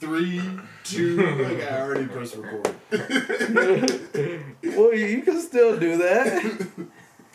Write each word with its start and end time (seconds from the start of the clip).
three, 0.00 0.42
two. 0.84 1.16
Like 1.16 1.62
I 1.70 1.80
already 1.80 2.06
pressed 2.06 2.36
record. 2.36 2.74
well, 4.76 4.94
you 4.94 5.22
can 5.22 5.40
still 5.40 5.78
do 5.78 5.98
that. 5.98 6.28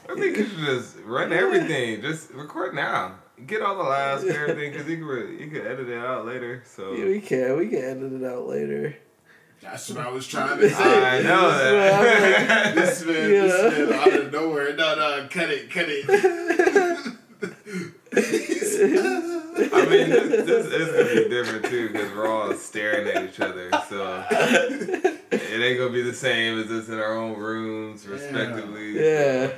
I 0.09 0.13
think 0.19 0.37
you 0.37 0.45
should 0.45 0.59
just 0.59 0.97
run 1.05 1.31
everything. 1.31 2.01
Just 2.01 2.31
record 2.31 2.73
now. 2.75 3.15
Get 3.47 3.61
all 3.61 3.75
the 3.77 3.83
laughs 3.83 4.23
and 4.23 4.31
everything, 4.31 4.71
because 4.71 4.87
you 4.87 4.97
can 4.97 5.39
you 5.39 5.47
can 5.49 5.67
edit 5.67 5.89
it 5.89 5.97
out 5.97 6.25
later. 6.25 6.63
So 6.65 6.93
Yeah, 6.93 7.05
we 7.05 7.19
can. 7.21 7.57
We 7.57 7.67
can 7.69 7.79
edit 7.83 8.13
it 8.13 8.23
out 8.25 8.47
later. 8.47 8.95
That's 9.61 9.89
what 9.89 10.05
I 10.05 10.09
was 10.09 10.27
trying 10.27 10.59
to 10.59 10.69
say. 10.73 11.19
I 11.19 11.21
know 11.21 11.49
that. 11.49 12.75
This 12.75 13.03
man, 13.05 13.15
Yeah. 13.31 13.41
this 13.47 13.89
man 13.89 13.93
out 13.99 14.13
of 14.13 14.31
nowhere. 14.31 14.75
No, 14.75 14.95
no, 14.95 15.27
cut 15.29 15.49
it, 15.49 15.69
cut 15.71 15.85
it. 15.87 16.05
I 20.03 20.07
mean, 20.07 20.29
this, 20.29 20.45
this 20.45 20.65
is 20.67 20.91
gonna 20.91 21.23
be 21.23 21.29
different 21.35 21.65
too, 21.65 21.89
because 21.89 22.11
we're 22.13 22.27
all 22.27 22.53
staring 22.53 23.07
at 23.07 23.23
each 23.23 23.39
other. 23.39 23.69
So 23.89 24.25
it 24.29 25.61
ain't 25.61 25.77
gonna 25.79 25.89
be 25.91 26.01
the 26.01 26.13
same 26.13 26.59
as 26.59 26.69
us 26.71 26.89
in 26.89 26.99
our 26.99 27.15
own 27.15 27.37
rooms, 27.37 28.07
respectively. 28.07 28.99
Yeah. 28.99 29.51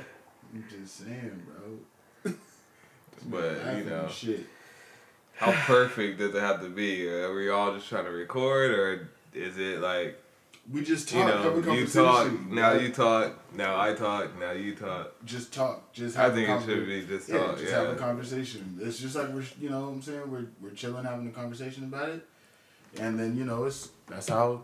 I'm 0.54 0.64
just 0.70 0.96
saying, 0.98 1.42
bro. 1.46 2.34
But 3.30 3.76
you 3.76 3.84
know, 3.84 4.08
shit. 4.08 4.46
how 5.36 5.52
perfect 5.52 6.18
does 6.18 6.34
it 6.34 6.40
have 6.40 6.62
to 6.62 6.68
be? 6.68 7.06
Are 7.08 7.34
we 7.34 7.50
all 7.50 7.74
just 7.74 7.88
trying 7.88 8.04
to 8.04 8.10
record, 8.10 8.70
or 8.70 9.08
is 9.34 9.58
it 9.58 9.80
like 9.80 10.18
We 10.70 10.82
just 10.82 11.08
talk. 11.08 11.26
you 11.26 11.32
talk. 11.32 11.64
know, 11.64 11.72
you 11.72 11.86
talk, 11.86 12.50
now 12.50 12.72
right? 12.72 12.82
you 12.82 12.90
talk, 12.90 13.54
now 13.54 13.80
I 13.80 13.94
talk, 13.94 14.38
now 14.38 14.50
you 14.52 14.74
talk. 14.74 15.14
just 15.24 15.52
talk. 15.54 15.92
Just 15.94 16.18
I 16.18 16.24
have 16.24 16.34
think 16.34 16.48
a 16.48 16.56
it 16.56 16.64
should 16.64 16.86
be 16.86 17.06
just 17.06 17.28
yeah, 17.28 17.38
talk. 17.38 17.58
just 17.58 17.70
Yeah, 17.70 17.80
have 17.80 17.90
a 17.90 17.96
conversation. 17.96 18.78
It's 18.82 18.98
just 18.98 19.16
like 19.16 19.28
we're, 19.30 19.44
you 19.58 19.70
know, 19.70 19.80
what 19.80 19.88
I'm 19.94 20.02
saying 20.02 20.30
we're 20.30 20.46
we're 20.60 20.70
chilling, 20.74 21.04
having 21.04 21.26
a 21.26 21.30
conversation 21.30 21.84
about 21.84 22.10
it, 22.10 22.26
and 23.00 23.18
then 23.18 23.36
you 23.36 23.44
know 23.44 23.64
it's 23.64 23.88
that's 24.06 24.28
how. 24.28 24.62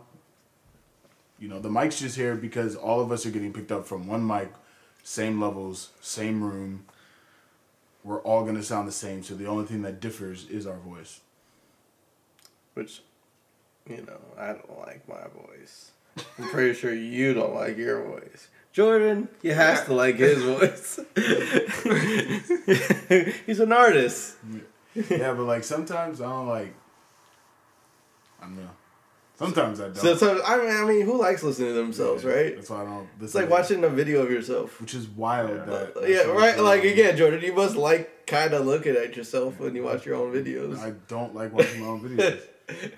You 1.37 1.49
know 1.49 1.59
the 1.59 1.69
mic's 1.69 1.99
just 1.99 2.15
here 2.15 2.35
because 2.35 2.75
all 2.77 3.01
of 3.01 3.11
us 3.11 3.25
are 3.25 3.29
getting 3.29 3.51
picked 3.51 3.71
up 3.71 3.85
from 3.85 4.07
one 4.07 4.25
mic, 4.25 4.53
same 5.03 5.41
levels, 5.41 5.89
same 5.99 6.41
room. 6.41 6.85
We're 8.05 8.21
all 8.21 8.45
gonna 8.45 8.63
sound 8.63 8.87
the 8.87 8.93
same, 8.93 9.21
so 9.21 9.35
the 9.35 9.45
only 9.47 9.65
thing 9.65 9.81
that 9.81 9.99
differs 9.99 10.47
is 10.49 10.65
our 10.65 10.77
voice. 10.77 11.19
Which, 12.73 13.01
you 13.89 13.97
know, 14.07 14.19
I 14.37 14.53
don't 14.53 14.79
like 14.79 15.07
my 15.09 15.23
voice. 15.35 15.91
I'm 16.39 16.49
pretty 16.49 16.73
sure 16.77 16.93
you 16.93 17.33
don't 17.33 17.53
like 17.53 17.77
your 17.77 18.03
voice. 18.03 18.49
Jordan, 18.71 19.29
he 19.41 19.49
has 19.49 19.83
to 19.85 19.93
like 19.93 20.15
his 20.15 20.41
voice. 20.43 20.99
He's 23.45 23.59
an 23.59 23.71
artist. 23.71 24.35
yeah, 24.93 25.33
but 25.33 25.43
like 25.43 25.63
sometimes 25.63 26.21
I 26.21 26.29
don't 26.29 26.47
like. 26.47 26.73
I 28.41 28.45
don't 28.45 28.57
know. 28.57 28.69
Sometimes 29.37 29.79
I 29.81 29.85
don't. 29.85 29.97
So, 29.97 30.15
so 30.15 30.41
I 30.45 30.57
mean, 30.57 30.71
I 30.71 30.85
mean, 30.85 31.05
who 31.05 31.19
likes 31.19 31.43
listening 31.43 31.69
to 31.69 31.73
themselves, 31.73 32.23
Yeah, 32.23 32.31
right? 32.31 32.55
That's 32.55 32.69
why 32.69 32.81
I 32.81 32.85
don't. 32.85 33.07
It's 33.21 33.35
like 33.35 33.49
watching 33.49 33.83
a 33.83 33.89
video 33.89 34.21
of 34.21 34.31
yourself. 34.31 34.79
Which 34.81 34.93
is 34.93 35.07
wild. 35.07 35.49
Yeah. 35.51 35.65
That 35.65 35.93
yeah, 36.09 36.15
that's 36.17 36.27
right. 36.29 36.55
what- 36.55 36.65
Like 36.65 36.83
again, 36.83 37.17
Jordan, 37.17 37.41
you 37.41 37.53
must 37.53 37.75
like 37.75 38.27
kind 38.27 38.53
of 38.53 38.65
looking 38.65 38.95
at 38.95 39.15
yourself 39.15 39.59
when 39.59 39.75
you 39.75 39.83
watch 39.83 40.05
your 40.05 40.15
own 40.15 40.33
videos. 40.33 40.79
I 40.79 40.91
don't 41.07 41.35
like 41.35 41.53
watching 41.53 41.81
my 41.81 41.87
own 41.87 42.01
videos. 42.01 42.41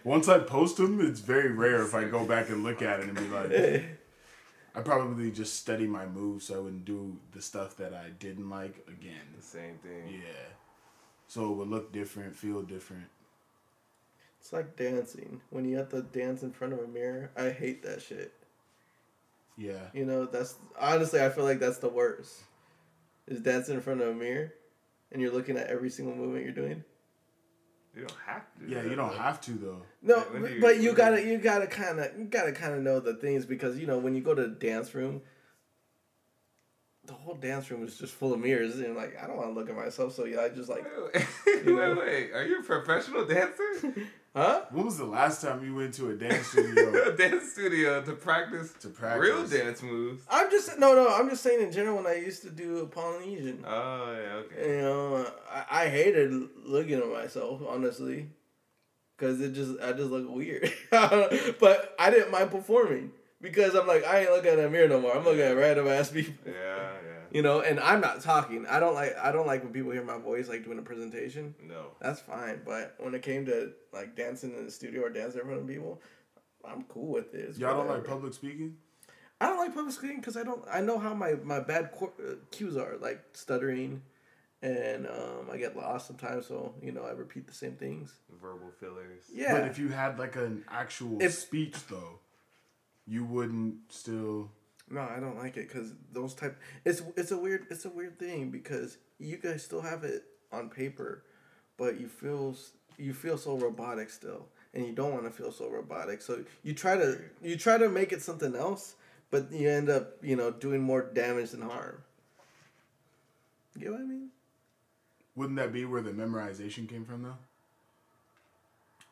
Once 0.04 0.28
I 0.28 0.40
post 0.40 0.78
them, 0.78 1.02
it's 1.02 1.20
very 1.20 1.52
rare 1.52 1.82
if 1.84 1.94
I 1.94 2.06
go 2.06 2.26
back 2.26 2.50
and 2.50 2.64
look 2.64 2.82
at 2.82 3.00
it 3.02 3.10
and 3.10 3.16
be 3.16 3.28
like, 3.28 3.84
I 4.76 4.82
probably 4.82 5.32
just 5.32 5.56
study 5.56 5.88
my 5.88 6.06
moves 6.06 6.46
so 6.46 6.56
I 6.56 6.60
wouldn't 6.60 6.86
do 6.86 7.18
the 7.32 7.42
stuff 7.42 7.78
that 7.78 7.94
I 7.94 8.10
didn't 8.20 8.50
like 8.50 8.86
again. 8.88 9.34
the 9.36 9.44
same 9.44 9.78
thing. 9.80 10.08
Yeah. 10.14 10.54
So 11.28 11.52
it 11.52 11.56
would 11.56 11.68
look 11.68 11.92
different, 11.92 12.36
feel 12.36 12.62
different. 12.62 13.08
It's 14.40 14.54
like 14.54 14.78
dancing. 14.78 15.42
When 15.50 15.66
you 15.66 15.78
have 15.78 15.90
to 15.90 16.04
dance 16.04 16.44
in 16.44 16.52
front 16.52 16.74
of 16.74 16.80
a 16.80 16.88
mirror, 16.88 17.32
I 17.36 17.50
hate 17.50 17.84
that 17.84 18.02
shit. 18.02 18.34
Yeah. 19.58 19.88
You 19.94 20.06
know, 20.06 20.26
that's 20.26 20.56
honestly, 20.80 21.22
I 21.22 21.30
feel 21.30 21.44
like 21.44 21.60
that's 21.60 21.80
the 21.80 21.90
worst. 21.90 22.44
Is 23.28 23.42
dancing 23.42 23.76
in 23.76 23.82
front 23.82 24.02
of 24.02 24.08
a 24.08 24.14
mirror, 24.14 24.54
and 25.12 25.22
you're 25.22 25.34
looking 25.34 25.58
at 25.58 25.68
every 25.68 25.90
single 25.90 26.16
movement 26.16 26.46
you're 26.46 26.54
doing. 26.54 26.84
You 27.98 28.06
don't 28.06 28.20
have 28.28 28.44
to. 28.60 28.68
Yeah, 28.68 28.82
that, 28.84 28.90
you 28.90 28.96
don't 28.96 29.12
though. 29.12 29.18
have 29.18 29.42
to 29.42 29.52
though. 29.52 29.82
No, 30.04 30.20
When 30.20 30.44
do 30.44 30.54
you- 30.54 30.62
but 30.62 30.80
you 30.80 30.94
gotta, 30.94 31.24
you 31.26 31.38
gotta 31.40 31.66
kind 31.68 32.00
of, 32.00 32.18
you 32.18 32.26
gotta 32.26 32.52
kind 32.52 32.74
of 32.76 32.82
know 32.82 33.00
the 33.00 33.16
things 33.16 33.46
because 33.46 33.80
you 33.80 33.88
know 33.88 33.98
when 33.98 34.14
you 34.14 34.22
go 34.22 34.36
to 34.36 34.44
the 34.44 34.48
dance 34.50 34.94
room, 34.94 35.22
the 37.06 37.14
whole 37.14 37.36
dance 37.36 37.72
room 37.72 37.84
is 37.86 37.98
just 37.98 38.14
full 38.14 38.34
of 38.34 38.40
mirrors, 38.40 38.76
and 38.80 38.96
like 38.96 39.18
I 39.22 39.26
don't 39.28 39.38
want 39.38 39.50
to 39.50 39.54
look 39.54 39.70
at 39.70 39.76
myself, 39.76 40.14
so 40.14 40.26
yeah, 40.26 40.42
I 40.42 40.50
just 40.50 40.70
like, 40.70 40.86
Wait, 41.16 41.66
wait, 41.66 41.98
wait. 41.98 42.32
Are 42.34 42.46
you 42.46 42.60
a 42.60 42.64
professional 42.64 43.26
dancer? 43.26 43.96
huh? 44.38 44.62
When 44.72 44.86
was 44.86 44.98
the 44.98 45.06
last 45.06 45.42
time 45.42 45.64
you 45.66 45.74
went 45.76 45.94
to 45.96 46.10
a 46.10 46.14
dance 46.16 46.48
studio? 46.48 47.04
a 47.08 47.12
dance 47.18 47.52
studio 47.52 48.02
to 48.04 48.14
practice, 48.14 48.72
To 48.82 48.90
practice. 48.90 49.22
real 49.22 49.48
dance 49.48 49.82
moves. 49.82 50.24
I'm 50.30 50.50
just 50.52 50.78
no, 50.80 50.94
no. 50.96 51.08
I'm 51.14 51.30
just 51.30 51.44
saying 51.44 51.62
in 51.62 51.72
general. 51.72 51.98
When 51.98 52.08
I 52.08 52.16
used 52.16 52.42
to 52.44 52.50
do 52.50 52.80
a 52.80 52.86
Polynesian, 52.86 53.64
Oh 53.66 54.12
yeah, 54.14 54.34
okay. 54.36 54.76
you 54.76 54.82
know, 54.82 55.26
I, 55.52 55.66
I 55.84 55.88
hated 55.90 56.32
looking 56.64 57.00
at 57.00 57.08
myself 57.12 57.62
honestly, 57.68 58.30
because 59.18 59.42
it 59.42 59.54
just 59.54 59.80
I 59.82 59.92
just 59.94 60.10
look 60.12 60.30
weird. 60.30 60.72
but 60.92 61.96
I 62.00 62.10
didn't 62.12 62.32
mind 62.32 62.52
performing 62.52 63.12
because 63.42 63.76
I'm 63.76 63.88
like 63.88 64.06
I 64.06 64.22
ain't 64.22 64.32
looking 64.32 64.52
at 64.52 64.60
a 64.60 64.70
mirror 64.70 64.88
no 64.88 65.02
more. 65.02 65.16
I'm 65.16 65.24
looking 65.24 65.42
at 65.42 65.56
random 65.58 65.88
ass 65.88 66.10
people. 66.12 66.34
Yeah, 66.46 66.54
yeah. 66.54 66.87
You 67.32 67.42
know, 67.42 67.62
and 67.62 67.80
I'm 67.80 68.02
not 68.02 68.22
talking. 68.22 68.66
I 68.68 68.80
don't 68.80 68.94
like 68.96 69.16
I 69.18 69.32
don't 69.32 69.48
like 69.48 69.64
when 69.64 69.74
people 69.74 69.92
hear 69.92 70.04
my 70.04 70.18
voice 70.18 70.48
like 70.48 70.64
doing 70.64 70.80
a 70.80 70.82
presentation. 70.82 71.56
No. 71.62 71.92
That's 72.00 72.20
fine. 72.22 72.62
But 72.66 72.96
when 73.00 73.14
it 73.16 73.22
came 73.22 73.46
to 73.48 73.74
like 73.94 74.16
dancing 74.16 74.54
in 74.56 74.66
the 74.66 74.72
studio 74.72 75.04
or 75.04 75.10
dancing 75.10 75.42
in 75.42 75.46
front 75.48 75.62
of 75.62 75.68
people, 75.68 76.02
I'm 76.66 76.84
cool 76.84 77.08
with 77.14 77.32
this. 77.32 77.58
Y'all 77.58 77.76
don't 77.78 77.88
like 77.90 78.06
public 78.06 78.34
speaking? 78.34 78.78
I 79.40 79.48
don't 79.48 79.58
like 79.58 79.74
public 79.76 79.94
speaking 79.94 80.18
because 80.20 80.36
I 80.38 80.44
don't. 80.44 80.64
I 80.72 80.82
know 80.82 80.98
how 80.98 81.14
my 81.14 81.34
my 81.44 81.60
bad 81.60 81.92
qu- 81.92 82.12
uh, 82.20 82.36
cues 82.50 82.76
are, 82.76 82.98
like 83.00 83.24
stuttering, 83.34 84.02
and 84.64 85.06
um, 85.06 85.50
I 85.52 85.58
get 85.58 85.78
lost 85.78 86.08
sometimes. 86.08 86.48
So 86.48 86.74
you 86.82 86.92
know, 86.92 87.04
I 87.04 87.12
repeat 87.12 87.46
the 87.48 87.54
same 87.54 87.74
things. 87.74 88.14
Verbal 88.42 88.72
fillers. 88.80 89.26
Yeah. 89.32 89.54
But 89.54 89.68
if 89.68 89.78
you 89.78 89.90
had 89.90 90.18
like 90.18 90.36
an 90.38 90.64
actual 90.70 91.22
If- 91.22 91.34
speech 91.36 91.76
though, 91.88 92.20
you 93.06 93.26
wouldn't 93.26 93.76
still. 93.90 94.50
No, 94.90 95.02
I 95.02 95.20
don't 95.20 95.38
like 95.38 95.58
it 95.58 95.68
because 95.68 95.94
those 96.14 96.34
type. 96.34 96.58
It's 96.86 97.02
it's 97.16 97.32
a 97.32 97.38
weird 97.38 97.68
it's 97.70 97.86
a 97.86 97.90
weird 97.90 98.18
thing 98.20 98.50
because 98.50 98.98
you 99.20 99.38
guys 99.38 99.64
still 99.64 99.82
have 99.82 100.04
it 100.04 100.24
on 100.52 100.70
paper, 100.70 101.24
but 101.78 102.00
you 102.00 102.08
feel 102.08 102.56
you 102.98 103.14
feel 103.14 103.38
so 103.38 103.58
robotic 103.58 104.10
still, 104.10 104.48
and 104.74 104.86
you 104.86 104.94
don't 104.94 105.14
want 105.14 105.26
to 105.26 105.32
feel 105.32 105.52
so 105.52 105.70
robotic. 105.70 106.22
So 106.22 106.44
you 106.64 106.74
try 106.74 106.96
to 106.96 107.20
you 107.42 107.58
try 107.58 107.78
to 107.78 107.90
make 107.90 108.14
it 108.14 108.22
something 108.22 108.56
else, 108.56 108.96
but 109.30 109.52
you 109.52 109.70
end 109.70 109.90
up 109.90 110.24
you 110.24 110.36
know 110.36 110.52
doing 110.52 110.82
more 110.82 111.02
damage 111.02 111.52
than 111.52 111.62
harm. 111.62 112.02
You 113.76 113.82
get 113.82 113.92
what 113.92 114.02
I 114.02 114.06
mean? 114.06 114.30
Wouldn't 115.36 115.58
that 115.58 115.72
be 115.72 115.86
where 115.86 116.02
the 116.02 116.12
memorization 116.12 116.90
came 116.90 117.06
from 117.06 117.24
though? 117.24 117.38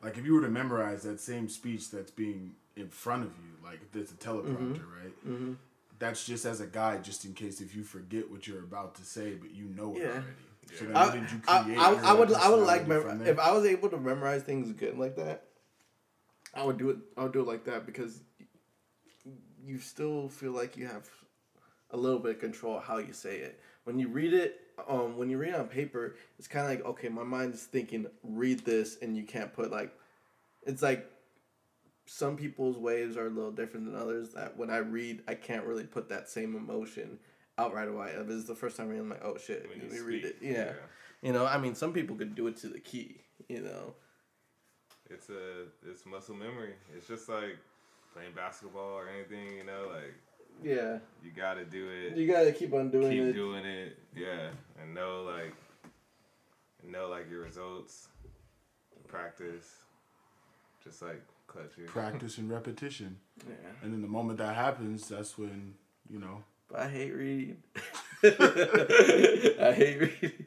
Like 0.02 0.16
if 0.16 0.24
you 0.24 0.34
were 0.34 0.42
to 0.42 0.48
memorize 0.48 1.02
that 1.02 1.20
same 1.20 1.48
speech 1.48 1.90
that's 1.90 2.10
being 2.10 2.52
in 2.76 2.88
front 2.88 3.24
of 3.24 3.30
you, 3.30 3.64
like 3.64 3.80
it's 3.94 4.12
a 4.12 4.14
teleprompter, 4.14 4.84
right? 5.02 5.26
Mm-hmm. 5.26 5.52
That's 5.98 6.26
just 6.26 6.44
as 6.44 6.60
a 6.60 6.66
guide, 6.66 7.04
just 7.04 7.24
in 7.24 7.32
case 7.32 7.60
if 7.60 7.74
you 7.74 7.82
forget 7.82 8.30
what 8.30 8.46
you're 8.46 8.64
about 8.64 8.94
to 8.96 9.02
say, 9.04 9.34
but 9.34 9.54
you 9.54 9.64
know 9.64 9.94
it 9.96 10.02
Yeah. 10.02 10.08
already. 10.08 10.26
So 10.74 10.84
then 10.84 10.96
I, 10.96 11.06
wouldn't 11.06 11.32
you 11.32 11.38
create 11.38 11.78
I, 11.78 11.90
your 11.90 12.04
I 12.04 12.12
would 12.12 12.32
I 12.32 12.48
would 12.50 12.66
like 12.66 12.86
personality 12.86 13.18
mem- 13.24 13.26
if 13.26 13.38
I 13.38 13.52
was 13.52 13.64
able 13.64 13.88
to 13.90 13.96
memorize 13.98 14.42
things 14.42 14.72
good 14.72 14.98
like 14.98 15.16
that. 15.16 15.44
I 16.54 16.64
would 16.64 16.76
do 16.78 16.90
it. 16.90 16.96
I 17.16 17.22
would 17.22 17.32
do 17.32 17.40
it 17.40 17.46
like 17.46 17.64
that 17.64 17.86
because 17.86 18.20
you 19.64 19.78
still 19.78 20.28
feel 20.28 20.52
like 20.52 20.76
you 20.76 20.86
have 20.86 21.08
a 21.90 21.96
little 21.96 22.18
bit 22.18 22.32
of 22.36 22.40
control 22.40 22.78
how 22.80 22.98
you 22.98 23.12
say 23.12 23.38
it. 23.38 23.60
When 23.84 23.98
you 23.98 24.08
read 24.08 24.34
it, 24.34 24.60
um, 24.88 25.16
when 25.16 25.30
you 25.30 25.38
read 25.38 25.50
it 25.54 25.60
on 25.60 25.68
paper, 25.68 26.16
it's 26.38 26.48
kind 26.48 26.66
of 26.66 26.70
like 26.70 26.84
okay, 26.84 27.08
my 27.08 27.22
mind 27.24 27.54
is 27.54 27.62
thinking, 27.62 28.06
read 28.22 28.60
this, 28.64 28.98
and 29.00 29.16
you 29.16 29.22
can't 29.22 29.52
put 29.52 29.70
like, 29.70 29.92
it's 30.64 30.82
like 30.82 31.08
some 32.06 32.36
people's 32.36 32.78
waves 32.78 33.16
are 33.16 33.26
a 33.26 33.30
little 33.30 33.50
different 33.52 33.86
than 33.86 34.00
others. 34.00 34.30
That 34.30 34.56
when 34.56 34.70
I 34.70 34.78
read, 34.78 35.22
I 35.28 35.34
can't 35.34 35.64
really 35.66 35.84
put 35.84 36.08
that 36.08 36.28
same 36.28 36.54
emotion 36.56 37.18
out 37.58 37.74
right 37.74 37.88
away. 37.88 38.12
If 38.16 38.28
it's 38.30 38.44
the 38.46 38.54
first 38.54 38.76
time 38.76 38.88
reading, 38.88 39.02
I'm 39.04 39.10
like, 39.10 39.24
oh 39.24 39.36
shit, 39.36 39.68
When 39.68 39.80
let 39.80 39.90
me 39.90 39.98
read 40.00 40.24
it. 40.24 40.36
speak, 40.38 40.50
Yeah. 40.52 40.72
you 41.22 41.32
know. 41.32 41.46
I 41.46 41.58
mean, 41.58 41.74
some 41.74 41.92
people 41.92 42.16
could 42.16 42.34
do 42.34 42.46
it 42.46 42.56
to 42.58 42.68
the 42.68 42.80
key. 42.80 43.20
You 43.48 43.60
know, 43.62 43.94
It's 45.10 45.28
a 45.28 45.64
it's 45.88 46.06
muscle 46.06 46.34
memory. 46.34 46.74
It's 46.96 47.06
just 47.06 47.28
like 47.28 47.58
playing 48.14 48.32
basketball 48.34 48.92
or 48.94 49.08
anything, 49.08 49.56
you 49.56 49.64
know, 49.64 49.88
like 49.92 50.14
yeah. 50.62 50.98
you 51.22 51.30
gotta 51.36 51.64
do 51.64 51.88
it. 51.90 52.16
You 52.16 52.26
gotta 52.26 52.52
keep 52.52 52.72
on 52.72 52.90
doing 52.90 53.10
keep 53.10 53.20
it. 53.20 53.26
Keep 53.26 53.34
doing 53.34 53.64
it, 53.66 53.98
yeah, 54.16 54.48
and 54.80 54.94
know 54.94 55.22
like 55.22 55.54
know 56.82 57.08
like 57.08 57.28
your 57.30 57.42
results, 57.42 58.08
practice, 59.06 59.66
just 60.82 61.02
like 61.02 61.22
clutch 61.46 61.70
practice 61.86 62.38
and 62.38 62.50
repetition, 62.50 63.18
yeah. 63.48 63.54
and 63.82 63.92
then 63.92 64.02
the 64.02 64.08
moment 64.08 64.38
that 64.38 64.54
happens, 64.54 65.08
that's 65.08 65.36
when 65.38 65.74
you 66.08 66.18
know. 66.18 66.42
But 66.68 66.80
I 66.80 66.88
hate 66.88 67.12
reading. 67.12 67.56
I 68.24 69.72
hate 69.76 70.00
reading. 70.00 70.46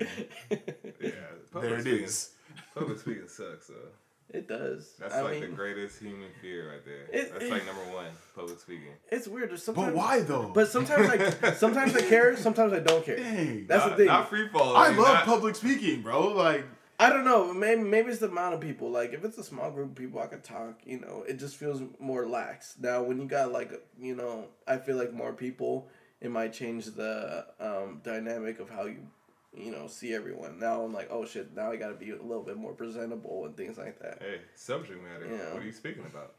Yeah, 0.00 1.10
public 1.52 1.70
There 1.70 1.78
it 1.78 1.80
speaking, 1.82 2.04
is. 2.04 2.30
Public 2.74 2.98
speaking 2.98 3.28
sucks 3.28 3.66
though. 3.68 3.74
It 4.30 4.46
does. 4.46 4.92
That's 4.98 5.14
I 5.14 5.22
like 5.22 5.32
mean, 5.40 5.40
the 5.50 5.56
greatest 5.56 6.00
human 6.00 6.28
fear 6.42 6.70
right 6.70 6.84
there. 6.84 7.06
It- 7.10 7.32
That's 7.32 7.50
like 7.50 7.64
number 7.64 7.82
one, 7.94 8.06
public 8.36 8.60
speaking. 8.60 8.92
it's 9.10 9.26
weird. 9.26 9.48
There's 9.50 9.62
Sometimes, 9.62 9.86
But 9.88 9.94
why 9.96 10.20
though? 10.20 10.50
But 10.54 10.68
sometimes 10.68 11.08
I 11.08 11.52
sometimes 11.54 11.96
I 11.96 12.02
care. 12.02 12.36
Sometimes 12.36 12.74
I 12.74 12.80
don't 12.80 13.04
care. 13.04 13.16
Dang. 13.18 13.66
That's 13.66 13.84
not, 13.86 13.90
the 13.92 13.96
thing. 13.96 14.06
Not 14.06 14.28
free 14.28 14.48
fall. 14.48 14.76
I 14.76 14.90
love 14.90 15.24
public 15.24 15.56
speaking, 15.56 16.02
bro. 16.02 16.28
Like, 16.28 16.66
I 17.00 17.10
don't 17.10 17.24
know. 17.24 17.52
Maybe 17.52 17.82
maybe 17.82 18.10
it's 18.10 18.18
the 18.18 18.26
amount 18.26 18.54
of 18.54 18.60
people. 18.60 18.90
Like 18.90 19.12
if 19.12 19.24
it's 19.24 19.38
a 19.38 19.44
small 19.44 19.70
group 19.70 19.90
of 19.90 19.94
people, 19.94 20.20
I 20.20 20.26
could 20.26 20.42
talk. 20.42 20.80
You 20.84 21.00
know, 21.00 21.24
it 21.28 21.38
just 21.38 21.56
feels 21.56 21.80
more 22.00 22.26
lax. 22.26 22.74
Now 22.80 23.02
when 23.02 23.20
you 23.20 23.26
got 23.26 23.52
like 23.52 23.72
you 24.00 24.16
know, 24.16 24.46
I 24.66 24.78
feel 24.78 24.96
like 24.96 25.12
more 25.12 25.32
people, 25.32 25.88
it 26.20 26.30
might 26.30 26.52
change 26.52 26.86
the 26.86 27.46
um, 27.60 28.00
dynamic 28.02 28.58
of 28.58 28.68
how 28.68 28.86
you 28.86 29.06
you 29.56 29.70
know 29.70 29.86
see 29.86 30.12
everyone. 30.12 30.58
Now 30.58 30.82
I'm 30.82 30.92
like, 30.92 31.08
oh 31.10 31.24
shit. 31.24 31.54
Now 31.54 31.70
I 31.70 31.76
got 31.76 31.88
to 31.88 31.94
be 31.94 32.10
a 32.10 32.20
little 32.20 32.42
bit 32.42 32.56
more 32.56 32.72
presentable 32.72 33.46
and 33.46 33.56
things 33.56 33.78
like 33.78 34.00
that. 34.00 34.18
Hey, 34.20 34.40
subject 34.56 35.00
matter. 35.02 35.26
Yeah. 35.30 35.52
What 35.52 35.62
are 35.62 35.66
you 35.66 35.72
speaking 35.72 36.04
about? 36.04 36.34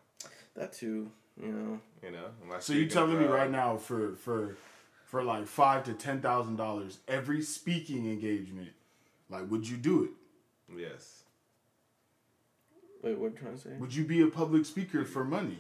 That 0.56 0.74
too. 0.74 1.10
You 1.42 1.52
know. 1.54 1.80
You 2.04 2.12
know. 2.12 2.26
So 2.60 2.74
you 2.74 2.80
speaking 2.82 2.90
telling 2.90 3.20
me 3.20 3.26
right 3.26 3.50
now 3.50 3.78
for 3.78 4.16
for 4.16 4.58
for 5.06 5.24
like 5.24 5.48
five 5.48 5.86
to 5.86 5.94
ten 5.94 6.20
thousand 6.20 6.58
dollars 6.58 7.00
every 7.08 7.42
speaking 7.44 8.08
engagement, 8.08 8.72
like, 9.30 9.50
would 9.50 9.68
you 9.68 9.78
do 9.78 10.04
it? 10.04 10.10
Yes. 10.78 11.24
Wait, 13.04 13.18
what 13.18 13.28
are 13.28 13.30
you 13.30 13.36
trying 13.38 13.56
to 13.56 13.60
say? 13.62 13.70
Would 13.80 13.96
you 13.96 14.04
be 14.04 14.22
a 14.22 14.28
public 14.28 14.66
speaker 14.66 15.06
for 15.06 15.24
money? 15.24 15.60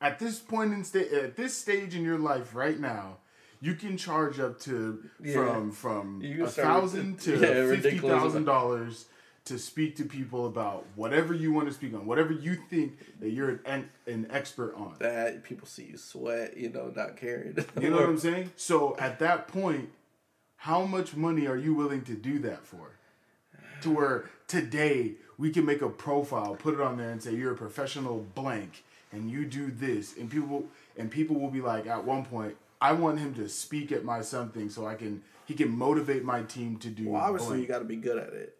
At 0.00 0.18
this 0.18 0.38
point 0.38 0.72
in 0.74 0.84
sta- 0.84 1.10
at 1.24 1.36
this 1.36 1.56
stage 1.56 1.94
in 1.94 2.04
your 2.04 2.18
life 2.18 2.54
right 2.54 2.78
now, 2.78 3.16
you 3.60 3.74
can 3.74 3.96
charge 3.96 4.38
up 4.38 4.60
to 4.60 5.02
Yeah. 5.22 5.32
from 5.34 5.72
from 5.72 6.20
You 6.22 6.44
a 6.44 6.48
thousand 6.48 7.18
to 7.20 7.32
yeah, 7.32 7.38
fifty 7.40 7.88
ridiculous 7.88 8.22
thousand 8.22 8.44
dollars 8.44 9.06
to 9.46 9.58
speak 9.58 9.96
to 9.96 10.04
people 10.04 10.46
about 10.46 10.84
whatever 10.96 11.32
you 11.32 11.52
want 11.52 11.68
to 11.68 11.72
speak 11.72 11.94
on, 11.94 12.04
whatever 12.04 12.32
you 12.32 12.56
think 12.68 12.98
that 13.20 13.30
you're 13.30 13.60
an, 13.64 13.88
an 14.06 14.26
expert 14.30 14.74
on. 14.74 14.96
That 14.98 15.44
people 15.44 15.66
see 15.66 15.84
you 15.92 15.96
sweat. 15.96 16.56
You 16.58 16.68
know, 16.68 16.92
not 16.94 17.16
caring. 17.16 17.56
You 17.80 17.88
know 17.90 17.96
what 17.96 18.04
I'm 18.08 18.18
saying? 18.28 18.50
So 18.56 18.96
at 18.98 19.18
that 19.20 19.48
point, 19.48 19.88
how 20.56 20.84
much 20.84 21.16
money 21.16 21.46
are 21.46 21.56
you 21.56 21.72
willing 21.74 22.02
to 22.04 22.12
do 22.14 22.38
that 22.40 22.66
for? 22.66 22.90
To 23.82 23.90
where 23.90 24.30
today 24.48 25.12
we 25.38 25.50
can 25.50 25.64
make 25.64 25.82
a 25.82 25.88
profile, 25.88 26.54
put 26.54 26.74
it 26.74 26.80
on 26.80 26.96
there, 26.96 27.10
and 27.10 27.22
say 27.22 27.34
you're 27.34 27.52
a 27.52 27.56
professional 27.56 28.26
blank, 28.34 28.84
and 29.12 29.30
you 29.30 29.44
do 29.44 29.70
this, 29.70 30.16
and 30.16 30.30
people 30.30 30.66
and 30.96 31.10
people 31.10 31.36
will 31.36 31.50
be 31.50 31.60
like, 31.60 31.86
at 31.86 32.04
one 32.04 32.24
point, 32.24 32.56
I 32.80 32.92
want 32.92 33.18
him 33.18 33.34
to 33.34 33.48
speak 33.48 33.92
at 33.92 34.04
my 34.04 34.22
something 34.22 34.70
so 34.70 34.86
I 34.86 34.94
can 34.94 35.22
he 35.46 35.54
can 35.54 35.70
motivate 35.70 36.24
my 36.24 36.42
team 36.42 36.76
to 36.78 36.88
do. 36.88 37.10
Well, 37.10 37.22
obviously 37.22 37.48
blank. 37.48 37.62
you 37.62 37.68
got 37.68 37.78
to 37.80 37.84
be 37.84 37.96
good 37.96 38.18
at 38.18 38.32
it 38.32 38.55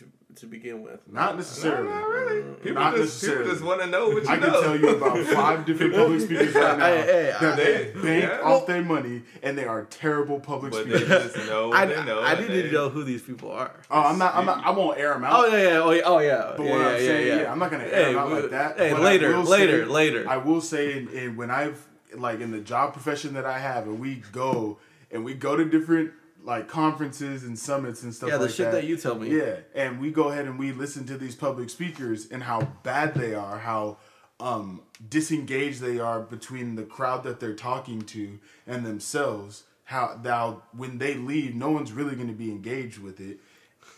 to 0.00 0.06
to 0.36 0.46
begin 0.46 0.82
with. 0.82 1.00
not 1.10 1.36
necessarily. 1.36 1.88
not 1.88 2.08
really. 2.08 2.42
People 2.62 2.74
Not 2.82 2.94
just 2.94 3.20
people 3.20 3.36
necessarily. 3.36 3.50
just 3.50 3.62
want 3.64 3.80
to 3.80 3.86
know 3.88 4.08
what 4.10 4.22
you 4.22 4.28
I 4.28 4.36
know. 4.36 4.52
can 4.52 4.62
tell 4.62 4.76
you 4.78 4.88
about 4.96 5.18
five 5.34 5.66
different 5.66 5.92
public 5.94 6.20
speakers 6.20 6.54
right 6.54 6.78
now 6.78 6.86
Hey, 6.86 7.02
hey, 7.02 7.34
that 7.40 7.56
they 7.56 7.64
they- 7.94 8.00
bank 8.00 8.24
yeah. 8.32 8.40
off 8.48 8.64
their 8.66 8.82
money 8.82 9.22
and 9.42 9.58
they 9.58 9.64
are 9.64 9.84
terrible 9.86 10.38
public 10.38 10.70
but 10.72 10.88
they 10.88 10.98
speakers. 10.98 11.32
just 11.34 11.48
know 11.48 11.72
I, 11.72 11.84
they 11.86 12.04
know. 12.04 12.20
I 12.20 12.32
and 12.34 12.40
need 12.48 12.54
to 12.54 12.62
they- 12.68 12.70
know 12.70 12.88
who 12.90 13.02
these 13.02 13.22
people 13.22 13.50
are. 13.50 13.72
Oh, 13.90 14.00
I'm 14.02 14.18
not. 14.18 14.34
I'm 14.36 14.46
not. 14.46 14.64
I 14.64 14.70
won't 14.70 14.98
air 14.98 15.12
them 15.14 15.24
out. 15.24 15.32
Oh 15.34 15.46
yeah, 15.46 15.62
yeah, 15.62 15.78
oh 15.80 15.90
yeah, 15.90 16.02
oh 16.04 16.18
yeah. 16.20 16.54
But 16.56 16.62
yeah, 16.64 16.70
what 16.70 16.78
yeah, 16.80 16.88
I'm 16.88 16.98
saying, 16.98 17.26
yeah, 17.26 17.40
yeah, 17.42 17.52
I'm 17.52 17.58
not 17.58 17.70
gonna 17.72 17.84
air 17.84 17.90
Hey, 18.04 18.12
them 18.12 18.18
out 18.22 18.28
we- 18.28 18.40
like 18.40 18.50
that. 18.50 18.78
Hey, 18.78 18.92
but 18.92 19.00
later, 19.02 19.36
later, 19.38 19.84
say- 19.84 19.90
later. 19.90 20.28
I 20.28 20.36
will 20.36 20.60
say, 20.60 20.96
in, 20.96 21.08
in 21.08 21.36
when 21.36 21.50
I've 21.50 21.84
like 22.14 22.40
in 22.40 22.52
the 22.52 22.60
job 22.60 22.92
profession 22.92 23.34
that 23.34 23.46
I 23.46 23.58
have, 23.58 23.84
and 23.88 23.98
we 23.98 24.22
go 24.32 24.78
and 25.10 25.24
we 25.24 25.34
go 25.34 25.56
to 25.56 25.64
different 25.64 26.12
like 26.44 26.68
conferences 26.68 27.44
and 27.44 27.58
summits 27.58 28.02
and 28.02 28.14
stuff. 28.14 28.30
yeah, 28.30 28.36
the 28.36 28.44
like 28.46 28.54
shit 28.54 28.72
that. 28.72 28.84
you 28.84 28.96
tell 28.96 29.14
me. 29.14 29.36
Yeah, 29.36 29.56
and 29.74 30.00
we 30.00 30.10
go 30.10 30.28
ahead 30.28 30.46
and 30.46 30.58
we 30.58 30.72
listen 30.72 31.06
to 31.06 31.18
these 31.18 31.34
public 31.34 31.70
speakers 31.70 32.28
and 32.30 32.42
how 32.42 32.62
bad 32.82 33.14
they 33.14 33.34
are, 33.34 33.58
how 33.58 33.98
um, 34.38 34.82
disengaged 35.08 35.80
they 35.80 35.98
are 35.98 36.20
between 36.20 36.76
the 36.76 36.82
crowd 36.82 37.24
that 37.24 37.40
they're 37.40 37.54
talking 37.54 38.02
to 38.02 38.38
and 38.66 38.84
themselves. 38.84 39.64
How 39.84 40.18
now 40.22 40.62
when 40.76 40.98
they 40.98 41.14
leave, 41.14 41.54
no 41.54 41.70
one's 41.70 41.92
really 41.92 42.14
going 42.14 42.28
to 42.28 42.34
be 42.34 42.50
engaged 42.50 42.98
with 42.98 43.20
it. 43.20 43.38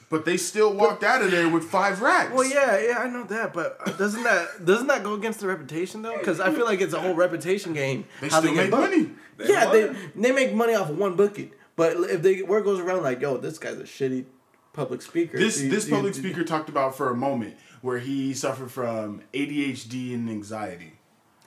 But 0.09 0.27
they 0.27 0.37
still 0.37 0.75
walked 0.75 1.05
out 1.05 1.23
of 1.23 1.31
there 1.31 1.49
with 1.49 1.65
five 1.65 2.03
racks. 2.03 2.33
Well, 2.35 2.47
yeah, 2.47 2.79
yeah, 2.79 2.99
I 2.99 3.09
know 3.09 3.25
that, 3.25 3.55
but 3.55 3.79
uh, 3.87 3.93
doesn't 3.93 4.23
that 4.25 4.65
doesn't 4.65 4.87
that 4.88 5.03
go 5.03 5.15
against 5.15 5.41
the 5.41 5.47
reputation 5.47 6.03
though? 6.03 6.19
Because 6.19 6.38
I 6.38 6.53
feel 6.53 6.67
like 6.67 6.83
it's 6.83 6.93
a 6.93 7.00
whole 7.00 7.15
reputation 7.15 7.73
game. 7.73 8.05
They 8.21 8.29
how 8.29 8.41
still 8.41 8.53
get 8.55 8.65
make 8.65 8.71
booked. 8.71 8.91
money. 8.91 9.11
They 9.38 9.49
yeah, 9.49 9.71
they 9.71 9.87
won. 9.87 10.12
they 10.17 10.33
make 10.33 10.53
money 10.55 10.75
off 10.75 10.91
of 10.91 10.99
one 10.99 11.17
booking, 11.17 11.53
but 11.77 11.97
if 12.11 12.23
they 12.23 12.43
word 12.43 12.65
goes 12.65 12.81
around 12.81 13.03
like, 13.03 13.21
yo, 13.21 13.37
this 13.37 13.59
guy's 13.59 13.79
a 13.79 13.85
shitty 13.85 14.25
public 14.73 15.03
speaker. 15.03 15.39
This 15.39 15.59
Do 15.59 15.65
you- 15.65 15.71
this 15.71 15.85
do 15.85 15.91
you- 15.91 15.97
public 15.97 16.15
do 16.15 16.21
you- 16.21 16.29
speaker 16.29 16.45
talked 16.45 16.69
about 16.69 16.97
for 16.97 17.11
a 17.11 17.15
moment 17.17 17.57
where 17.83 17.99
he 17.99 18.33
suffered 18.35 18.71
from 18.71 19.23
ADHD 19.35 20.15
and 20.15 20.29
anxiety. 20.31 20.93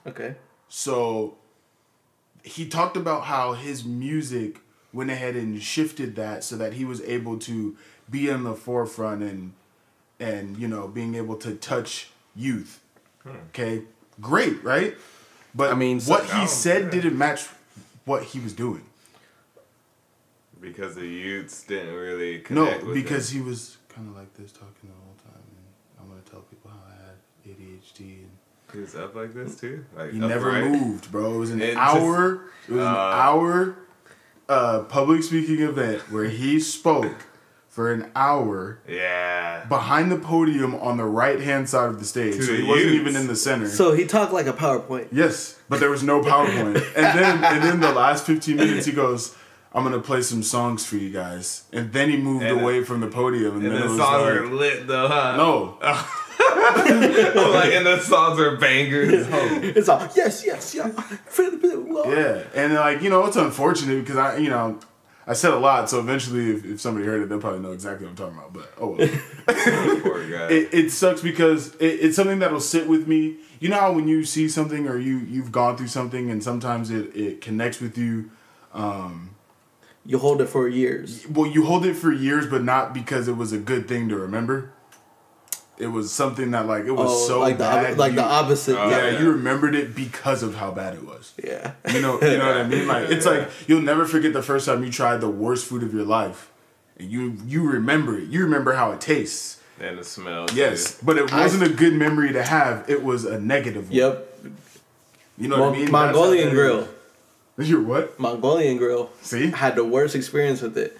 Okay. 0.06 0.36
So 0.68 1.36
he 2.42 2.68
talked 2.68 2.96
about 2.96 3.24
how 3.24 3.54
his 3.54 3.84
music 3.84 4.60
went 4.92 5.10
ahead 5.10 5.34
and 5.36 5.60
shifted 5.62 6.14
that 6.16 6.44
so 6.44 6.56
that 6.56 6.74
he 6.74 6.84
was 6.84 7.00
able 7.02 7.38
to 7.40 7.76
be 8.10 8.28
in 8.28 8.44
the 8.44 8.54
forefront 8.54 9.22
and 9.22 9.52
and 10.20 10.56
you 10.56 10.66
know 10.68 10.88
being 10.88 11.14
able 11.14 11.36
to 11.36 11.54
touch 11.54 12.10
youth. 12.34 12.80
Hmm. 13.22 13.30
Okay, 13.50 13.82
great, 14.20 14.62
right? 14.64 14.96
But 15.54 15.72
I 15.72 15.74
mean, 15.74 16.00
what 16.02 16.28
so- 16.28 16.36
he 16.36 16.46
said 16.46 16.90
didn't 16.90 17.18
match 17.18 17.46
what 18.04 18.22
he 18.24 18.38
was 18.38 18.52
doing. 18.52 18.84
Because 20.60 20.94
the 20.94 21.06
youths 21.06 21.62
didn't 21.64 21.94
really 21.94 22.38
No, 22.50 22.64
connect 22.66 22.84
with 22.84 22.94
because 22.94 23.30
him. 23.32 23.42
he 23.44 23.48
was 23.48 23.76
kind 23.88 24.08
of 24.08 24.16
like 24.16 24.32
this 24.34 24.52
talking 24.52 24.88
the 24.88 24.94
whole 25.04 25.16
time, 25.24 25.42
and 25.48 26.00
I'm 26.00 26.08
gonna 26.08 26.20
tell 26.22 26.40
people 26.40 26.70
how 26.70 26.78
I 26.88 26.94
had 27.06 27.16
ADHD 27.56 28.00
and 28.20 28.30
he 28.72 28.80
was 28.80 28.94
up 28.96 29.14
like 29.14 29.32
this 29.34 29.58
too. 29.58 29.84
Like 29.96 30.12
He 30.12 30.18
never 30.18 30.48
upright. 30.50 30.70
moved, 30.70 31.10
bro. 31.12 31.34
It 31.34 31.38
was 31.38 31.50
an 31.50 31.62
It 31.62 31.74
just- 31.74 31.78
hour. 31.96 32.32
it 32.68 32.72
was 32.72 32.80
an 32.80 32.86
uh, 32.86 32.90
hour 32.96 33.76
uh, 34.48 34.80
public 34.80 35.22
speaking 35.22 35.60
event 35.60 36.00
where 36.10 36.24
he 36.26 36.58
spoke 36.60 37.26
for 37.68 37.92
an 37.92 38.10
hour 38.16 38.78
Yeah. 38.88 39.64
behind 39.68 40.10
the 40.10 40.16
podium 40.16 40.74
on 40.76 40.96
the 40.96 41.04
right 41.04 41.40
hand 41.40 41.68
side 41.68 41.88
of 41.90 41.98
the 41.98 42.04
stage. 42.06 42.34
So 42.40 42.52
the 42.52 42.56
he 42.58 42.62
wasn't 42.68 42.92
even 42.92 43.16
in 43.16 43.26
the 43.26 43.36
center. 43.36 43.68
So 43.68 43.92
he 43.92 44.06
talked 44.06 44.32
like 44.32 44.46
a 44.46 44.52
PowerPoint. 44.52 45.08
yes, 45.12 45.58
but 45.68 45.78
there 45.80 45.90
was 45.90 46.02
no 46.02 46.20
PowerPoint. 46.22 46.76
and 46.96 47.18
then 47.18 47.44
and 47.44 47.62
then 47.62 47.80
the 47.80 47.92
last 47.92 48.24
15 48.26 48.56
minutes 48.56 48.86
he 48.86 48.92
goes, 48.92 49.34
I'm 49.76 49.84
gonna 49.84 50.00
play 50.00 50.22
some 50.22 50.42
songs 50.42 50.86
for 50.86 50.96
you 50.96 51.10
guys. 51.10 51.64
And 51.72 51.92
then 51.92 52.08
he 52.10 52.16
moved 52.16 52.44
And- 52.44 52.58
uh, 52.58 52.62
away 52.62 52.82
from 52.82 53.00
the 53.00 53.08
podium 53.08 53.56
and, 53.56 53.64
And 53.66 53.74
then 53.74 53.82
it 53.82 53.84
the 53.84 53.88
was 53.90 53.98
songs 53.98 54.22
like, 54.22 54.32
are 54.32 54.46
lit 54.46 54.86
though, 54.86 55.08
huh? 55.08 55.36
no. 55.36 55.78
like, 56.38 57.72
and 57.72 57.86
the 57.86 58.00
songs 58.00 58.40
are 58.40 58.56
bangers. 58.56 59.26
It's 59.76 59.88
all 59.88 60.06
yes, 60.16 60.44
yes, 60.44 60.74
yeah. 60.74 60.90
Yeah, 61.38 62.42
and 62.54 62.74
like 62.74 63.02
you 63.02 63.10
know, 63.10 63.26
it's 63.26 63.36
unfortunate 63.36 64.00
because 64.00 64.16
I, 64.16 64.36
you 64.38 64.48
know, 64.50 64.78
I 65.26 65.32
said 65.34 65.52
a 65.52 65.58
lot, 65.58 65.90
so 65.90 65.98
eventually, 66.00 66.50
if, 66.52 66.64
if 66.64 66.80
somebody 66.80 67.04
heard 67.06 67.22
it, 67.22 67.28
they'll 67.28 67.40
probably 67.40 67.60
know 67.60 67.72
exactly 67.72 68.06
what 68.06 68.10
I'm 68.12 68.16
talking 68.16 68.38
about. 68.38 68.52
But 68.52 68.72
oh, 68.80 68.90
well. 68.96 69.08
Poor 70.02 70.30
guy. 70.30 70.48
it, 70.52 70.68
it 70.72 70.90
sucks 70.90 71.20
because 71.20 71.74
it, 71.76 71.86
it's 71.86 72.16
something 72.16 72.38
that'll 72.38 72.60
sit 72.60 72.88
with 72.88 73.06
me. 73.08 73.36
You 73.60 73.68
know 73.70 73.76
how 73.80 73.92
when 73.92 74.06
you 74.08 74.24
see 74.24 74.48
something 74.48 74.86
or 74.88 74.98
you 74.98 75.18
you've 75.18 75.52
gone 75.52 75.76
through 75.76 75.88
something, 75.88 76.30
and 76.30 76.42
sometimes 76.42 76.90
it 76.90 77.14
it 77.16 77.40
connects 77.40 77.80
with 77.80 77.98
you. 77.98 78.30
Um, 78.72 79.30
You 80.06 80.18
hold 80.18 80.40
it 80.40 80.46
for 80.46 80.68
years. 80.68 81.26
Well, 81.28 81.46
you 81.50 81.64
hold 81.64 81.84
it 81.84 81.94
for 81.94 82.12
years, 82.12 82.46
but 82.46 82.62
not 82.62 82.94
because 82.94 83.26
it 83.28 83.36
was 83.36 83.52
a 83.52 83.58
good 83.58 83.88
thing 83.88 84.08
to 84.08 84.16
remember. 84.16 84.70
It 85.78 85.88
was 85.88 86.10
something 86.10 86.52
that 86.52 86.66
like 86.66 86.84
it 86.86 86.92
was 86.92 87.10
Oh, 87.10 87.26
so 87.28 87.40
like 87.40 87.58
bad. 87.58 87.92
ob- 87.92 87.98
like 87.98 88.12
you- 88.12 88.16
the 88.16 88.24
opposite. 88.24 88.78
Oh, 88.78 88.88
Yeah, 88.88 89.10
yeah. 89.10 89.18
you 89.20 89.30
remembered 89.32 89.74
it 89.74 89.94
because 89.94 90.42
of 90.42 90.54
how 90.54 90.70
bad 90.70 90.94
it 90.94 91.04
was. 91.04 91.32
yeah. 91.42 91.72
You 91.92 92.00
know, 92.00 92.20
you 92.22 92.38
know 92.38 92.46
what 92.46 92.56
I 92.56 92.66
mean? 92.66 92.86
Like 92.88 93.10
it's 93.10 93.26
like 93.26 93.50
you'll 93.66 93.82
never 93.82 94.06
forget 94.06 94.32
the 94.32 94.42
first 94.42 94.64
time 94.66 94.82
you 94.84 94.90
tried 94.90 95.20
the 95.20 95.28
worst 95.28 95.66
food 95.66 95.82
of 95.82 95.92
your 95.92 96.04
life, 96.06 96.50
and 96.98 97.10
you 97.10 97.36
you 97.46 97.68
remember 97.68 98.16
it. 98.16 98.28
You 98.28 98.42
remember 98.44 98.72
how 98.74 98.92
it 98.92 99.00
tastes. 99.02 99.60
and 99.78 99.98
the 99.98 100.04
smell. 100.04 100.46
Yes, 100.54 100.98
but 101.02 101.18
it 101.18 101.30
wasn't 101.30 101.64
a 101.64 101.68
good 101.68 101.92
memory 101.92 102.32
to 102.32 102.42
have. 102.42 102.88
It 102.88 103.02
was 103.02 103.26
a 103.26 103.38
negative. 103.38 103.88
One. 103.88 103.96
Yep. 103.96 104.38
You 105.36 105.48
know 105.48 105.58
Mon- 105.58 105.68
what 105.70 105.76
I 105.76 105.82
mean? 105.82 105.90
Mongolian 105.90 106.44
That's 106.46 106.56
how 106.56 106.62
grill. 106.62 106.88
that 107.58 107.62
is. 107.62 107.70
You're 107.70 107.82
what? 107.82 108.18
Mongolian 108.18 108.76
grill. 108.76 109.10
See? 109.22 109.52
I 109.52 109.56
had 109.56 109.76
the 109.76 109.84
worst 109.84 110.14
experience 110.14 110.62
with 110.62 110.76
it. 110.78 110.96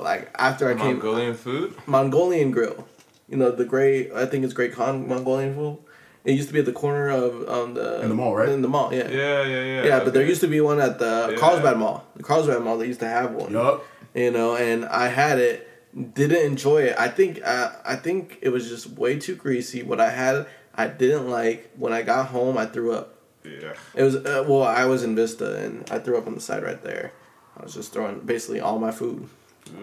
Like 0.00 0.30
after 0.38 0.68
I 0.68 0.74
too. 0.74 0.78
came 0.78 0.88
Mongolian 0.98 1.34
food. 1.34 1.74
Mongolian 1.86 2.50
grill. 2.50 2.86
You 3.28 3.36
know 3.36 3.50
the 3.50 3.64
great. 3.64 4.12
I 4.12 4.26
think 4.26 4.44
it's 4.44 4.52
Great 4.52 4.72
Khan 4.72 5.08
Mongolian 5.08 5.54
food. 5.54 5.78
It 6.24 6.32
used 6.32 6.48
to 6.48 6.52
be 6.52 6.60
at 6.60 6.66
the 6.66 6.72
corner 6.72 7.08
of 7.08 7.48
um 7.48 7.74
the 7.74 8.02
In 8.02 8.08
the 8.08 8.14
mall, 8.14 8.34
right? 8.34 8.48
In 8.48 8.60
the 8.62 8.68
mall, 8.68 8.92
yeah. 8.92 9.08
Yeah, 9.08 9.44
yeah, 9.44 9.62
yeah. 9.64 9.84
Yeah, 9.84 10.04
but 10.04 10.12
there 10.12 10.26
used 10.26 10.40
to 10.42 10.48
be 10.48 10.60
one 10.60 10.80
at 10.80 10.98
the 10.98 11.28
Yeah. 11.30 11.36
Carlsbad 11.38 11.78
Mall. 11.78 12.04
The 12.16 12.22
Carlsbad 12.22 12.62
Mall, 12.62 12.76
they 12.78 12.86
used 12.86 13.00
to 13.00 13.08
have 13.08 13.32
one. 13.32 13.52
Yup. 13.52 13.84
You 14.14 14.30
know, 14.30 14.56
and 14.56 14.84
I 14.84 15.08
had 15.08 15.38
it, 15.38 15.66
didn't 16.14 16.44
enjoy 16.44 16.82
it. 16.82 16.96
I 16.98 17.08
think 17.08 17.40
uh, 17.44 17.72
I 17.84 17.96
think 17.96 18.38
it 18.42 18.50
was 18.50 18.68
just 18.68 18.90
way 18.98 19.18
too 19.18 19.34
greasy. 19.36 19.82
What 19.82 20.00
I 20.00 20.10
had, 20.10 20.46
I 20.74 20.88
didn't 20.88 21.30
like. 21.30 21.70
When 21.76 21.92
I 21.92 22.02
got 22.02 22.26
home, 22.26 22.58
I 22.58 22.66
threw 22.66 22.92
up. 22.92 23.14
Yeah. 23.44 23.72
It 23.94 24.02
was 24.02 24.16
uh, 24.16 24.44
well, 24.46 24.62
I 24.64 24.84
was 24.84 25.02
in 25.02 25.16
Vista, 25.16 25.56
and 25.64 25.88
I 25.90 25.98
threw 25.98 26.18
up 26.18 26.26
on 26.26 26.34
the 26.34 26.40
side 26.40 26.62
right 26.62 26.82
there. 26.82 27.12
I 27.56 27.62
was 27.62 27.74
just 27.74 27.92
throwing 27.92 28.20
basically 28.20 28.60
all 28.60 28.78
my 28.78 28.90
food, 28.90 29.28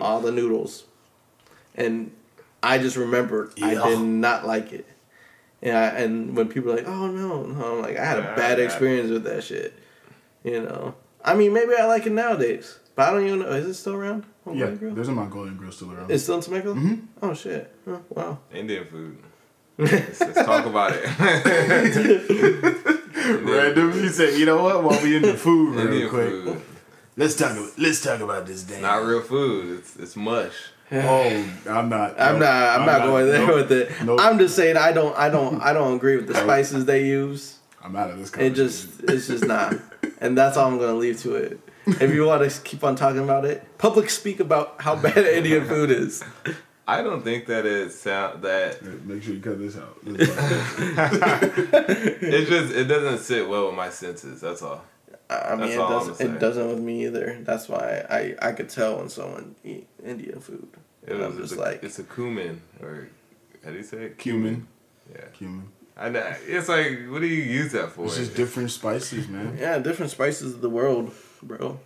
all 0.01 0.19
the 0.21 0.31
noodles, 0.31 0.85
and 1.75 2.11
I 2.63 2.77
just 2.77 2.95
remembered 2.97 3.51
I 3.61 3.73
did 3.75 3.99
not 3.99 4.45
like 4.45 4.73
it. 4.73 4.85
Yeah, 5.61 5.95
and 5.97 6.35
when 6.37 6.47
people 6.49 6.71
are 6.71 6.75
like, 6.77 6.87
"Oh 6.87 7.07
no, 7.07 7.43
no," 7.43 7.73
I'm 7.77 7.81
like, 7.81 7.97
I 7.97 8.05
had 8.05 8.19
a 8.19 8.21
Yeah, 8.21 8.35
bad 8.35 8.59
yeah. 8.59 8.65
experience 8.65 9.09
with 9.09 9.23
that 9.23 9.43
shit. 9.43 9.73
You 10.43 10.61
know, 10.61 10.93
I 11.25 11.33
mean, 11.33 11.51
maybe 11.53 11.73
I 11.77 11.85
like 11.85 12.05
it 12.05 12.11
nowadays, 12.11 12.79
but 12.95 13.09
I 13.09 13.11
don't 13.11 13.25
even 13.25 13.39
know. 13.39 13.49
Is 13.49 13.65
it 13.65 13.73
still 13.73 13.93
around? 13.95 14.25
Yeah, 14.53 14.69
grill? 14.69 14.93
there's 14.93 15.09
a 15.09 15.11
Mongolian 15.11 15.57
grill 15.57 15.71
still 15.71 15.91
around. 15.91 16.09
It's 16.11 16.23
still 16.23 16.35
in 16.35 16.41
Temecula. 16.41 16.75
hmm 16.75 16.95
Oh 17.21 17.33
shit! 17.33 17.73
Oh, 17.87 18.01
wow. 18.09 18.39
Indian 18.53 18.85
food. 18.85 19.17
let's, 19.79 20.21
let's 20.21 20.43
talk 20.43 20.65
about 20.65 20.93
it. 20.95 21.03
Random. 23.43 23.93
He 23.93 24.09
said, 24.09 24.39
"You 24.39 24.45
know 24.45 24.63
what? 24.63 24.83
While 24.83 25.01
we 25.01 25.15
in 25.15 25.21
the 25.21 25.33
food, 25.37 25.75
real 25.75 26.09
quick, 26.09 26.29
food. 26.29 26.61
let's 27.15 27.35
talk. 27.35 27.51
About, 27.51 27.77
let's 27.77 28.01
talk 28.01 28.19
about 28.21 28.45
this 28.45 28.63
day. 28.63 28.81
Not 28.81 29.05
real 29.05 29.21
food. 29.21 29.79
It's 29.79 29.95
it's 29.95 30.15
mush. 30.15 30.53
Oh, 30.89 31.53
I'm 31.69 31.89
not. 31.89 32.17
I'm 32.17 32.39
nope, 32.39 32.39
not. 32.43 32.79
I'm, 32.79 32.85
not, 32.85 33.01
going 33.01 33.25
there 33.27 33.45
nope, 33.45 33.55
with 33.55 33.71
it. 33.73 33.91
Nope. 34.05 34.21
I'm 34.21 34.39
just 34.39 34.55
saying 34.55 34.77
I 34.77 34.93
don't. 34.93 35.13
I 35.17 35.27
don't. 35.27 35.61
I 35.61 35.73
don't 35.73 35.97
agree 35.97 36.15
with 36.15 36.27
the 36.27 36.35
spices 36.43 36.85
they 36.85 37.05
use. 37.05 37.59
I'm 37.83 37.93
out 37.97 38.09
of 38.09 38.17
this. 38.17 38.33
It 38.35 38.51
just. 38.51 39.01
It's 39.03 39.27
just 39.27 39.45
not. 39.45 39.75
And 40.21 40.37
that's 40.37 40.55
all 40.55 40.71
I'm 40.71 40.77
gonna 40.77 40.93
leave 40.93 41.19
to 41.23 41.35
it. 41.35 41.59
If 41.87 42.13
you 42.13 42.25
want 42.25 42.49
to 42.49 42.61
keep 42.61 42.85
on 42.85 42.95
talking 42.95 43.21
about 43.21 43.43
it, 43.43 43.77
public 43.77 44.09
speak 44.09 44.39
about 44.39 44.81
how 44.81 44.95
bad 44.95 45.17
Indian 45.17 45.65
food 45.65 45.91
is. 45.91 46.23
I 46.89 47.03
don't 47.03 47.21
think 47.21 47.47
that 47.47 47.65
it 47.65 47.91
sound 47.91 48.43
that 48.43 48.81
Make 49.05 49.21
sure 49.21 49.33
you 49.33 49.41
cut 49.41 49.59
this 49.59 49.75
out. 49.75 49.97
It 52.19 52.47
just 52.47 52.73
it 52.73 52.85
doesn't 52.85 53.19
sit 53.19 53.47
well 53.47 53.67
with 53.67 53.75
my 53.75 53.89
senses. 53.89 54.41
That's 54.41 54.61
all. 54.61 54.83
I 55.29 55.55
mean, 55.55 55.59
That's 55.59 55.73
it 55.73 55.77
doesn't. 55.77 56.35
It 56.35 56.39
doesn't 56.39 56.69
with 56.69 56.79
me 56.79 57.05
either. 57.05 57.39
That's 57.41 57.67
why 57.67 58.05
I 58.09 58.35
I 58.41 58.51
could 58.53 58.69
tell 58.69 58.97
when 58.97 59.09
someone 59.09 59.55
eat 59.63 59.87
Indian 60.03 60.39
food. 60.39 60.69
It 61.05 61.15
I'm 61.15 61.37
just 61.37 61.55
a, 61.55 61.59
like- 61.59 61.83
it's 61.83 61.99
a 61.99 62.03
cumin 62.03 62.61
or 62.81 63.09
how 63.63 63.71
do 63.71 63.77
you 63.77 63.83
say 63.83 63.97
it? 64.05 64.17
Cumin. 64.17 64.67
Yeah. 65.13 65.25
Cumin. 65.33 65.69
I 65.97 66.09
know. 66.09 66.33
It's 66.45 66.69
like 66.69 66.99
what 67.09 67.19
do 67.21 67.27
you 67.27 67.43
use 67.43 67.73
that 67.73 67.91
for? 67.91 68.05
It's 68.05 68.17
just 68.17 68.35
different 68.35 68.71
spices, 68.71 69.27
man. 69.27 69.57
Yeah, 69.59 69.79
different 69.79 70.11
spices 70.11 70.53
of 70.53 70.61
the 70.61 70.69
world, 70.69 71.11
bro. 71.43 71.79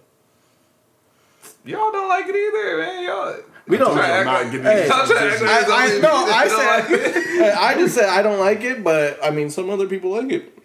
Y'all 1.65 1.91
don't 1.91 2.09
like 2.09 2.25
it 2.27 2.35
either, 2.35 2.77
man. 2.77 3.03
Y'all. 3.03 3.35
We 3.67 3.77
don't. 3.77 3.93
Try 3.95 4.07
to 4.07 4.13
I'm 4.13 4.25
not 4.25 4.33
like- 4.43 4.51
getting 4.51 4.65
Hey, 4.65 4.83
into 4.83 4.95
Y'all 4.95 5.05
try 5.07 5.19
to 5.19 5.25
act 5.25 5.39
conversation. 5.39 5.47
like 5.47 5.61
it's 5.61 5.71
I- 5.71 5.97
I- 5.97 5.99
no, 5.99 6.25
I 6.33 6.47
said- 6.47 7.41
like. 7.41 7.57
I 7.57 7.73
just 7.75 7.95
said 7.95 8.09
I 8.09 8.21
don't 8.21 8.39
like 8.39 8.61
it, 8.61 8.83
but 8.83 9.19
I 9.23 9.29
mean 9.31 9.49
some 9.49 9.69
other 9.69 9.87
people 9.87 10.11
like 10.11 10.31
it. 10.31 10.57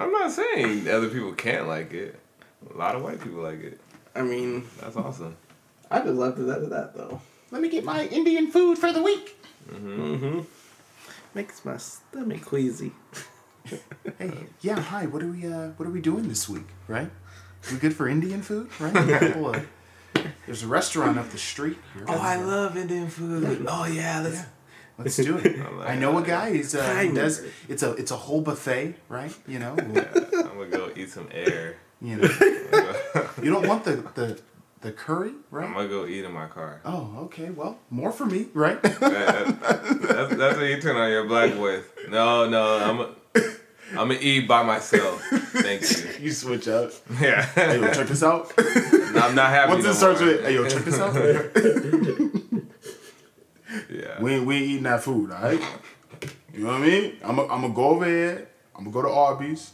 I'm 0.00 0.10
not 0.12 0.30
saying 0.32 0.88
other 0.88 1.08
people 1.08 1.32
can't 1.32 1.68
like 1.68 1.92
it. 1.92 2.18
A 2.74 2.76
lot 2.76 2.94
of 2.96 3.02
white 3.02 3.20
people 3.22 3.40
like 3.42 3.60
it. 3.62 3.80
I 4.14 4.22
mean, 4.22 4.64
That's 4.80 4.96
awesome. 4.96 5.36
I 5.90 6.00
just 6.00 6.14
left 6.14 6.38
it 6.38 6.48
at 6.48 6.68
that 6.70 6.94
though. 6.96 7.20
Let 7.50 7.62
me 7.62 7.68
get 7.68 7.84
my 7.84 8.06
Indian 8.06 8.50
food 8.50 8.78
for 8.78 8.92
the 8.92 9.02
week. 9.02 9.36
hmm 9.70 10.14
Mm-hmm. 10.14 10.40
Makes 11.34 11.64
my 11.64 11.76
stomach 11.76 12.44
queasy. 12.44 12.92
Hey, 14.18 14.32
yeah, 14.60 14.80
hi. 14.80 15.06
What 15.06 15.22
are 15.22 15.28
we? 15.28 15.46
Uh, 15.46 15.68
what 15.76 15.86
are 15.88 15.92
we 15.92 16.00
doing 16.00 16.28
this 16.28 16.48
week? 16.48 16.66
Right? 16.88 17.08
We 17.70 17.78
good 17.78 17.94
for 17.94 18.08
Indian 18.08 18.42
food? 18.42 18.68
Right? 18.80 18.92
We 20.22 20.28
got 20.30 20.30
a 20.30 20.30
little, 20.30 20.32
There's 20.46 20.62
a 20.62 20.66
restaurant 20.68 21.18
up 21.18 21.30
the 21.30 21.38
street. 21.38 21.78
Here. 21.94 22.04
Oh, 22.08 22.18
I 22.18 22.36
love 22.36 22.76
Indian 22.76 23.08
food. 23.08 23.66
Oh 23.68 23.84
yeah, 23.84 24.20
let's. 24.22 24.36
Yeah. 24.36 24.44
Let's 24.98 25.16
do 25.16 25.38
it. 25.38 25.56
I'm 25.58 25.78
like, 25.78 25.88
I 25.88 25.96
know 25.96 26.18
a 26.18 26.22
guy. 26.22 26.52
He's 26.52 26.74
uh, 26.74 26.98
he 26.98 27.12
does. 27.12 27.42
It's 27.68 27.82
a 27.82 27.92
it's 27.94 28.10
a 28.10 28.16
whole 28.16 28.42
buffet, 28.42 28.94
right? 29.08 29.34
You 29.48 29.58
know. 29.58 29.74
Yeah, 29.78 30.04
I'm 30.14 30.58
gonna 30.58 30.66
go 30.68 30.90
eat 30.94 31.10
some 31.10 31.28
air. 31.32 31.76
You 32.00 32.16
know. 32.16 32.28
You 33.42 33.50
don't 33.50 33.66
want 33.66 33.84
the 33.84 33.96
the 34.14 34.40
the 34.82 34.92
curry, 34.92 35.32
right? 35.50 35.66
I'm 35.66 35.72
gonna 35.74 35.88
go 35.88 36.06
eat 36.06 36.24
in 36.24 36.32
my 36.32 36.46
car. 36.46 36.80
Oh, 36.84 37.14
okay. 37.24 37.50
Well, 37.50 37.78
more 37.90 38.12
for 38.12 38.26
me, 38.26 38.46
right? 38.54 38.80
That- 38.82 39.00
that- 39.00 39.60
that's, 40.02 40.34
that's 40.36 40.58
when 40.58 40.70
you 40.70 40.80
turn 40.80 40.96
on 40.96 41.10
your 41.10 41.24
black 41.26 41.52
voice. 41.52 41.84
No, 42.08 42.48
no, 42.48 42.78
I'm 42.78 43.00
a, 43.00 43.08
I'm 43.92 44.08
gonna 44.08 44.18
eat 44.20 44.48
by 44.48 44.62
myself. 44.62 45.22
Thank 45.30 45.82
you. 45.82 46.24
you 46.26 46.32
switch 46.32 46.68
up. 46.68 46.92
Yeah. 47.20 47.44
Hey, 47.44 47.80
yo, 47.80 47.92
check 47.92 48.06
this 48.06 48.22
out. 48.22 48.52
No, 48.56 49.20
I'm 49.20 49.34
not 49.34 49.50
happy. 49.50 49.72
Once 49.72 49.84
no 49.84 49.90
it 49.90 49.94
starts 49.94 50.20
more. 50.20 50.30
with, 50.30 50.44
hey, 50.44 50.54
yo, 50.54 50.68
check 50.68 50.84
this 50.84 50.98
out. 50.98 51.14
Yeah. 53.90 54.20
we 54.20 54.34
ain't, 54.34 54.46
we 54.46 54.56
ain't 54.56 54.66
eating 54.66 54.82
that 54.82 55.02
food, 55.02 55.32
all 55.32 55.42
right? 55.42 55.60
You 56.52 56.60
know 56.64 56.72
what 56.72 56.82
I 56.82 56.86
mean? 56.86 57.16
I'm 57.24 57.36
gonna 57.36 57.52
I'm 57.52 57.62
gonna 57.62 57.74
go 57.74 57.84
over 57.84 58.04
here. 58.04 58.48
I'm 58.76 58.84
gonna 58.84 58.92
go 58.92 59.02
to 59.02 59.08
Arby's. 59.08 59.72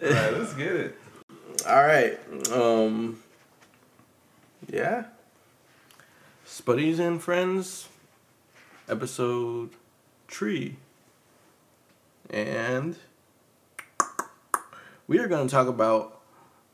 All 0.00 0.10
right, 0.10 0.32
let's 0.38 0.54
get 0.54 0.72
it. 0.72 0.98
All 1.66 1.82
right. 1.82 2.18
Um. 2.52 3.22
Yeah. 4.72 5.04
Spuddies 6.46 6.98
and 6.98 7.22
friends, 7.22 7.88
episode 8.88 9.70
three, 10.28 10.76
and 12.30 12.96
we 15.06 15.18
are 15.18 15.28
going 15.28 15.46
to 15.46 15.50
talk 15.50 15.68
about 15.68 16.20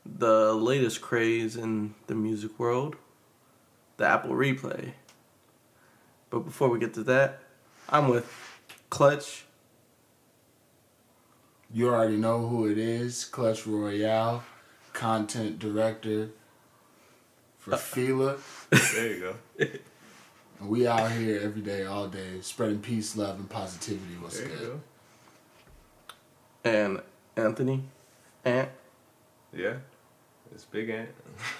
the 0.05 0.53
latest 0.53 1.01
craze 1.01 1.55
in 1.55 1.93
the 2.07 2.15
music 2.15 2.57
world, 2.59 2.95
the 3.97 4.05
Apple 4.05 4.31
Replay. 4.31 4.93
But 6.29 6.39
before 6.39 6.69
we 6.69 6.79
get 6.79 6.93
to 6.95 7.03
that, 7.03 7.39
I'm 7.89 8.07
with 8.07 8.31
Clutch. 8.89 9.45
You 11.73 11.89
already 11.89 12.17
know 12.17 12.47
who 12.47 12.67
it 12.69 12.77
is. 12.77 13.25
Clutch 13.25 13.65
Royale, 13.65 14.43
content 14.93 15.59
director 15.59 16.29
for 17.59 17.73
uh, 17.73 17.77
Fila. 17.77 18.37
There 18.69 19.07
you 19.13 19.35
go. 19.59 19.65
And 20.65 20.71
we 20.71 20.87
out 20.87 21.11
here 21.11 21.39
every 21.43 21.61
day, 21.61 21.85
all 21.85 22.07
day, 22.07 22.41
spreading 22.41 22.79
peace, 22.79 23.15
love, 23.15 23.35
and 23.37 23.47
positivity. 23.47 24.15
What's 24.19 24.39
There 24.39 24.49
you 24.49 24.55
good? 24.55 24.81
go. 26.63 26.69
and 26.71 27.01
Anthony. 27.37 27.83
Ant. 28.43 28.69
Yeah. 29.55 29.75
It's 30.51 30.65
Big 30.65 30.89
Ant. 30.89 31.09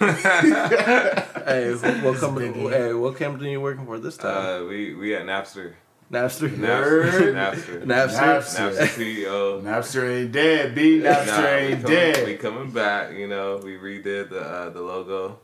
Hey, 1.46 1.72
what, 1.76 2.02
what 2.02 2.16
company? 2.18 2.48
big, 2.48 2.72
Hey, 2.72 2.92
what 2.94 3.14
company 3.14 3.50
are 3.50 3.52
you 3.52 3.60
working 3.60 3.86
for 3.86 4.00
this 4.00 4.16
time? 4.16 4.62
uh, 4.64 4.66
we 4.66 4.94
we 4.94 5.14
at 5.14 5.22
Napster. 5.22 5.74
Napster. 6.10 6.48
Napster. 6.48 6.56
Nerd. 6.56 7.34
Napster. 7.34 7.84
Napster. 7.84 7.86
Napster. 7.86 8.72
Napster 8.72 8.86
CEO. 8.88 9.62
Napster 9.62 10.22
ain't 10.22 10.32
dead, 10.32 10.74
B. 10.74 10.98
Napster 10.98 11.26
Nah, 11.26 11.42
we 11.42 11.46
ain't 11.46 11.82
coming, 11.82 11.96
dead. 11.96 12.26
We 12.26 12.34
coming 12.36 12.70
back, 12.72 13.12
you 13.12 13.28
know. 13.28 13.60
We 13.62 13.76
redid 13.76 14.30
the 14.30 14.40
uh, 14.40 14.70
the 14.70 14.80
logo, 14.82 15.38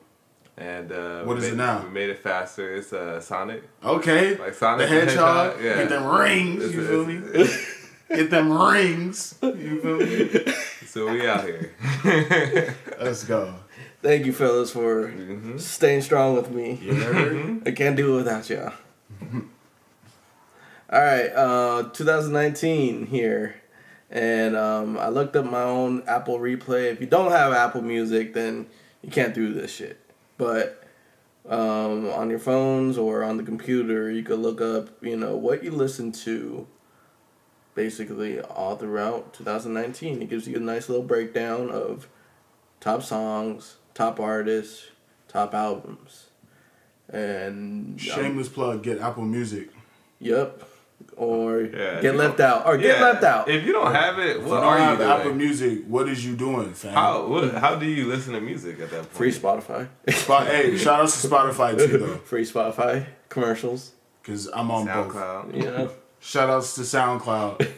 and 0.56 0.92
uh, 0.92 1.22
What 1.24 1.36
we 1.38 1.42
is 1.44 1.52
it 1.52 1.56
now? 1.56 1.82
We 1.84 1.90
made 1.90 2.10
it 2.10 2.18
faster. 2.18 2.74
It's 2.74 2.92
uh, 2.92 3.20
Sonic, 3.20 3.62
Okay. 3.84 4.36
like 4.36 4.54
Sonic 4.54 4.88
The 4.88 4.94
Sonic 4.94 5.08
hedgehog. 5.08 5.56
Yeah. 5.62 5.76
Get 5.78 5.88
them 5.88 6.06
rings. 6.06 6.64
It's- 6.64 6.74
You 6.74 6.86
feel 6.86 7.06
me? 7.06 7.16
it's- 7.40 7.78
Get 8.08 8.30
them 8.30 8.52
rings. 8.52 9.34
You 9.42 9.80
feel 9.80 9.96
me? 9.96 10.52
so 10.86 11.10
we 11.10 11.26
out 11.26 11.44
here. 11.44 11.70
Let's 13.00 13.24
go. 13.24 13.54
Thank 14.02 14.26
you, 14.26 14.32
fellas, 14.34 14.70
for 14.72 15.08
hmm 15.08 15.56
staying 15.56 16.02
strong 16.02 16.34
with 16.36 16.50
me. 16.50 16.78
You 16.82 16.94
heard? 16.94 17.62
I 17.66 17.70
can't 17.70 17.96
do 17.96 18.12
it 18.14 18.16
without 18.18 18.50
y'all. 18.50 18.72
All 20.92 21.00
right, 21.00 21.28
uh, 21.34 21.84
2019 21.94 23.06
here, 23.06 23.54
and 24.10 24.54
um, 24.56 24.98
I 24.98 25.08
looked 25.08 25.34
up 25.36 25.46
my 25.46 25.62
own 25.62 26.02
Apple 26.06 26.38
Replay. 26.38 26.92
If 26.92 27.00
you 27.00 27.06
don't 27.06 27.30
have 27.30 27.54
Apple 27.54 27.80
Music, 27.80 28.34
then 28.34 28.66
you 29.00 29.10
can't 29.10 29.32
do 29.32 29.54
this 29.54 29.72
shit. 29.72 29.98
But 30.42 30.82
um, 31.48 32.10
on 32.10 32.28
your 32.28 32.40
phones 32.40 32.98
or 32.98 33.22
on 33.22 33.36
the 33.36 33.44
computer, 33.44 34.10
you 34.10 34.24
could 34.24 34.40
look 34.40 34.60
up, 34.60 34.88
you 35.00 35.16
know, 35.16 35.36
what 35.36 35.62
you 35.62 35.70
listen 35.70 36.10
to. 36.10 36.66
Basically, 37.76 38.40
all 38.40 38.76
throughout 38.76 39.34
2019, 39.34 40.20
it 40.20 40.28
gives 40.28 40.48
you 40.48 40.56
a 40.56 40.60
nice 40.60 40.88
little 40.88 41.04
breakdown 41.04 41.70
of 41.70 42.08
top 42.80 43.04
songs, 43.04 43.76
top 43.94 44.18
artists, 44.18 44.88
top 45.28 45.54
albums, 45.54 46.26
and 47.08 47.92
um, 47.92 47.98
Shameless 47.98 48.48
plug. 48.48 48.82
Get 48.82 48.98
Apple 48.98 49.24
Music. 49.24 49.70
Yep. 50.18 50.68
Or 51.16 51.60
Yeah, 51.62 52.00
get 52.00 52.16
left 52.16 52.40
out. 52.40 52.66
Or 52.66 52.76
get 52.76 52.98
Yeah, 52.98 53.02
left 53.04 53.24
out. 53.24 53.48
If 53.48 53.64
you 53.66 53.72
don't 53.72 53.94
have 53.94 54.18
it, 54.18 54.36
If 54.36 54.42
you 54.42 54.48
what 54.48 54.56
don't 54.60 54.64
are 54.64 54.78
you 54.78 54.84
have 54.84 54.98
doing? 54.98 55.10
Apple 55.10 55.34
Music, 55.34 55.78
what 55.86 56.08
is 56.08 56.24
you 56.26 56.34
doing, 56.36 56.72
fam? 56.74 56.94
How 56.94 57.26
what, 57.26 57.54
how 57.54 57.74
do 57.76 57.86
you 57.86 58.06
listen 58.06 58.34
to 58.34 58.40
music 58.40 58.80
at 58.80 58.90
that 58.90 59.00
point? 59.02 59.12
Free 59.12 59.32
Spotify. 59.32 59.88
Spot, 60.10 60.46
hey, 60.46 60.76
shout 60.76 61.00
out 61.00 61.08
to 61.08 61.28
Spotify 61.28 61.76
too, 61.76 61.98
though, 61.98 62.16
Free 62.24 62.44
Spotify. 62.44 63.06
Commercials. 63.28 63.92
because 64.22 64.48
I'm 64.52 64.70
on. 64.70 64.86
SoundCloud. 64.86 65.54
You 65.56 65.62
know? 65.62 65.90
Shout 66.20 66.48
outs 66.50 66.76
to 66.76 66.82
SoundCloud. 66.82 67.68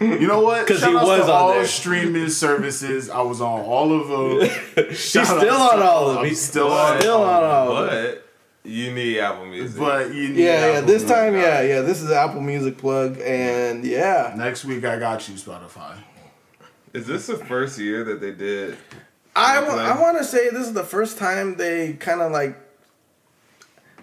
you 0.20 0.26
know 0.28 0.40
what? 0.40 0.66
'Cause 0.66 0.80
Shout 0.80 0.90
he 0.90 0.94
was 0.96 1.20
to 1.20 1.24
on 1.24 1.30
all 1.30 1.52
there. 1.54 1.66
streaming 1.66 2.28
services. 2.28 3.08
I 3.08 3.22
was 3.22 3.40
on 3.40 3.60
all 3.62 3.90
of 3.98 4.08
them. 4.08 4.86
He's 4.88 4.98
still 5.00 5.24
on 5.24 5.80
all 5.82 6.08
of 6.10 6.14
them. 6.16 6.24
He's 6.26 6.40
still 6.42 6.68
still 6.68 6.72
on. 6.78 7.00
still 7.00 7.22
on 7.22 7.42
all 7.44 7.76
of 7.76 7.90
them. 7.90 8.14
But 8.14 8.26
you 8.64 8.92
need 8.92 9.18
Apple 9.18 9.46
Music. 9.46 9.78
But 9.78 10.14
you 10.14 10.28
need 10.28 10.36
Yeah, 10.44 10.72
yeah. 10.72 10.80
This 10.80 11.02
Music. 11.02 11.08
time, 11.08 11.34
yeah, 11.34 11.60
yeah. 11.62 11.80
This 11.80 12.02
is 12.02 12.10
Apple 12.10 12.40
Music 12.40 12.76
plug, 12.78 13.18
and 13.20 13.84
yeah, 13.84 14.34
Next 14.36 14.64
week 14.64 14.84
I 14.84 14.98
got 14.98 15.28
you, 15.28 15.34
Spotify. 15.34 15.96
is 16.92 17.06
this 17.06 17.26
the 17.26 17.36
first 17.38 17.78
year 17.78 18.04
that 18.04 18.20
they 18.20 18.32
did? 18.32 18.76
I, 19.36 19.58
I 19.64 20.00
want 20.00 20.18
to 20.18 20.24
say 20.24 20.50
this 20.50 20.66
is 20.66 20.72
the 20.74 20.82
first 20.82 21.16
time 21.16 21.56
they 21.56 21.92
kind 21.94 22.20
of 22.20 22.32
like 22.32 22.56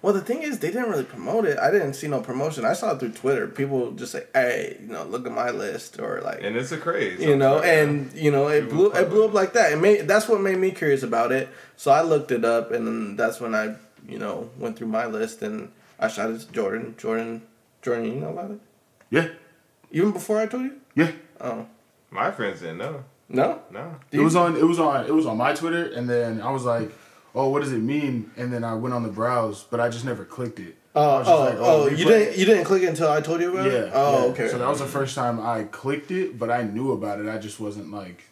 Well, 0.01 0.13
the 0.13 0.21
thing 0.21 0.41
is, 0.41 0.59
they 0.59 0.69
didn't 0.71 0.89
really 0.89 1.03
promote 1.03 1.45
it. 1.45 1.57
I 1.59 1.69
didn't 1.69 1.93
see 1.95 2.07
no 2.07 2.21
promotion. 2.21 2.63
I 2.65 2.73
saw 2.73 2.93
it 2.93 2.99
through 2.99 3.11
Twitter. 3.11 3.45
People 3.47 3.91
just 3.91 4.11
say, 4.13 4.23
"Hey, 4.33 4.77
you 4.81 4.87
know, 4.87 5.03
look 5.03 5.25
at 5.27 5.33
my 5.33 5.49
list," 5.51 5.99
or 5.99 6.21
like, 6.21 6.39
And 6.43 6.55
it's 6.55 6.71
a 6.71 6.77
craze. 6.77 7.19
you 7.19 7.35
know, 7.35 7.55
sometimes. 7.61 8.13
and 8.13 8.21
you 8.23 8.31
know, 8.31 8.47
it 8.47 8.61
People 8.61 8.77
blew 8.77 8.91
it 8.93 9.09
blew 9.09 9.25
up 9.25 9.33
like 9.33 9.53
that. 9.53 9.73
It 9.73 9.77
made 9.81 10.07
that's 10.07 10.27
what 10.29 10.39
made 10.39 10.57
me 10.57 10.71
curious 10.71 11.03
about 11.03 11.31
it. 11.31 11.49
So 11.75 11.91
I 11.91 12.01
looked 12.03 12.31
it 12.31 12.45
up, 12.45 12.71
and 12.71 12.87
then 12.87 13.15
that's 13.17 13.41
when 13.41 13.53
I, 13.53 13.75
you 14.07 14.17
know, 14.19 14.49
went 14.57 14.77
through 14.77 14.87
my 14.87 15.05
list 15.05 15.41
and 15.41 15.71
I 15.99 16.07
shot 16.07 16.29
it 16.29 16.39
to 16.41 16.51
Jordan. 16.51 16.95
Jordan, 16.97 17.41
Jordan, 17.81 18.05
you 18.05 18.19
know 18.21 18.29
about 18.29 18.51
it? 18.51 18.59
Yeah, 19.09 19.27
Even 19.91 20.11
before 20.11 20.39
I 20.39 20.45
told 20.47 20.63
you? 20.63 20.75
yeah. 20.95 21.11
Oh 21.39 21.65
my 22.11 22.31
friends 22.31 22.61
didn't 22.61 22.77
know. 22.79 23.03
no, 23.29 23.61
No. 23.71 23.95
It 24.11 24.19
was 24.19 24.35
on. 24.35 24.55
It 24.55 24.63
was 24.63 24.79
on. 24.79 25.05
It 25.05 25.13
was 25.13 25.25
on 25.25 25.37
my 25.37 25.53
Twitter, 25.53 25.85
and 25.91 26.09
then 26.09 26.41
I 26.41 26.49
was 26.51 26.63
like, 26.65 26.89
"Oh, 27.35 27.49
what 27.49 27.61
does 27.61 27.73
it 27.73 27.79
mean?" 27.81 28.31
And 28.37 28.51
then 28.53 28.63
I 28.63 28.73
went 28.75 28.93
on 28.95 29.03
the 29.03 29.09
browse, 29.09 29.63
but 29.69 29.79
I 29.79 29.89
just 29.89 30.05
never 30.05 30.23
clicked 30.25 30.59
it. 30.59 30.75
I 30.95 30.99
Oh, 30.99 31.17
was 31.19 31.27
just 31.27 31.29
oh, 31.39 31.43
like, 31.43 31.57
oh! 31.59 31.87
You 31.89 32.05
didn't 32.05 32.37
you 32.37 32.45
didn't 32.45 32.63
click 32.63 32.83
it 32.83 32.87
until 32.87 33.09
I 33.11 33.19
told 33.21 33.41
you 33.41 33.51
about 33.51 33.69
Yeah. 33.71 33.77
it. 33.79 33.91
Oh, 33.93 34.19
yeah. 34.25 34.31
okay. 34.31 34.47
So 34.47 34.57
that 34.57 34.67
was 34.69 34.79
the 34.79 34.85
first 34.87 35.15
time 35.15 35.39
I 35.39 35.63
clicked 35.65 36.11
it, 36.11 36.39
but 36.39 36.49
I 36.49 36.63
knew 36.63 36.93
about 36.93 37.19
it. 37.19 37.27
I 37.27 37.37
just 37.37 37.59
wasn't 37.59 37.91
like, 37.91 38.23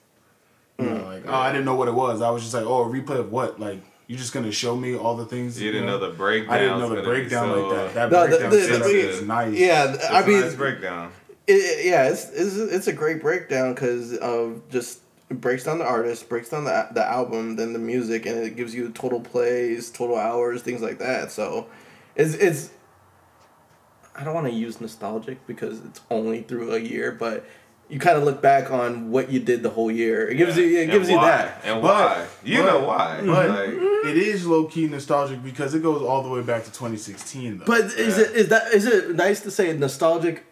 you 0.79 0.86
Mm. 0.86 0.98
know, 1.01 1.05
like 1.05 1.24
oh, 1.27 1.34
I 1.34 1.51
didn't 1.51 1.65
know 1.65 1.75
what 1.75 1.88
it 1.89 1.94
was. 1.94 2.22
I 2.22 2.29
was 2.32 2.41
just 2.44 2.53
like, 2.55 2.65
oh, 2.65 2.84
a 2.84 2.88
replay 2.89 3.20
of 3.20 3.32
what? 3.32 3.60
Like 3.60 3.82
you're 4.07 4.17
just 4.19 4.33
gonna 4.33 4.51
show 4.51 4.75
me 4.75 4.95
all 4.95 5.15
the 5.15 5.25
things. 5.25 5.59
You 5.62 5.71
didn't 5.71 5.88
know 5.88 5.97
the 5.97 6.09
breakdown. 6.09 6.53
I 6.53 6.59
didn't 6.59 6.79
know 6.79 6.89
the 6.95 7.01
breakdown 7.03 7.50
like 7.51 7.75
that. 7.75 7.93
That 7.93 8.12
No, 8.12 8.27
breakdown 8.27 8.50
the- 8.51 8.62
setup 8.62 8.83
the- 8.88 9.09
is 9.09 9.21
nice. 9.24 9.57
yeah, 9.57 9.93
It's 9.93 10.05
I 10.05 10.21
a 10.21 10.27
mean, 10.27 10.41
nice 10.41 10.53
breakdown. 10.55 11.12
it, 11.47 11.53
it- 11.53 11.85
yeah, 11.85 12.07
it's, 12.09 12.29
it's 12.29 12.55
it's 12.55 12.88
a 12.88 12.93
great 12.93 13.21
breakdown 13.21 13.74
because 13.74 14.15
of 14.17 14.62
just 14.69 15.00
it 15.29 15.41
breaks 15.41 15.63
down 15.63 15.79
the 15.79 15.85
artist, 15.85 16.29
breaks 16.29 16.50
down 16.50 16.65
the 16.65 16.88
the 16.93 17.03
album, 17.03 17.55
then 17.55 17.74
the 17.74 17.79
music, 17.79 18.25
and 18.27 18.38
it 18.43 18.55
gives 18.55 18.75
you 18.75 18.89
total 18.89 19.19
plays, 19.19 19.89
total 19.89 20.17
hours, 20.17 20.62
things 20.62 20.81
like 20.81 21.00
that. 21.00 21.31
So, 21.31 21.67
it's 22.15 22.35
it's. 22.35 22.69
I 24.15 24.24
don't 24.24 24.33
want 24.33 24.47
to 24.47 24.53
use 24.53 24.79
nostalgic 24.79 25.45
because 25.45 25.79
it's 25.83 26.00
only 26.09 26.41
through 26.43 26.74
a 26.74 26.79
year, 26.79 27.12
but 27.12 27.45
you 27.89 27.99
kind 27.99 28.17
of 28.17 28.23
look 28.23 28.41
back 28.41 28.71
on 28.71 29.11
what 29.11 29.31
you 29.31 29.39
did 29.39 29.61
the 29.63 29.69
whole 29.69 29.91
year. 29.91 30.27
It 30.27 30.35
gives 30.35 30.57
Yeah. 30.57 30.63
you 30.63 30.77
it 30.79 30.83
And 30.83 30.91
gives 30.91 31.09
you 31.09 31.17
that. 31.19 31.61
And 31.63 31.81
But- 31.81 31.93
why? 31.93 32.25
You 32.43 32.63
but- 32.63 32.65
know 32.65 32.79
why. 32.87 33.21
But 33.23 33.49
Like, 33.49 33.69
it 34.09 34.17
is 34.17 34.45
low 34.47 34.65
key 34.65 34.87
nostalgic 34.87 35.43
because 35.43 35.73
it 35.75 35.83
goes 35.83 36.01
all 36.01 36.23
the 36.23 36.29
way 36.29 36.41
back 36.41 36.63
to 36.65 36.71
2016. 36.71 37.59
Though. 37.59 37.65
But 37.65 37.85
is 37.93 38.17
it 38.17 38.31
is 38.35 38.47
that 38.49 38.73
is 38.73 38.85
it 38.85 39.15
nice 39.15 39.41
to 39.41 39.51
say 39.51 39.71
nostalgic, 39.77 40.43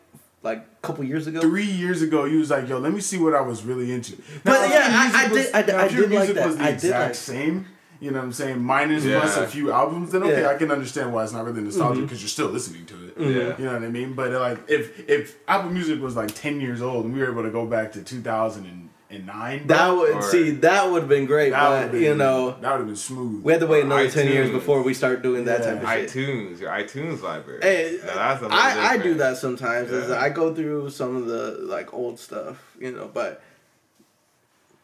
like 0.43 0.59
a 0.59 0.85
couple 0.87 1.03
years 1.05 1.25
ago? 1.27 1.41
three 1.41 1.65
years 1.65 2.01
ago, 2.03 2.25
you 2.25 2.39
was 2.39 2.49
like, 2.51 2.67
"Yo, 2.69 2.77
let 2.77 2.93
me 2.93 3.01
see 3.01 3.17
what 3.17 3.33
I 3.33 3.41
was 3.41 3.63
really 3.63 3.91
into." 3.91 4.13
But 4.43 4.69
yeah, 4.69 4.73
your 4.73 4.81
I- 4.83 5.03
music 5.03 5.19
I 5.19 5.27
was- 5.33 5.45
did- 5.45 5.55
I- 5.55 5.61
now, 5.61 5.77
I 5.79 5.87
did 5.87 6.11
like 6.11 6.33
that. 6.35 6.61
I 6.61 6.71
did 6.73 6.91
like- 6.91 7.15
same. 7.15 7.65
You 8.03 8.11
know 8.11 8.17
what 8.19 8.25
I'm 8.25 8.33
saying? 8.33 8.59
Minus 8.61 9.05
Yeah. 9.05 9.21
plus 9.21 9.37
a 9.37 9.47
few 9.47 9.71
albums, 9.71 10.11
then 10.11 10.23
okay, 10.23 10.41
Yeah. 10.41 10.49
I 10.49 10.55
can 10.55 10.69
understand 10.71 11.13
why 11.13 11.23
it's 11.23 11.31
not 11.31 11.45
really 11.45 11.61
nostalgic 11.61 11.95
mm-hmm. 11.97 12.05
because 12.05 12.21
you're 12.21 12.27
still 12.39 12.49
listening 12.49 12.85
to 12.87 12.95
it. 13.07 13.13
Yeah. 13.17 13.57
You 13.57 13.65
know 13.65 13.73
what 13.73 13.83
I 13.83 13.87
mean? 13.87 14.13
But 14.13 14.33
uh, 14.33 14.39
like, 14.41 14.59
if 14.67 15.07
if 15.09 15.37
Apple 15.47 15.69
Music 15.71 16.01
was 16.01 16.15
like 16.15 16.35
10 16.35 16.59
years 16.59 16.81
old 16.81 17.05
and 17.05 17.13
we 17.13 17.21
were 17.21 17.31
able 17.31 17.43
to 17.43 17.49
go 17.59 17.65
back 17.65 17.93
to 17.93 18.03
2009, 18.03 19.67
That 19.67 19.89
would 19.95 20.15
Or- 20.15 20.21
see 20.21 20.51
that 20.67 20.89
would 20.91 21.03
have 21.03 21.09
been 21.09 21.25
great, 21.25 21.51
that 21.51 21.69
but 21.69 21.91
been, 21.93 22.01
you 22.01 22.15
know 22.15 22.51
that 22.61 22.71
would 22.71 22.79
have 22.79 22.87
been 22.87 22.95
smooth. 22.95 23.43
we 23.43 23.51
had 23.53 23.61
to 23.61 23.67
wait 23.67 23.83
Or 23.83 23.85
another 23.85 24.09
ten 24.09 24.27
years 24.27 24.49
before 24.49 24.81
we 24.81 24.93
start 24.93 25.21
doing 25.21 25.45
that 25.45 25.59
Yeah. 25.61 25.73
type 25.75 25.83
of 25.83 25.89
shit. 25.89 26.09
iTunes, 26.09 26.59
your 26.59 26.71
iTunes 26.71 27.21
library. 27.21 27.59
Hey, 27.61 27.99
Now, 28.05 28.15
that's 28.35 28.43
I, 28.51 28.93
I 28.93 28.97
do 28.97 29.13
that 29.15 29.37
sometimes. 29.37 29.91
Is 29.91 30.09
Yeah. 30.09 30.19
I 30.19 30.29
go 30.29 30.53
through 30.53 30.89
some 30.89 31.15
of 31.15 31.25
the 31.27 31.59
like 31.75 31.93
old 31.93 32.19
stuff, 32.19 32.57
you 32.79 32.91
know, 32.91 33.09
but 33.13 33.41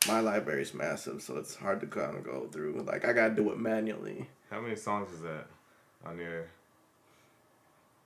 my 0.07 0.19
library's 0.21 0.73
massive, 0.73 1.21
so 1.21 1.37
it's 1.37 1.55
hard 1.55 1.81
to 1.81 1.87
kind 1.87 2.15
of 2.15 2.23
go 2.23 2.47
through. 2.51 2.83
Like 2.87 3.05
I 3.05 3.13
gotta 3.13 3.33
do 3.35 3.51
it 3.51 3.59
manually. 3.59 4.29
How 4.49 4.61
many 4.61 4.75
songs 4.75 5.11
is 5.13 5.21
that 5.21 5.47
on 6.05 6.17
your? 6.17 6.45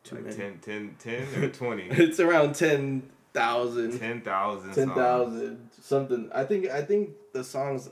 Too 0.04 0.16
Like 0.16 0.26
many. 0.26 0.36
10, 0.36 0.60
10, 0.60 0.96
10 1.00 1.44
or 1.44 1.50
20? 1.50 1.84
It's 1.92 2.20
around 2.20 2.56
ten 2.56 3.04
thousand. 3.34 4.00
10,000 4.00 4.74
Ten 4.74 4.86
songs. 4.88 4.98
thousand 4.98 5.70
something. 5.82 6.30
I 6.34 6.44
think 6.44 6.70
I 6.70 6.82
think 6.82 7.12
the 7.34 7.44
songs 7.44 7.90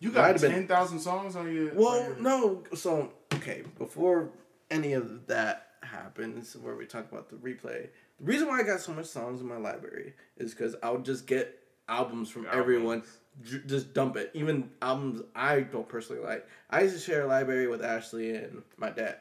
you 0.00 0.10
got 0.10 0.26
have 0.32 0.40
been- 0.40 0.50
10,000 0.52 0.98
songs 0.98 1.36
on 1.36 1.52
your. 1.54 1.72
Well, 1.74 1.88
on 2.00 2.04
your- 2.06 2.16
no. 2.20 2.64
So 2.74 3.12
okay, 3.34 3.62
before 3.78 4.30
any 4.70 4.94
of 4.94 5.26
that 5.28 5.66
happens, 5.82 6.56
where 6.56 6.74
we 6.74 6.86
talk 6.86 7.10
about 7.10 7.28
the 7.30 7.36
replay, 7.36 7.88
the 8.18 8.24
reason 8.24 8.48
why 8.48 8.60
I 8.60 8.62
got 8.64 8.80
so 8.80 8.92
much 8.92 9.06
songs 9.06 9.40
in 9.40 9.46
my 9.46 9.56
library 9.58 10.14
is 10.38 10.54
because 10.54 10.74
I 10.82 10.90
would 10.90 11.04
just 11.04 11.26
get 11.26 11.56
albums 11.88 12.28
from 12.28 12.46
Albums. 12.46 12.58
everyone, 12.60 13.02
j- 13.42 13.60
just 13.66 13.94
dump 13.94 14.16
it. 14.16 14.30
Even 14.34 14.70
albums 14.82 15.22
I 15.34 15.60
don't 15.60 15.88
personally 15.88 16.22
like. 16.22 16.46
I 16.70 16.82
used 16.82 16.94
to 16.94 17.00
share 17.00 17.22
a 17.22 17.26
library 17.26 17.66
with 17.66 17.82
Ashley 17.84 18.34
and 18.36 18.62
my 18.76 18.90
dad. 18.90 19.18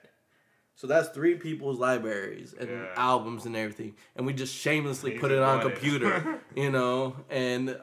So 0.75 0.85
that's 0.85 1.09
three 1.09 1.35
people's 1.35 1.79
libraries 1.79 2.53
and 2.53 2.69
Yeah. 2.69 2.85
albums 2.95 3.45
and 3.45 3.55
everything, 3.55 3.95
and 4.15 4.25
we 4.27 4.33
just 4.33 4.53
shamelessly 4.53 5.11
He's 5.13 5.19
put 5.21 5.31
it 5.31 5.39
on 5.39 5.61
computer, 5.61 6.41
you 6.55 6.69
know. 6.69 7.15
And 7.31 7.79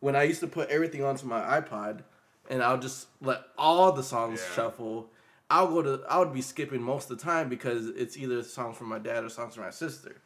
when 0.00 0.16
I 0.16 0.24
used 0.24 0.40
to 0.40 0.46
put 0.48 0.68
everything 0.70 1.04
onto 1.04 1.26
my 1.26 1.40
iPod, 1.60 2.00
and 2.48 2.62
I'll 2.62 2.78
just 2.78 3.06
let 3.20 3.42
all 3.58 3.92
the 3.92 4.02
songs 4.02 4.40
Yeah. 4.40 4.54
shuffle. 4.54 5.10
I'll 5.48 5.68
go 5.68 5.82
to. 5.82 6.02
I 6.08 6.18
would 6.18 6.32
be 6.32 6.42
skipping 6.42 6.82
most 6.82 7.08
of 7.10 7.18
the 7.18 7.24
time 7.24 7.48
because 7.48 7.86
it's 7.88 8.16
either 8.16 8.42
songs 8.42 8.76
from 8.76 8.88
my 8.88 8.98
dad 8.98 9.22
or 9.22 9.28
songs 9.28 9.54
from 9.54 9.62
my 9.64 9.70
sister. 9.70 10.16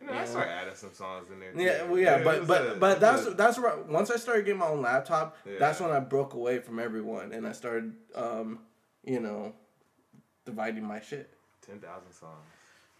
You 0.00 0.06
know, 0.06 0.12
I 0.14 0.24
started 0.24 0.50
adding 0.52 0.74
some 0.74 0.92
songs 0.94 1.30
in 1.30 1.40
there. 1.40 1.52
Too. 1.52 1.60
Yeah, 1.62 1.82
well, 1.84 1.98
yeah, 2.00 2.16
it 2.20 2.24
but 2.24 2.46
but 2.46 2.62
a- 2.70 2.74
but 2.76 3.00
that's 3.00 3.24
was 3.26 3.34
a- 3.34 3.36
that's 3.36 3.58
where 3.58 3.76
once 3.88 4.10
I 4.10 4.16
started 4.16 4.44
getting 4.46 4.60
my 4.60 4.66
own 4.68 4.82
laptop, 4.82 5.36
that's 5.58 5.80
when 5.80 5.90
I 5.90 6.00
broke 6.00 6.34
away 6.34 6.58
from 6.60 6.78
everyone 6.78 7.32
and 7.32 7.46
I 7.46 7.52
started, 7.52 7.92
um, 8.14 8.60
you 9.04 9.20
know, 9.20 9.52
dividing 10.44 10.84
my 10.84 11.00
shit. 11.00 11.30
10,000 11.66 12.12
songs. 12.12 12.32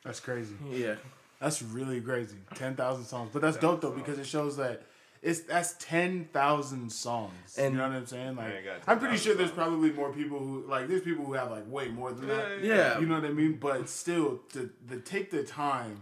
That's 0.05 0.21
crazy. 0.21 0.55
Yeah, 0.71 0.95
That's 1.41 1.63
really 1.63 2.01
crazy. 2.01 2.37
10,000 2.55 3.05
songs. 3.05 3.31
But 3.33 3.43
that's 3.43 3.57
dope 3.57 3.81
though 3.81 3.91
because 3.93 4.19
it 4.19 4.27
shows 4.27 4.57
that. 4.59 4.83
It's 5.23 5.41
that's 5.41 5.75
ten 5.79 6.31
thousand 6.33 6.91
songs. 6.91 7.59
And- 7.59 7.75
you 7.75 7.79
know 7.79 7.89
what 7.89 7.97
I'm 7.97 8.07
saying? 8.07 8.39
I 8.39 8.43
Like 8.43 8.55
ain't 8.55 8.65
got 8.65 8.75
I'm 8.87 8.99
pretty 8.99 9.17
10,000 9.17 9.19
sure 9.19 9.35
there's 9.35 9.51
songs. 9.51 9.59
probably 9.59 9.91
more 9.93 10.11
people 10.15 10.39
who 10.39 10.65
like 10.67 10.89
there's 10.89 11.03
people 11.03 11.27
who 11.27 11.35
have 11.35 11.51
like 11.51 11.71
way 11.71 11.89
more 11.89 12.11
than 12.13 12.29
that. 12.29 12.63
Yeah, 12.63 12.75
yeah. 12.75 12.99
You 13.01 13.07
know 13.07 13.17
what 13.17 13.25
I 13.27 13.33
mean? 13.33 13.59
But 13.61 13.87
still, 13.91 14.41
to 14.55 14.71
the 14.87 14.97
take 14.99 15.31
the 15.31 15.43
time, 15.43 16.01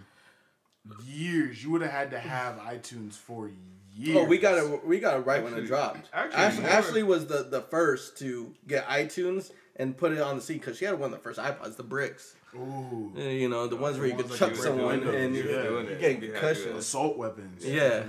years 1.07 1.63
you 1.63 1.71
would 1.71 1.83
have 1.83 1.91
had 1.91 2.11
to 2.13 2.19
have 2.19 2.57
iTunes 2.59 3.15
for 3.15 3.51
years. 3.97 4.19
Oh, 4.19 4.25
we 4.25 4.39
got 4.39 4.59
it. 4.59 4.87
We 4.87 5.01
got 5.01 5.17
it 5.19 5.21
right 5.27 5.43
when 5.43 5.55
it 5.55 5.67
dropped. 5.67 6.09
actually, 6.13 6.37
Ashley, 6.43 6.65
Ashley 6.65 7.03
was 7.03 7.27
the 7.27 7.43
the 7.45 7.61
first 7.63 8.19
to 8.19 8.55
get 8.67 8.87
iTunes 8.87 9.51
and 9.77 9.97
put 9.97 10.13
it 10.13 10.21
on 10.21 10.37
the 10.37 10.43
scene 10.43 10.59
because 10.59 10.77
she 10.79 10.85
had 10.85 10.99
one 10.99 11.13
of 11.13 11.19
the 11.19 11.23
first 11.23 11.39
iPods, 11.39 11.77
the 11.77 11.83
bricks. 11.83 12.35
Ooh, 12.55 13.13
Uh, 13.17 13.21
You 13.21 13.49
know, 13.49 13.67
the 13.67 13.77
ones 13.77 13.99
where 13.99 14.07
you 14.07 14.15
ones 14.15 14.23
could 14.23 14.31
like 14.33 14.39
chuck 14.41 14.51
you 14.57 14.63
someone 14.63 15.03
and 15.07 15.35
those, 15.35 15.45
you, 15.45 15.51
yeah. 15.51 15.63
Doing 15.65 15.87
it. 15.87 16.01
get 16.01 16.23
You 16.23 16.33
had 16.33 16.41
concussion. 16.41 16.77
assault 16.77 17.17
weapons. 17.19 17.65
Yeah. 17.65 18.05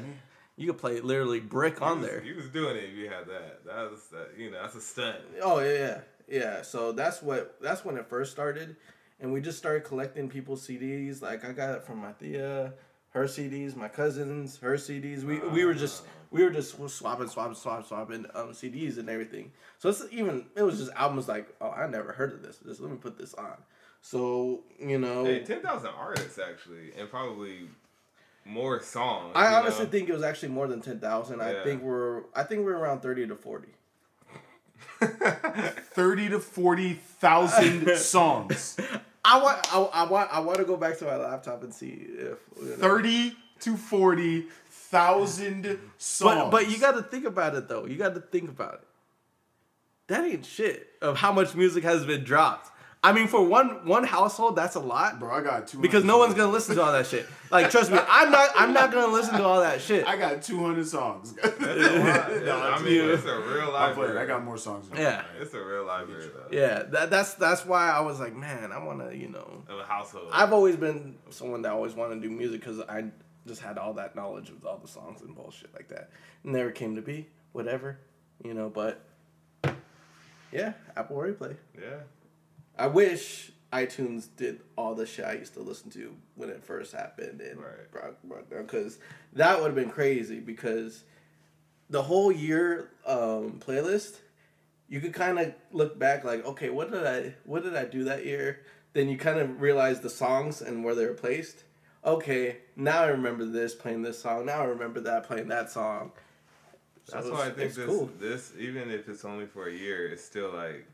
You 0.56 0.68
could 0.68 0.78
play 0.78 1.00
literally 1.00 1.40
brick 1.40 1.82
on 1.82 2.00
was- 2.02 2.10
there. 2.10 2.24
You 2.24 2.36
was 2.36 2.48
doing 2.50 2.76
it 2.76 2.84
if 2.86 2.96
you 2.96 3.10
had 3.10 3.28
that. 3.28 3.66
That 3.66 3.92
was, 3.92 4.02
that, 4.12 4.30
you 4.38 4.50
know, 4.52 4.62
that's 4.62 4.76
a 4.76 4.82
stunt. 4.82 5.18
Oh 5.42 5.60
yeah, 5.60 5.74
yeah, 5.74 6.00
yeah. 6.28 6.62
So 6.64 6.92
that's 6.92 7.22
what 7.22 7.58
that's 7.62 7.84
when 7.86 7.98
it 7.98 8.08
first 8.10 8.32
started, 8.32 8.76
and 9.20 9.34
we 9.34 9.42
just 9.42 9.58
started 9.58 9.84
collecting 9.84 10.30
people's 10.30 10.66
CDs. 10.66 11.22
Like 11.22 11.46
I 11.46 11.52
got 11.52 11.76
it 11.76 11.84
from 11.84 12.00
my 12.00 12.14
Thea, 12.14 12.74
her 13.12 13.26
CDs, 13.26 13.76
my 13.76 13.88
cousins, 13.88 14.58
her 14.58 14.76
CDs. 14.76 15.24
We 15.24 15.40
we 15.40 15.66
were 15.66 15.74
just 15.74 16.04
we 16.32 16.44
were 16.44 16.52
just 16.52 16.76
swapping, 16.90 17.28
swapping, 17.28 17.56
swapping, 17.56 17.86
swapping 17.86 18.26
um, 18.34 18.50
CDs 18.50 18.98
and 18.98 19.10
everything. 19.10 19.52
So 19.78 19.90
it's 19.90 20.04
even 20.12 20.46
it 20.56 20.64
was 20.64 20.80
just 20.80 20.92
albums 20.96 21.28
like 21.28 21.48
oh 21.62 21.72
I 21.72 21.88
never 21.88 22.12
heard 22.12 22.34
of 22.34 22.42
this. 22.42 22.60
Just 22.66 22.82
let 22.82 22.92
me 22.92 22.98
put 22.98 23.18
this 23.18 23.34
on. 23.34 23.58
So 24.02 24.64
you 24.80 24.98
know. 24.98 25.26
Hey, 25.26 25.44
10,000 25.44 25.90
artists, 25.90 26.40
actually, 26.40 26.94
and 26.98 27.10
probably 27.10 27.68
more 28.46 28.82
songs. 28.82 29.32
I 29.36 29.54
honestly 29.54 29.86
know? 29.86 29.92
think 29.92 30.10
it 30.10 30.14
was 30.14 30.24
actually 30.24 30.50
more 30.50 30.68
than 30.68 30.82
ten 30.82 31.00
thousand. 31.00 31.42
I 31.42 31.64
think 31.64 31.82
we're 31.82 32.24
I 32.36 32.44
think 32.44 32.66
we're 32.66 32.78
around 32.78 33.02
thirty 33.02 33.28
to 33.28 33.36
forty. 33.36 33.70
thirty 35.00 36.30
to 36.30 36.40
forty 36.40 36.94
thousand 36.94 37.96
songs. 37.98 38.78
I 39.24 39.42
want 39.42 39.74
I, 39.74 39.82
I 39.82 40.04
want 40.04 40.30
I 40.32 40.40
want 40.40 40.58
to 40.60 40.66
go 40.66 40.78
back 40.78 40.98
to 41.00 41.06
my 41.06 41.16
laptop 41.16 41.64
and 41.64 41.74
see 41.74 41.88
if 41.90 42.38
you 42.58 42.70
know. 42.70 42.76
Thirty 42.76 43.36
to 43.62 43.78
forty 43.78 44.48
thousand 44.70 45.80
songs. 45.98 46.42
But 46.44 46.50
but 46.50 46.72
you 46.72 46.80
got 46.80 46.92
to 46.94 47.02
think 47.02 47.26
about 47.26 47.56
it 47.56 47.68
though. 47.68 47.86
You 47.86 47.96
got 47.98 48.16
to 48.16 48.22
think 48.22 48.50
about 48.50 48.76
it. 48.76 48.88
That 50.08 50.26
ain't 50.26 50.46
shit 50.46 50.88
of 51.02 51.18
how 51.18 51.32
much 51.32 51.54
music 51.54 51.84
has 51.84 52.06
been 52.06 52.24
dropped. 52.24 52.72
I 53.02 53.14
mean, 53.14 53.28
for 53.28 53.42
one 53.42 53.86
one 53.86 54.04
household, 54.04 54.58
that's 54.58 54.76
a 54.76 54.80
lot 54.82 55.20
bro, 55.20 55.32
I 55.34 55.42
got 55.42 55.68
two. 55.70 55.80
because 55.80 56.04
no 56.04 56.18
one's 56.18 56.34
gonna 56.34 56.52
listen 56.52 56.76
to 56.76 56.82
all 56.84 56.92
that 56.92 57.08
shit. 57.08 57.26
Like, 57.50 57.72
trust 57.72 57.92
me, 57.92 57.98
I'm 57.98 58.30
not 58.30 58.50
I'm 58.56 58.74
not 58.74 58.92
gonna 58.92 59.12
listen 59.14 59.36
to 59.38 59.44
all 59.44 59.62
that 59.62 59.80
shit. 59.82 60.06
I 60.06 60.18
got 60.18 60.42
two 60.42 60.60
hundred 60.60 60.86
songs. 60.86 61.32
That's 61.34 61.58
a 61.60 61.64
lot. 61.64 62.44
No, 62.44 62.60
I 62.60 62.82
mean, 62.82 63.10
it's 63.10 63.24
a 63.24 63.40
real 63.40 63.68
I'm 63.68 63.96
library. 63.96 64.18
I 64.18 64.26
got 64.26 64.44
more 64.44 64.58
songs. 64.58 64.90
than 64.90 64.98
Yeah. 64.98 65.24
It's 65.40 65.54
a 65.54 65.64
real 65.64 65.86
library, 65.86 66.30
though. 66.34 66.48
Yeah, 66.56 66.84
that, 66.84 67.10
that's 67.10 67.36
that's 67.36 67.66
why 67.66 67.90
I 67.90 68.02
was 68.02 68.20
like, 68.20 68.36
man, 68.36 68.74
I 68.74 68.84
want 68.84 69.00
to, 69.10 69.16
you 69.16 69.30
know, 69.30 69.64
Of 69.70 69.80
a 69.80 69.86
household. 69.86 70.30
I've 70.34 70.52
always 70.52 70.76
been 70.76 71.16
someone 71.30 71.62
that 71.62 71.72
always 71.72 71.94
wanted 71.94 72.22
to 72.22 72.28
do 72.28 72.30
music 72.36 72.60
because 72.60 72.82
I 72.82 73.06
just 73.48 73.62
had 73.62 73.78
all 73.78 73.94
that 73.94 74.16
knowledge 74.18 74.50
of 74.50 74.66
all 74.66 74.78
the 74.78 74.90
songs 74.90 75.22
and 75.22 75.34
bullshit 75.34 75.74
like 75.74 75.88
that. 75.88 76.10
Never 76.44 76.72
came 76.72 76.96
to 76.98 77.02
be, 77.02 77.28
whatever, 77.54 77.98
you 78.44 78.54
know. 78.54 78.70
But 78.70 79.02
yeah, 80.52 80.74
Apple 80.98 81.16
Replay. 81.18 81.56
yeah. 81.80 82.00
I 82.80 82.88
wish 82.88 83.52
iTunes 83.74 84.28
did 84.36 84.62
all 84.76 84.96
the 84.96 85.06
shit 85.06 85.26
I 85.26 85.34
used 85.34 85.54
to 85.56 85.60
listen 85.60 85.92
to 85.92 86.16
when 86.36 86.50
it 86.50 86.64
first 86.64 86.92
happened 86.94 87.42
and 87.42 87.60
Right. 87.60 87.92
brought, 87.92 88.24
brought 88.28 88.50
down 88.50 88.64
because 88.64 88.98
that 89.34 89.60
would 89.60 89.68
have 89.68 89.76
been 89.76 89.92
crazy 89.92 90.40
because 90.40 91.04
the 91.90 92.02
whole 92.04 92.32
year 92.32 92.90
um, 93.06 93.60
playlist 93.66 94.18
you 94.88 95.00
could 95.00 95.14
kind 95.14 95.38
of 95.38 95.54
look 95.72 96.00
back 96.00 96.24
like 96.24 96.44
okay 96.46 96.70
what 96.72 96.92
did 96.92 97.06
I 97.06 97.36
what 97.46 97.62
did 97.64 97.76
I 97.76 97.86
do 97.86 98.06
that 98.06 98.26
year 98.26 98.62
then 98.94 99.08
you 99.08 99.18
kind 99.18 99.38
of 99.40 99.62
realize 99.62 100.00
the 100.00 100.10
songs 100.10 100.62
and 100.62 100.84
where 100.84 100.96
they 100.96 101.06
were 101.06 101.14
placed 101.14 101.64
okay 102.04 102.58
now 102.76 103.04
I 103.04 103.08
remember 103.10 103.46
this 103.46 103.76
playing 103.76 104.02
this 104.02 104.20
song 104.20 104.46
now 104.48 104.62
I 104.62 104.66
remember 104.66 105.00
that 105.02 105.26
playing 105.28 105.50
that 105.50 105.70
song 105.70 106.12
So 107.06 107.18
That's 107.18 107.28
it's- 107.28 107.40
why 107.40 107.46
I 107.48 107.52
think 107.52 107.74
this 107.76 107.86
cool. 107.86 108.10
this 108.20 108.54
even 108.58 108.90
if 108.90 109.08
it's 109.10 109.26
only 109.26 109.46
for 109.46 109.68
a 109.68 109.74
year, 109.74 110.08
it's 110.08 110.24
still 110.24 110.52
like 110.52 110.86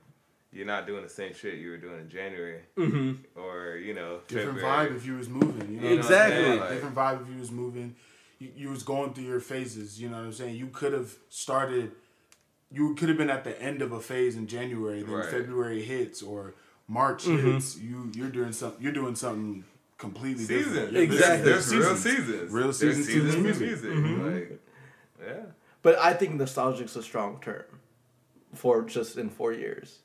you're 0.56 0.66
not 0.66 0.88
doing 0.88 1.04
the 1.04 1.10
same 1.10 1.34
shit 1.34 1.56
you 1.60 1.70
were 1.70 1.78
doing 1.78 2.00
in 2.00 2.10
January 2.10 2.62
mm-hmm. 2.78 3.40
or 3.40 3.76
you 3.76 3.94
know 3.94 4.20
Different 4.28 4.60
February. 4.62 4.90
vibe 4.90 4.96
if 4.96 5.06
you 5.06 5.16
was 5.18 5.30
moving. 5.30 5.70
You 5.74 5.82
know 5.82 5.90
You 5.90 5.96
what 5.98 6.06
I'm 6.06 6.12
Exactly. 6.12 6.44
saying? 6.44 6.60
Like, 6.60 6.70
different 6.70 6.96
vibe 6.96 7.22
if 7.24 7.30
you 7.34 7.40
was 7.40 7.52
moving. 7.52 7.96
You, 8.40 8.50
you 8.56 8.70
was 8.70 8.84
going 8.84 9.14
through 9.14 9.26
your 9.26 9.40
phases. 9.40 10.02
You 10.02 10.10
know 10.10 10.18
what 10.18 10.26
I'm 10.26 10.34
saying? 10.34 10.56
You 10.56 10.68
could 10.68 10.94
have 10.94 11.14
started. 11.30 11.92
You 12.72 12.96
could 12.96 13.10
have 13.10 13.18
been 13.18 13.30
at 13.30 13.44
the 13.44 13.62
end 13.62 13.82
of 13.82 13.92
a 13.92 14.00
phase 14.02 14.36
in 14.36 14.48
January, 14.48 15.04
then 15.04 15.14
Right. 15.14 15.30
February 15.30 15.82
hits 15.84 16.22
or 16.24 16.56
March 16.88 17.26
hits. 17.26 17.78
You 17.78 18.12
you're 18.16 18.30
doing 18.30 18.52
something. 18.54 18.82
You're 18.82 18.92
doing 18.94 19.16
something 19.16 19.64
completely 19.98 20.44
seasons. 20.44 20.74
different. 20.74 20.94
There's- 20.94 21.12
Exactly. 21.14 21.52
There's, 21.52 21.74
real 21.76 21.96
Seasons. 21.96 22.04
seasons. 22.04 22.52
Real 22.52 22.64
There's 22.66 22.78
seasons 22.80 23.08
seasons 23.08 23.36
to 23.36 23.42
music. 23.42 23.68
music. 23.68 23.90
Mm-hmm. 23.92 24.34
Like, 24.36 24.60
yeah. 25.26 25.44
But 25.82 25.98
I 26.00 26.14
think 26.14 26.36
nostalgic's 26.40 26.96
a 26.96 27.04
strong 27.04 27.40
term 27.42 27.64
for 28.54 28.82
just 28.84 29.18
in 29.18 29.30
four 29.30 29.54
years. 29.54 30.00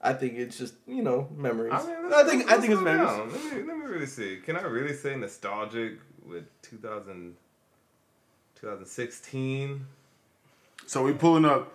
I 0.00 0.12
think 0.12 0.34
it's 0.34 0.56
just 0.58 0.74
you 0.86 1.02
know 1.02 1.28
memories. 1.36 1.72
I, 1.74 1.84
mean, 1.86 2.12
I 2.12 2.22
think 2.24 2.46
let's- 2.46 2.52
I 2.52 2.60
think 2.60 2.72
it's 2.72 2.82
let's 2.82 2.84
memories. 2.84 3.08
down. 3.08 3.32
Let 3.32 3.44
me 3.56 3.62
let 3.68 3.76
me 3.78 3.84
really 3.86 4.06
see. 4.06 4.38
Can 4.44 4.56
I 4.56 4.62
really 4.62 4.94
say 4.94 5.16
nostalgic 5.16 5.98
with 6.24 6.44
2000, 6.62 7.34
2016? 8.60 9.86
So 10.86 11.02
we 11.02 11.12
pulling 11.12 11.44
up. 11.44 11.72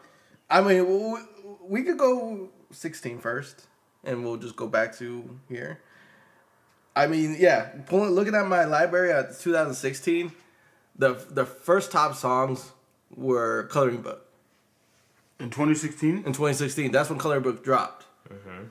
I 0.50 0.62
mean, 0.62 0.88
we, 0.88 1.20
we 1.68 1.84
could 1.84 1.98
go 1.98 2.50
16 2.72 3.20
first, 3.20 3.66
and 4.04 4.24
we'll 4.24 4.38
just 4.38 4.56
go 4.56 4.68
back 4.68 4.96
to 4.98 5.38
here. 5.50 5.80
I 6.96 7.08
mean, 7.08 7.36
yeah, 7.40 7.70
pulling 7.88 8.12
looking 8.12 8.36
at 8.36 8.48
my 8.48 8.66
library 8.66 9.12
at 9.12 9.38
2016, 9.40 10.32
the 10.98 11.14
the 11.30 11.46
first 11.46 11.92
top 11.92 12.16
songs 12.16 12.72
were 13.16 13.64
Coloring 13.72 14.02
Book 14.02 14.26
In 15.40 15.50
2016, 15.50 16.18
in 16.18 16.24
2016. 16.24 16.92
That's 16.92 17.10
when 17.10 17.20
Coloring 17.20 17.44
Book 17.44 17.64
dropped. 17.64 18.06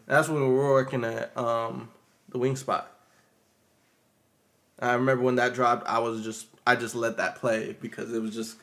That's 0.07 0.29
when 0.29 0.41
we 0.41 0.49
were 0.49 0.73
working 0.73 1.05
at 1.05 1.37
um, 1.37 1.91
the 2.29 2.39
Wing 2.39 2.57
Spot. 2.57 2.91
I 4.79 4.95
remember 4.95 5.23
when 5.23 5.37
that 5.37 5.55
dropped, 5.55 5.87
I 5.87 6.01
was 6.01 6.25
just 6.25 6.47
I 6.67 6.75
just 6.77 6.95
let 6.95 7.17
that 7.19 7.37
play 7.37 7.77
because 7.81 8.13
it 8.13 8.21
was 8.21 8.35
just 8.35 8.57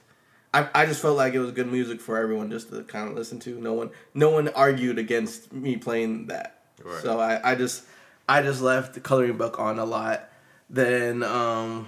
I, 0.54 0.67
I 0.73 0.86
just 0.86 1.02
felt 1.02 1.15
like 1.15 1.34
it 1.34 1.39
was 1.39 1.52
good 1.52 1.71
music 1.71 2.02
for 2.02 2.17
everyone 2.17 2.49
just 2.49 2.69
to 2.69 2.84
kind 2.84 3.08
of 3.08 3.15
listen 3.15 3.39
to. 3.41 3.60
No 3.60 3.73
one 3.73 3.91
no 4.13 4.30
one 4.30 4.49
argued 4.49 4.97
against 4.97 5.54
me 5.54 5.78
playing 5.78 6.28
that. 6.28 6.62
Right. 6.84 7.02
So 7.02 7.19
I, 7.19 7.52
I 7.52 7.56
just 7.56 7.84
I 8.28 8.41
just 8.41 8.62
left 8.62 8.93
the 8.95 8.99
coloring 8.99 9.38
book 9.38 9.60
on 9.60 9.80
a 9.80 9.86
lot. 9.86 10.30
Then 10.69 11.23
um 11.23 11.88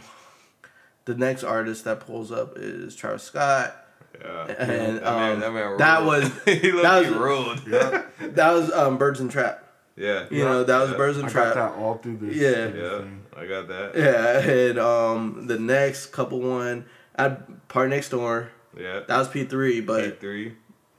the 1.06 1.16
next 1.16 1.44
artist 1.44 1.84
that 1.86 2.02
pulls 2.02 2.32
up 2.32 2.54
is 2.56 2.96
Travis 2.96 3.24
Scott. 3.24 3.76
Yeah. 4.24 4.46
And, 4.48 4.98
that 4.98 5.04
man, 5.04 5.34
um, 5.34 5.40
that 5.40 5.54
man 5.54 5.78
that 5.78 6.04
was- 6.06 6.32
he 6.46 6.72
looked 6.72 6.84
that 6.84 7.00
was- 7.00 7.10
ruled. 7.10 7.62
yeah, 7.68 8.04
That 8.30 8.52
was 8.54 8.72
um 8.72 8.98
Birds 8.98 9.20
and 9.20 9.32
Trap. 9.32 9.64
Yeah. 9.98 10.26
You 10.32 10.44
know, 10.46 10.64
that 10.64 10.80
was 10.82 10.92
yeah. 10.92 10.98
Birds 10.98 11.18
and 11.18 11.28
I 11.28 11.30
Trap. 11.30 11.54
got 11.56 11.74
that 11.76 11.80
all 11.82 11.98
through 11.98 12.18
this. 12.18 12.36
Yeah. 12.36 12.68
Yeah, 12.68 13.02
I 13.36 13.46
got 13.46 13.68
that. 13.68 13.92
Yeah, 13.96 14.40
and 14.40 14.80
um 14.80 15.48
the 15.48 15.60
next 15.60 16.08
couple 16.08 16.40
one 16.42 16.86
at 17.16 17.68
PARTYNEXTDOOR. 17.70 18.48
Yeah. 18.78 19.02
That 19.08 19.18
was 19.18 19.28
P 19.28 19.44
three, 19.44 19.82
but 19.82 20.20
three. 20.22 20.56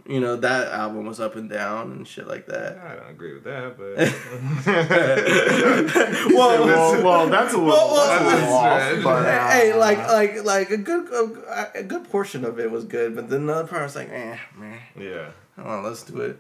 You 0.07 0.21
know 0.21 0.37
that 0.37 0.73
album 0.73 1.07
was 1.07 1.21
up 1.21 1.37
and 1.37 1.49
down 1.49 1.93
and 1.93 2.09
shit 2.09 2.27
like 2.27 2.47
that. 2.47 2.79
I 2.79 2.97
don't 2.97 3.11
agree 3.11 3.35
with 3.35 3.45
that, 3.45 3.77
but 3.77 3.97
well, 6.35 6.67
Well, 6.67 7.03
well, 7.05 7.29
that's 7.29 7.55
a 7.55 7.57
little, 7.57 7.73
Well, 7.73 7.93
well, 7.93 8.07
that's 8.09 8.23
a 8.23 8.27
little 8.27 8.49
well, 8.49 8.65
off, 8.65 9.03
but 9.05 9.27
uh, 9.27 9.49
hey, 9.51 9.75
like 9.75 9.99
like 9.99 10.45
like 10.45 10.71
a 10.71 10.77
good 10.77 11.09
a, 11.13 11.79
a 11.79 11.83
good 11.85 12.05
portion 12.11 12.45
of 12.45 12.59
it 12.59 12.69
was 12.71 12.85
good, 12.85 13.15
but 13.15 13.29
then 13.29 13.43
another 13.43 13.69
part 13.69 13.83
was 13.83 13.95
like, 13.95 14.11
eh, 14.11 14.39
man, 14.57 14.81
yeah. 14.99 15.31
oh, 15.59 15.81
let's 15.85 16.03
do 16.03 16.21
it. 16.21 16.39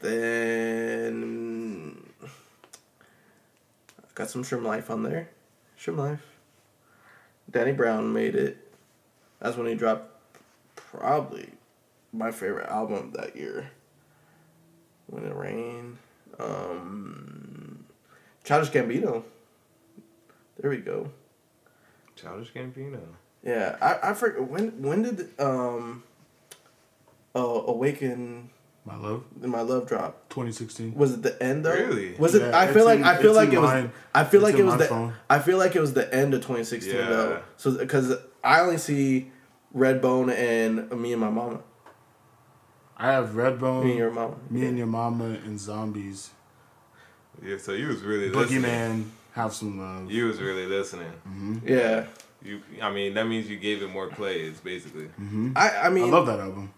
Then 0.00 1.96
got 4.14 4.30
some 4.30 4.42
Shrimp 4.42 4.64
Life 4.64 4.90
on 4.90 5.02
there. 5.02 5.30
Shrimp 5.76 5.98
Life. 5.98 6.22
Danny 7.50 7.72
Brown 7.72 8.12
made 8.12 8.34
it. 8.34 8.58
That's 9.40 9.56
when 9.56 9.66
he 9.66 9.74
dropped 9.74 10.10
probably 10.76 11.50
my 12.12 12.30
favorite 12.30 12.68
album 12.68 13.12
that 13.14 13.36
year. 13.36 13.70
When 15.06 15.24
it 15.24 15.34
rained. 15.34 15.98
Um 16.38 17.84
Childish 18.44 18.70
Gambino. 18.70 19.22
There 20.60 20.70
we 20.70 20.78
go. 20.78 21.10
Childish 22.16 22.52
Gambino. 22.52 23.00
Yeah, 23.42 23.76
I 23.80 24.10
I 24.10 24.14
forget 24.14 24.42
when 24.48 24.82
when 24.82 25.02
did 25.02 25.28
um 25.40 26.02
uh, 27.34 27.40
Awaken 27.40 28.50
my 28.84 28.96
love, 28.96 29.22
my 29.42 29.60
love 29.60 29.86
drop? 29.86 30.28
2016. 30.30 30.94
Was 30.94 31.12
it 31.12 31.22
the 31.22 31.40
end 31.42 31.64
though? 31.64 31.74
Really? 31.74 32.14
Was 32.14 32.34
it? 32.34 32.40
Yeah, 32.40 32.58
I 32.58 32.72
feel 32.72 32.86
like 32.86 33.00
in- 33.00 33.04
I 33.04 33.16
feel 33.18 33.34
like 33.34 33.48
in 33.50 33.56
it 33.56 33.60
was. 33.60 33.88
I 34.14 34.24
feel 34.24 34.44
It's 34.46 34.52
like 34.54 34.58
it 34.60 34.64
was 34.64 34.76
the. 34.78 34.84
phone. 34.86 35.12
I 35.28 35.38
feel 35.40 35.58
like 35.58 35.76
it 35.76 35.80
was 35.80 35.92
the 35.92 36.12
end 36.12 36.32
of 36.32 36.40
2016 36.40 36.94
Yeah. 36.94 37.06
though. 37.06 37.42
So 37.58 37.72
because 37.76 38.16
I 38.42 38.60
only 38.60 38.78
see 38.78 39.30
Redbone 39.76 40.32
and 40.34 40.90
me 41.00 41.12
and 41.12 41.20
my 41.20 41.28
mama. 41.28 41.60
I 42.98 43.12
have 43.12 43.30
Redbone, 43.30 43.84
Me 43.84 43.90
and 43.90 43.98
your 43.98 44.10
mama. 44.10 44.34
me 44.50 44.66
and 44.66 44.76
your 44.78 44.86
mama, 44.88 45.24
and 45.44 45.58
zombies. 45.60 46.30
Yeah, 47.44 47.56
so 47.58 47.72
you 47.72 47.86
was 47.88 48.02
really 48.02 48.28
listening. 48.30 49.12
Have 49.34 49.52
some 49.54 49.78
love. 49.78 50.10
You 50.10 50.26
was 50.26 50.40
really 50.40 50.66
listening. 50.66 51.12
Mm-hmm. 51.28 51.58
Yeah. 51.68 52.06
You, 52.42 52.60
I 52.82 52.90
mean, 52.90 53.14
that 53.14 53.26
means 53.28 53.48
you 53.48 53.56
gave 53.56 53.82
it 53.82 53.90
more 53.90 54.08
plays, 54.08 54.58
basically. 54.60 55.04
Mm-hmm. 55.20 55.52
I 55.56 55.68
I 55.68 55.86
I 55.86 55.88
mean 55.90 56.04
I 56.04 56.08
love 56.08 56.26
that 56.26 56.40
album. 56.40 56.72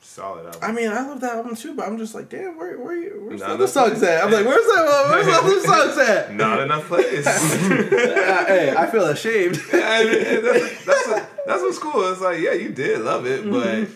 Solid 0.00 0.46
album. 0.46 0.60
I 0.62 0.72
mean, 0.72 0.88
I 0.90 1.06
love 1.06 1.20
that 1.20 1.34
album 1.36 1.56
too, 1.56 1.74
but 1.74 1.86
I'm 1.86 1.98
just 1.98 2.14
like, 2.14 2.28
damn, 2.28 2.56
where, 2.56 2.78
where, 2.78 2.96
you- 2.96 3.22
where's 3.26 3.40
Nah, 3.40 3.48
the 3.48 3.54
other 3.54 3.66
that's- 3.66 3.72
songs 3.72 4.02
at? 4.02 4.22
I'm 4.24 4.30
like, 4.30 4.46
where's 4.46 4.64
that? 4.64 5.06
Where's 5.10 5.26
the 5.26 5.32
other 5.32 5.60
songs 5.60 5.98
at? 6.08 6.34
Not 6.34 6.60
enough 6.60 6.86
plays. 6.86 7.26
Uh, 8.26 8.44
hey, 8.46 8.74
I 8.76 8.86
feel 8.86 9.06
ashamed. 9.06 9.60
I 9.72 10.04
mean, 10.04 10.44
that's, 10.44 10.84
that's, 10.84 11.06
that's 11.46 11.62
what's 11.62 11.78
cool. 11.78 12.10
It's 12.12 12.20
like, 12.20 12.38
yeah, 12.38 12.52
you 12.52 12.68
did 12.70 13.00
love 13.00 13.26
it, 13.26 13.44
but 13.50 13.66
mm-hmm. 13.66 13.92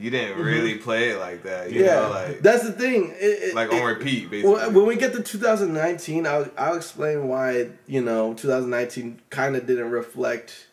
You 0.00 0.10
didn't 0.10 0.38
really 0.38 0.76
play 0.76 1.10
it 1.10 1.18
like 1.18 1.42
that. 1.44 1.70
You 1.70 1.80
Mm-hmm. 1.80 1.84
yeah, 1.84 1.94
know, 2.00 2.10
like 2.10 2.40
that's 2.40 2.62
the 2.64 2.72
thing. 2.72 3.14
It, 3.20 3.24
it, 3.50 3.54
like 3.54 3.72
on 3.72 3.82
repeat, 3.84 4.30
basically. 4.30 4.52
Well, 4.54 4.70
when 4.72 4.86
we 4.86 4.96
get 4.96 5.12
to 5.12 5.22
2019, 5.22 6.26
I'll 6.26 6.48
I'll 6.56 6.76
explain 6.76 7.28
why 7.28 7.70
you 7.86 8.00
know 8.00 8.34
2019 8.34 9.20
kind 9.30 9.54
of 9.56 9.66
didn't 9.66 9.90
reflect 9.90 10.68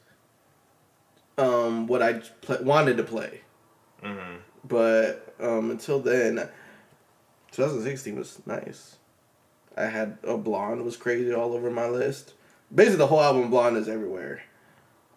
um 1.37 1.87
what 1.87 2.01
I 2.01 2.21
wanted 2.61 2.97
to 2.97 3.03
play, 3.03 3.41
hmm 4.03 4.37
but 4.67 5.33
um 5.39 5.71
until 5.71 5.99
then, 5.99 6.49
2016 7.51 8.15
was 8.17 8.41
nice. 8.45 8.97
I 9.77 9.85
had 9.85 10.17
a 10.23 10.37
blonde 10.37 10.83
was 10.83 10.97
crazy 10.97 11.33
all 11.33 11.53
over 11.53 11.69
my 11.71 11.87
list. 11.87 12.33
Basically, 12.73 12.97
the 12.97 13.07
whole 13.07 13.21
album 13.21 13.49
blonde 13.49 13.77
is 13.77 13.87
everywhere. 13.87 14.43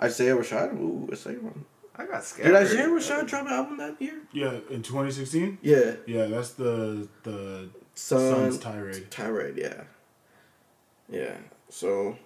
Isaiah 0.00 0.36
Rashad. 0.36 0.74
Ooh, 0.80 1.08
I 1.10 1.16
say 1.16 1.34
one. 1.36 1.64
I 1.96 2.06
got 2.06 2.24
scared. 2.24 2.46
Did 2.48 2.56
Isaiah 2.56 2.86
Rashad 2.88 3.26
drop 3.26 3.46
an 3.46 3.52
album 3.52 3.76
that 3.78 4.00
year? 4.00 4.20
Yeah, 4.32 4.52
in 4.70 4.82
2016. 4.82 5.58
Yeah, 5.62 5.94
Yeah, 6.06 6.26
that's 6.26 6.52
the 6.52 7.06
the 7.22 7.68
Sun 7.94 8.18
Sun's 8.30 8.58
tirade. 8.58 9.10
Tirade, 9.10 9.58
yeah. 9.58 9.82
Yeah. 11.10 11.34
So 11.68 12.16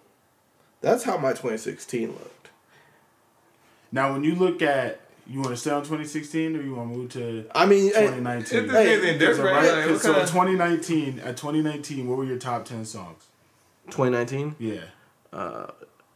that's 0.81 1.03
how 1.03 1.17
my 1.19 1.31
2016 1.31 2.09
looked. 2.13 2.51
Now, 3.91 4.13
when 4.13 4.23
you 4.23 4.35
look 4.37 4.63
at, 4.63 5.01
you 5.27 5.41
want 5.41 5.51
to 5.51 5.57
stay 5.57 5.71
on 5.73 5.83
2016 5.83 6.57
or 6.57 6.63
you 6.63 6.75
want 6.77 6.93
to 6.93 6.97
move 6.99 7.11
to 7.15 7.47
I 7.53 7.67
mean, 7.67 7.89
eh, 7.95 8.01
2019? 8.03 8.59
If 8.59 8.71
there's 8.71 8.87
Hey, 8.87 8.93
anything 8.93 9.19
different, 9.19 9.51
right, 9.57 9.73
like, 9.73 9.85
'cause 9.85 9.91
what 9.93 10.03
so 10.03 10.13
kinda- 10.15 10.27
2019 10.29 11.19
at 11.21 11.37
2019, 11.37 12.07
what 12.09 12.19
were 12.19 12.25
your 12.25 12.39
top 12.39 12.65
10 12.65 12.85
songs? 12.85 13.25
2019. 13.91 14.55
Yeah, 14.61 14.83
Uh, 15.33 15.67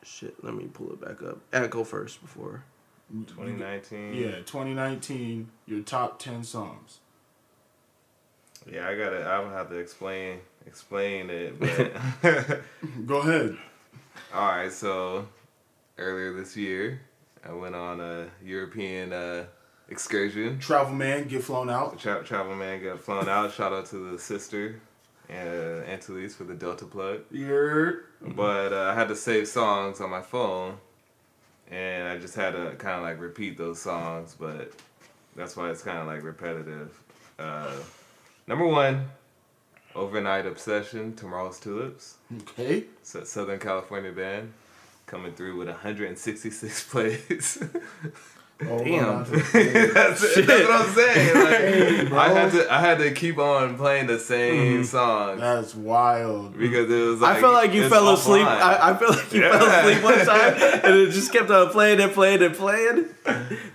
shit. 0.04 0.42
Let 0.44 0.54
me 0.54 0.68
pull 0.72 0.92
it 0.92 1.00
back 1.00 1.22
up. 1.22 1.38
And 1.52 1.68
go 1.70 1.82
first 1.84 2.20
before. 2.22 2.62
2019. 3.12 4.14
yeah, 4.14 4.36
2019, 4.44 5.50
your 5.66 5.80
top 5.82 6.18
10 6.18 6.44
songs. 6.44 6.98
Yeah, 8.70 8.88
I 8.88 8.94
gotta. 8.94 9.22
I 9.22 9.38
would 9.40 9.52
have 9.52 9.70
to 9.70 9.76
explain 9.76 10.40
explain 10.66 11.30
it. 11.30 11.58
But 12.22 12.60
Go 13.06 13.20
ahead. 13.20 13.56
all 14.34 14.48
right, 14.48 14.70
so 14.72 15.26
earlier 15.98 16.32
this 16.34 16.56
year, 16.56 17.00
I 17.46 17.52
went 17.52 17.74
on 17.74 18.00
a 18.00 18.28
European 18.44 19.12
uh, 19.12 19.44
Excursion. 19.88 20.58
Travel 20.58 20.94
man, 20.94 21.26
get 21.26 21.42
flown 21.42 21.70
out. 21.70 21.98
Tra- 21.98 22.22
travel 22.22 22.54
man 22.54 22.82
got 22.82 23.00
flown 23.00 23.28
out. 23.28 23.52
Shout 23.52 23.72
out 23.72 23.86
to 23.86 24.12
the 24.12 24.18
sister 24.18 24.80
and 25.28 25.48
uh, 25.48 25.90
Antilles 25.90 26.34
for 26.36 26.44
the 26.44 26.54
Delta 26.54 26.84
plug. 26.84 27.20
You're 27.30 28.04
But 28.20 28.72
uh, 28.72 28.90
I 28.90 28.94
had 28.94 29.08
to 29.08 29.16
save 29.16 29.48
songs 29.48 30.00
on 30.00 30.10
my 30.10 30.22
phone, 30.22 30.76
and 31.70 32.08
I 32.08 32.18
just 32.18 32.34
had 32.34 32.52
to 32.52 32.74
kind 32.78 32.96
of 32.96 33.02
like 33.02 33.20
repeat 33.20 33.56
those 33.56 33.80
songs. 33.80 34.36
But 34.38 34.72
that's 35.36 35.56
why 35.56 35.70
it's 35.70 35.82
kind 35.82 35.98
of 35.98 36.06
like 36.06 36.22
repetitive. 36.22 36.98
Uh, 37.38 37.76
number 38.46 38.66
one, 38.66 39.08
Overnight 39.94 40.46
Obsession, 40.46 41.14
Tomorrow's 41.16 41.58
Tulips, 41.58 42.16
okay. 42.42 42.84
So 43.02 43.24
Southern 43.24 43.58
California 43.58 44.12
band, 44.12 44.52
coming 45.06 45.32
through 45.32 45.56
with 45.56 45.68
166 45.68 46.84
plays. 46.90 47.62
Oh, 48.68 48.84
Damn. 48.84 49.24
that's, 49.24 49.40
that's 49.52 50.22
what 50.38 50.70
I'm 50.70 50.94
saying. 50.94 51.34
Like, 51.34 51.58
Hey. 52.10 52.10
I 52.14 52.28
had 52.28 52.52
to, 52.52 52.70
I 52.72 52.80
had 52.80 52.98
to 52.98 53.10
keep 53.12 53.38
on 53.38 53.78
playing 53.78 54.06
the 54.06 54.18
same 54.18 54.84
song 54.84 55.38
That's 55.38 55.74
wild. 55.74 56.58
because 56.58 56.90
it 56.90 56.94
was. 57.06 57.20
Like, 57.22 57.38
I 57.38 57.40
felt 57.40 57.54
like 57.54 57.72
you 57.72 57.84
it's 57.84 57.90
fell 57.94 58.12
asleep. 58.12 58.46
I, 58.46 58.90
I 58.90 58.96
feel 58.98 59.08
like 59.08 59.32
you 59.32 59.40
fell 59.40 59.64
asleep 59.64 60.02
one 60.04 60.26
time, 60.26 60.54
and 60.84 60.94
it 60.94 61.10
just 61.12 61.32
kept 61.32 61.50
on 61.50 61.70
playing 61.70 62.00
and 62.00 62.12
playing 62.12 62.42
and 62.42 62.54
playing. 62.54 63.06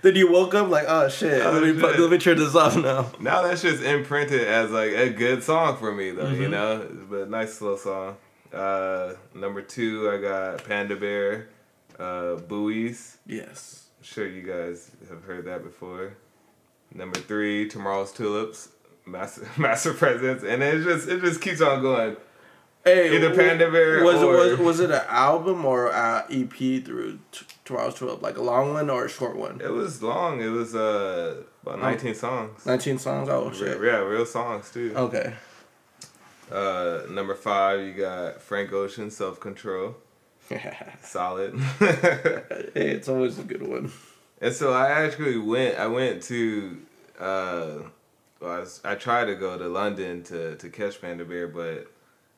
Then 0.02 0.14
you 0.14 0.30
woke 0.30 0.54
up 0.54 0.68
like, 0.68 0.84
oh 0.86 1.08
shit, 1.08 1.44
Oh, 1.44 1.50
let 1.52 1.62
me 1.64 1.80
put- 1.80 1.92
shit. 1.92 2.00
let 2.00 2.10
me 2.10 2.18
turn 2.18 2.36
this 2.38 2.54
off 2.54 2.76
now. 2.76 3.10
Now 3.18 3.42
that 3.42 3.58
shit's 3.58 3.82
imprinted 3.82 4.46
as 4.46 4.70
like 4.70 4.92
a 4.92 5.10
good 5.10 5.42
song 5.42 5.78
for 5.78 5.92
me 5.92 6.12
though, 6.12 6.26
Mm-hmm. 6.26 6.42
you 6.42 6.48
know. 6.48 6.86
But 7.10 7.28
nice 7.28 7.54
slow 7.54 7.76
song. 7.76 8.16
Uh, 8.54 9.14
number 9.34 9.62
two, 9.62 10.08
I 10.10 10.18
got 10.18 10.64
Panda 10.64 10.94
Bear, 10.94 11.48
uh, 11.98 12.36
Buoys. 12.36 13.18
Yes. 13.26 13.85
Sure 14.06 14.26
you 14.28 14.42
guys 14.42 14.92
have 15.08 15.24
heard 15.24 15.46
that 15.46 15.64
before. 15.64 16.16
Number 16.94 17.18
three, 17.18 17.68
Tomorrow's 17.68 18.12
Tulips, 18.12 18.68
Master 19.04 19.48
Master 19.58 19.92
Presence, 19.92 20.44
and 20.44 20.62
it 20.62 20.84
just 20.84 21.08
it 21.08 21.20
just 21.22 21.40
keeps 21.40 21.60
on 21.60 21.82
going. 21.82 22.16
Hey, 22.84 23.16
Either 23.16 23.30
w- 23.30 23.42
Panda 23.48 23.68
Bear 23.68 24.04
was 24.04 24.22
or- 24.22 24.36
it 24.36 24.50
was, 24.50 24.58
was 24.60 24.80
it 24.80 24.92
an 24.92 25.02
album 25.08 25.64
or 25.64 25.88
a 25.88 26.24
EP 26.30 26.84
through 26.84 27.18
t- 27.32 27.44
Tomorrow's 27.64 27.94
Twelve, 27.94 28.22
like 28.22 28.38
a 28.38 28.42
long 28.42 28.74
one 28.74 28.88
or 28.88 29.06
a 29.06 29.08
short 29.08 29.36
one? 29.36 29.60
It 29.60 29.72
was 29.72 30.00
long. 30.04 30.40
It 30.40 30.50
was 30.50 30.76
uh 30.76 31.42
about 31.64 31.80
19 31.80 32.14
songs. 32.14 32.64
Nineteen 32.64 32.98
songs. 32.98 33.28
Oh 33.28 33.50
shit. 33.50 33.76
Yeah, 33.82 33.96
real 33.98 34.24
songs 34.24 34.70
too. 34.70 34.92
Okay. 34.94 35.34
Uh, 36.50 37.00
number 37.10 37.34
five, 37.34 37.80
you 37.80 37.92
got 37.92 38.40
Frank 38.40 38.72
Ocean, 38.72 39.10
Self 39.10 39.40
Control. 39.40 39.96
hey, 40.48 40.76
Solid. 41.02 41.54
it's 42.74 43.08
always 43.08 43.38
a 43.38 43.42
good 43.42 43.66
one. 43.66 43.92
and 44.40 44.54
so 44.54 44.72
I 44.72 44.88
actually 45.04 45.38
went. 45.38 45.78
I 45.78 45.86
went 45.86 46.22
to. 46.24 46.78
Uh, 47.18 47.78
well, 48.40 48.50
I, 48.52 48.58
was, 48.60 48.80
I 48.84 48.94
tried 48.94 49.26
to 49.26 49.34
go 49.34 49.56
to 49.58 49.68
London 49.68 50.22
to 50.24 50.56
to 50.56 50.68
catch 50.68 51.00
Panda 51.00 51.24
Bear, 51.24 51.48
but 51.48 51.90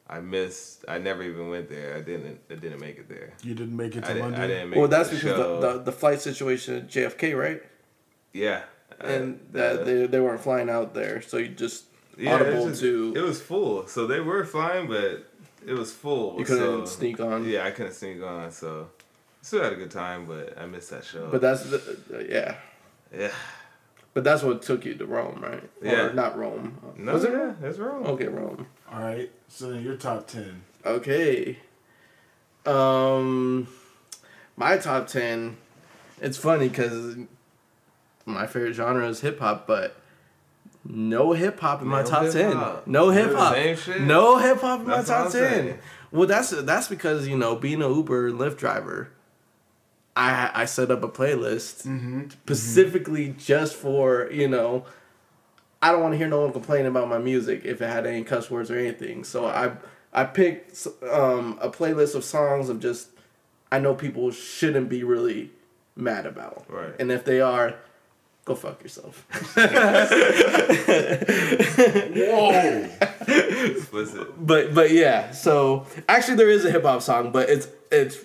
I 0.08 0.20
missed. 0.20 0.84
I 0.88 0.98
never 0.98 1.22
even 1.22 1.50
went 1.50 1.68
there. 1.68 1.96
I 1.96 2.00
didn't. 2.00 2.40
I 2.50 2.54
didn't 2.54 2.80
make 2.80 2.98
it 2.98 3.08
there. 3.08 3.32
You 3.42 3.54
didn't 3.54 3.76
make 3.76 3.96
it 3.96 4.02
to 4.04 4.10
I 4.10 4.14
didn't. 4.14 4.22
London. 4.22 4.40
I 4.40 4.46
didn't 4.46 4.70
make. 4.70 4.78
Well, 4.78 4.88
that's 4.88 5.10
the 5.10 5.16
because 5.16 5.36
the, 5.36 5.72
the 5.72 5.78
the 5.84 5.92
flight 5.92 6.20
situation 6.20 6.76
at 6.76 6.88
JFK, 6.88 7.36
right? 7.38 7.62
yeah. 8.32 8.62
And 9.00 9.34
Uh, 9.54 9.58
that 9.58 9.78
the- 9.78 9.84
they 9.84 10.06
they 10.06 10.20
weren't 10.20 10.40
flying 10.40 10.68
out 10.70 10.92
there, 10.94 11.20
so 11.22 11.36
you 11.36 11.48
just 11.48 11.84
yeah, 12.16 12.34
audible 12.34 12.68
just- 12.68 12.80
to 12.80 13.12
It 13.14 13.20
was 13.20 13.40
full, 13.40 13.86
so 13.86 14.06
they 14.08 14.18
were 14.18 14.44
flying, 14.44 14.88
but 14.88 15.27
it 15.68 15.74
was 15.74 15.92
full. 15.92 16.38
you 16.38 16.44
couldn't 16.44 16.87
so- 16.87 16.96
sneak 16.98 17.20
on. 17.20 17.44
Yeah, 17.48 17.64
I 17.64 17.70
couldn't 17.70 17.92
sneak 17.92 18.22
on, 18.22 18.50
so 18.50 18.88
still 19.42 19.62
had 19.62 19.72
a 19.72 19.76
good 19.76 19.90
time, 19.90 20.26
but 20.26 20.57
I 20.59 20.66
missed 20.66 20.90
that 20.90 21.04
show. 21.04 21.28
But 21.31 21.40
that's 21.40 21.62
the, 21.64 21.76
uh, 22.14 22.18
yeah. 22.28 22.57
yeah, 23.16 23.31
But 24.14 24.24
that's 24.24 24.42
what 24.42 24.62
took 24.62 24.85
you 24.85 24.94
to 24.94 25.07
Rome, 25.07 25.40
right? 25.42 25.62
Yeah. 25.83 26.07
Or 26.07 26.12
not 26.12 26.37
Rome. 26.38 26.78
no, 26.96 27.12
Was 27.12 27.24
it 27.24 27.31
yeah, 27.33 27.37
Rome? 27.38 27.57
that's 27.61 27.78
wrong. 27.78 28.07
Okay, 28.07 28.26
Rome. 28.28 28.66
All 28.92 29.00
right. 29.00 29.31
So 29.48 29.70
then 29.70 29.83
your 29.85 29.96
top 29.96 30.26
ten. 30.26 30.62
Okay. 30.85 31.59
Um, 32.66 33.68
my 34.57 34.76
top 34.78 35.07
ten. 35.07 35.57
It's 36.20 36.37
funny 36.37 36.68
because 36.68 37.16
my 38.26 38.46
favorite 38.46 38.74
genre 38.74 39.07
is 39.09 39.20
hip 39.20 39.38
hop, 39.38 39.66
but 39.66 39.97
no 40.84 41.32
hip 41.32 41.60
hop 41.60 41.82
in 41.82 41.88
my 41.88 42.02
top 42.02 42.24
hip-hop. 42.24 42.84
ten. 42.84 42.92
No 42.92 43.10
hip 43.10 43.32
hop. 43.34 43.56
No 44.00 44.38
hip 44.38 44.60
hop 44.60 44.80
in 44.80 44.86
my 44.86 44.96
That's 44.96 45.08
top 45.08 45.30
ten. 45.32 45.32
saying. 45.32 45.78
Well, 46.10 46.26
that's 46.26 46.50
that's 46.50 46.88
because 46.88 47.28
you 47.28 47.36
know 47.36 47.54
being 47.56 47.82
an 47.82 47.94
Uber 47.94 48.28
and 48.28 48.38
Lyft 48.38 48.56
driver, 48.56 49.10
I 50.16 50.50
I 50.54 50.64
set 50.64 50.90
up 50.90 51.02
a 51.02 51.08
playlist 51.08 51.86
Mm-hmm. 51.86 52.30
specifically 52.30 53.34
just 53.38 53.74
for 53.74 54.28
you 54.30 54.48
know. 54.48 54.84
I 55.80 55.92
don't 55.92 56.00
want 56.02 56.12
to 56.14 56.18
hear 56.18 56.26
no 56.26 56.40
one 56.40 56.52
complain 56.52 56.86
about 56.86 57.08
my 57.08 57.18
music 57.18 57.64
if 57.64 57.80
it 57.80 57.86
had 57.88 58.04
any 58.04 58.24
cuss 58.24 58.50
words 58.50 58.68
or 58.68 58.76
anything. 58.78 59.22
So 59.22 59.46
I 59.46 59.72
I 60.12 60.24
picked 60.24 60.86
um, 61.08 61.56
a 61.60 61.68
playlist 61.70 62.16
of 62.16 62.24
songs 62.24 62.68
of 62.68 62.80
just 62.80 63.10
I 63.70 63.78
know 63.78 63.94
people 63.94 64.30
shouldn't 64.32 64.88
be 64.88 65.04
really 65.04 65.50
mad 65.94 66.26
about. 66.26 66.64
Right. 66.68 66.94
And 66.98 67.12
if 67.12 67.24
they 67.24 67.40
are, 67.40 67.76
go 68.48 68.54
fuck 68.54 68.82
yourself. 68.82 69.26
Whoa. 72.16 72.88
Explicit. 73.76 74.46
but 74.46 74.74
but 74.74 74.90
yeah, 74.90 75.30
so 75.32 75.87
actually 76.08 76.37
there 76.37 76.48
is 76.48 76.64
a 76.64 76.70
hip 76.70 76.82
hop 76.82 77.02
song, 77.02 77.30
but 77.30 77.50
it's 77.50 77.68
it's 77.92 78.18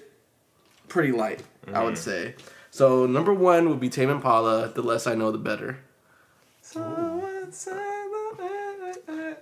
pretty 0.88 1.12
light, 1.12 1.44
I 1.72 1.84
would 1.84 1.96
mm-hmm. 1.96 2.10
say. 2.10 2.36
So 2.72 3.06
number 3.06 3.34
one 3.34 3.70
would 3.70 3.80
be 3.80 3.90
Tame 3.90 4.10
Impala. 4.10 4.70
The 4.70 4.82
less 4.82 5.06
I 5.06 5.14
know, 5.14 5.32
the 5.32 5.38
better. 5.38 5.80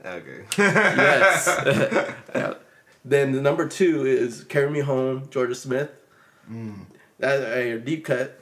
Okay. 0.04 0.46
Yes. 0.58 2.14
Yeah. 2.36 2.54
Then 3.04 3.34
the 3.34 3.42
number 3.42 3.68
two 3.68 4.06
is 4.06 4.44
"Carry 4.46 4.70
Me 4.70 4.80
Home," 4.80 5.28
Jorja 5.28 5.56
Smith. 5.56 5.92
Mm. 6.50 6.86
That's 7.20 7.44
a 7.44 7.76
uh, 7.76 7.78
deep 7.78 8.06
cut. 8.06 8.40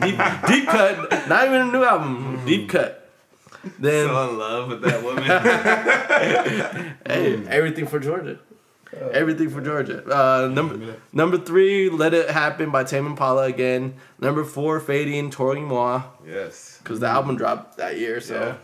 Deep, 0.00 0.18
deep 0.48 0.66
cut. 0.68 1.28
Not 1.28 1.46
even 1.46 1.60
a 1.60 1.72
new 1.72 1.84
album. 1.84 2.42
Deep 2.46 2.68
cut. 2.68 3.08
Then 3.78 4.06
so 4.08 4.28
in 4.30 4.38
love 4.38 4.68
with 4.68 4.82
that 4.82 5.02
woman. 5.02 5.24
Hey, 7.06 7.44
everything 7.48 7.86
for 7.86 8.00
Jorja. 8.00 8.38
Everything 9.12 9.50
for 9.50 9.60
Jorja. 9.60 10.08
Uh, 10.08 10.48
number 10.48 10.96
number 11.12 11.38
three, 11.38 11.90
"Let 11.90 12.14
It 12.14 12.30
Happen" 12.30 12.70
by 12.70 12.84
Tame 12.84 13.06
Impala 13.06 13.44
again. 13.44 13.94
Number 14.20 14.44
four, 14.44 14.80
"Fading," 14.80 15.30
Toro 15.30 15.54
y 15.54 15.60
Moi, 15.60 16.02
yes. 16.26 16.78
because 16.82 17.00
the 17.00 17.06
album 17.08 17.36
dropped 17.36 17.76
that 17.78 17.98
year, 17.98 18.20
so 18.20 18.34
Yeah. 18.40 18.54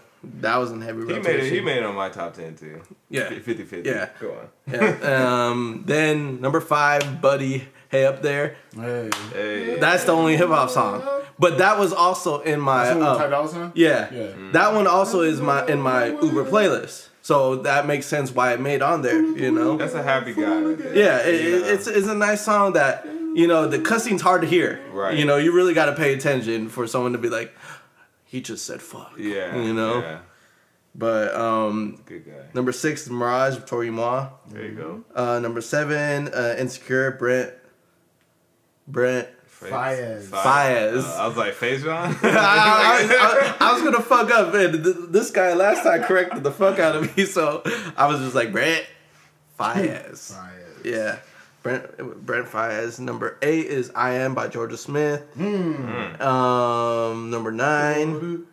that 0.40 0.56
was 0.56 0.70
in 0.70 0.80
heavy 0.80 1.00
He 1.00 1.04
rotation. 1.12 1.22
made 1.22 1.40
it. 1.44 1.52
He 1.52 1.60
made 1.60 1.76
it 1.78 1.84
on 1.84 1.94
my 1.94 2.08
top 2.08 2.34
ten 2.34 2.54
too. 2.54 2.80
Yeah. 3.10 3.28
50 3.28 3.64
50. 3.64 3.88
Yeah. 3.88 4.08
Go 4.20 4.30
on. 4.32 4.48
yeah. 4.72 5.48
Um, 5.50 5.82
then 5.86 6.40
number 6.40 6.60
five, 6.60 7.20
"Buddy," 7.20 7.68
hey 7.92 8.04
up 8.06 8.22
there. 8.22 8.56
Hey. 8.74 9.10
Hey. 9.32 9.78
That's 9.78 10.02
the 10.04 10.12
only 10.12 10.36
hip 10.36 10.48
hop 10.48 10.70
song, 10.70 11.02
but 11.38 11.58
that 11.58 11.78
was 11.78 11.92
also 11.92 12.40
in 12.40 12.58
my. 12.60 12.84
That's 12.86 12.98
what 12.98 13.08
uh, 13.08 13.18
Ty 13.18 13.28
Dolla 13.28 13.48
Sign? 13.48 13.72
yeah, 13.76 14.12
Yeah. 14.12 14.30
that 14.52 14.74
one 14.74 14.86
also 14.88 15.20
is 15.20 15.40
my 15.40 15.64
in 15.66 15.80
my 15.80 16.06
Uber 16.08 16.44
playlist, 16.46 17.08
so 17.22 17.56
that 17.56 17.86
makes 17.86 18.06
sense 18.06 18.32
why 18.34 18.52
it 18.54 18.60
made 18.60 18.82
on 18.82 19.02
there. 19.02 19.22
You 19.22 19.52
know. 19.52 19.76
That's 19.76 19.94
a 19.94 20.02
happy 20.02 20.32
guy. 20.34 20.40
Yeah, 20.40 21.18
it, 21.20 21.34
it- 21.34 21.60
Yeah. 21.62 21.72
it's 21.72 21.86
it's 21.86 22.08
a 22.08 22.14
nice 22.14 22.40
song 22.44 22.72
that 22.72 23.06
you 23.34 23.46
know 23.46 23.68
the 23.68 23.78
cussing's 23.78 24.22
hard 24.22 24.40
to 24.42 24.48
hear. 24.48 24.80
Right. 24.92 25.16
You 25.16 25.24
know, 25.24 25.36
you 25.36 25.52
really 25.52 25.74
got 25.74 25.86
to 25.86 25.92
pay 25.94 26.12
attention 26.14 26.68
for 26.68 26.86
someone 26.86 27.12
to 27.12 27.18
be 27.18 27.28
like, 27.30 27.54
he 28.24 28.40
just 28.40 28.64
said 28.66 28.82
fuck. 28.82 29.12
Yeah. 29.18 29.54
You 29.56 29.72
know. 29.74 30.00
Yeah. 30.00 30.18
But 30.94 31.34
um, 31.34 32.02
Good 32.04 32.26
guy. 32.26 32.32
number 32.52 32.70
six, 32.70 33.08
Mirage, 33.08 33.56
Toro 33.64 33.82
y 33.86 33.88
Moi. 33.90 34.28
There 34.50 34.66
you 34.66 34.72
go. 34.72 35.04
Uh, 35.14 35.38
number 35.38 35.62
seven, 35.62 36.28
uh, 36.28 36.54
Insecure, 36.58 37.12
Brent. 37.12 37.54
Brent. 38.88 39.28
Faiyaz. 39.60 40.24
Faiyaz. 40.28 41.04
Uh, 41.04 41.22
I 41.22 41.26
was 41.28 41.36
like, 41.36 41.54
Faison? 41.54 41.88
I, 42.24 42.28
I- 42.28 43.06
I- 43.10 43.56
I 43.68 43.72
was 43.74 43.82
gonna 43.82 44.00
fuck 44.02 44.30
up, 44.32 44.52
man. 44.52 44.82
Th- 44.82 44.96
This 45.08 45.30
guy 45.30 45.54
last 45.54 45.84
time 45.84 46.02
corrected 46.02 46.42
the 46.42 46.50
fuck 46.50 46.78
out 46.80 46.96
of 46.96 47.16
me, 47.16 47.24
so 47.26 47.62
I 47.96 48.06
was 48.08 48.18
just 48.20 48.34
like 48.34 48.50
Brent. 48.50 48.84
Faiyaz. 49.58 50.32
Faiyaz. 50.32 50.84
Yeah. 50.84 51.18
Brent 51.62 52.26
Brent 52.26 52.48
Faiyaz. 52.48 52.98
Number 52.98 53.38
eight 53.40 53.66
is 53.66 53.92
I 53.94 54.14
Am 54.14 54.34
by 54.34 54.48
Jorja 54.48 54.76
Smith. 54.76 55.22
Um, 56.20 57.30
number 57.30 57.52
nine, 57.52 58.44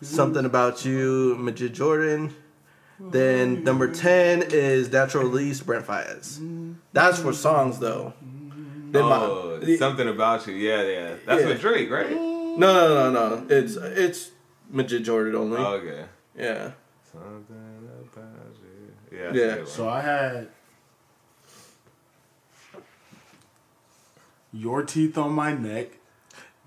Something 0.00 0.44
About 0.44 0.84
You, 0.84 1.36
Majid 1.38 1.72
Jordan. 1.74 2.34
Then 2.98 3.62
number 3.62 3.92
ten 3.92 4.42
is 4.42 4.90
Natural 4.90 5.24
Release, 5.24 5.60
Brent 5.60 5.86
Faiyaz. 5.86 6.74
That's 6.92 7.20
for 7.20 7.32
songs 7.32 7.78
though. 7.78 8.12
Then 8.92 9.04
my- 9.04 9.16
oh, 9.16 9.58
the- 9.58 9.76
something 9.76 10.08
about 10.08 10.46
you. 10.46 10.54
Yeah, 10.54 10.82
yeah. 10.82 11.14
That's 11.24 11.42
Yeah. 11.42 11.48
with 11.48 11.60
Drake, 11.60 11.90
right? 11.90 12.10
no, 12.10 12.56
no, 12.56 13.10
no, 13.10 13.28
no. 13.36 13.46
It's 13.48 13.76
it's 13.76 14.30
Majid 14.70 15.04
Jordan 15.04 15.34
only. 15.34 15.58
Oh, 15.58 15.74
okay. 15.74 16.04
yeah. 16.36 16.70
Something 17.12 17.88
about 18.12 18.54
you. 18.62 19.18
Yeah. 19.18 19.32
Yeah. 19.32 19.64
So 19.64 19.88
I 19.88 20.00
had 20.00 20.48
Your 24.52 24.82
Teeth 24.84 25.18
on 25.18 25.32
My 25.32 25.52
Neck 25.54 25.88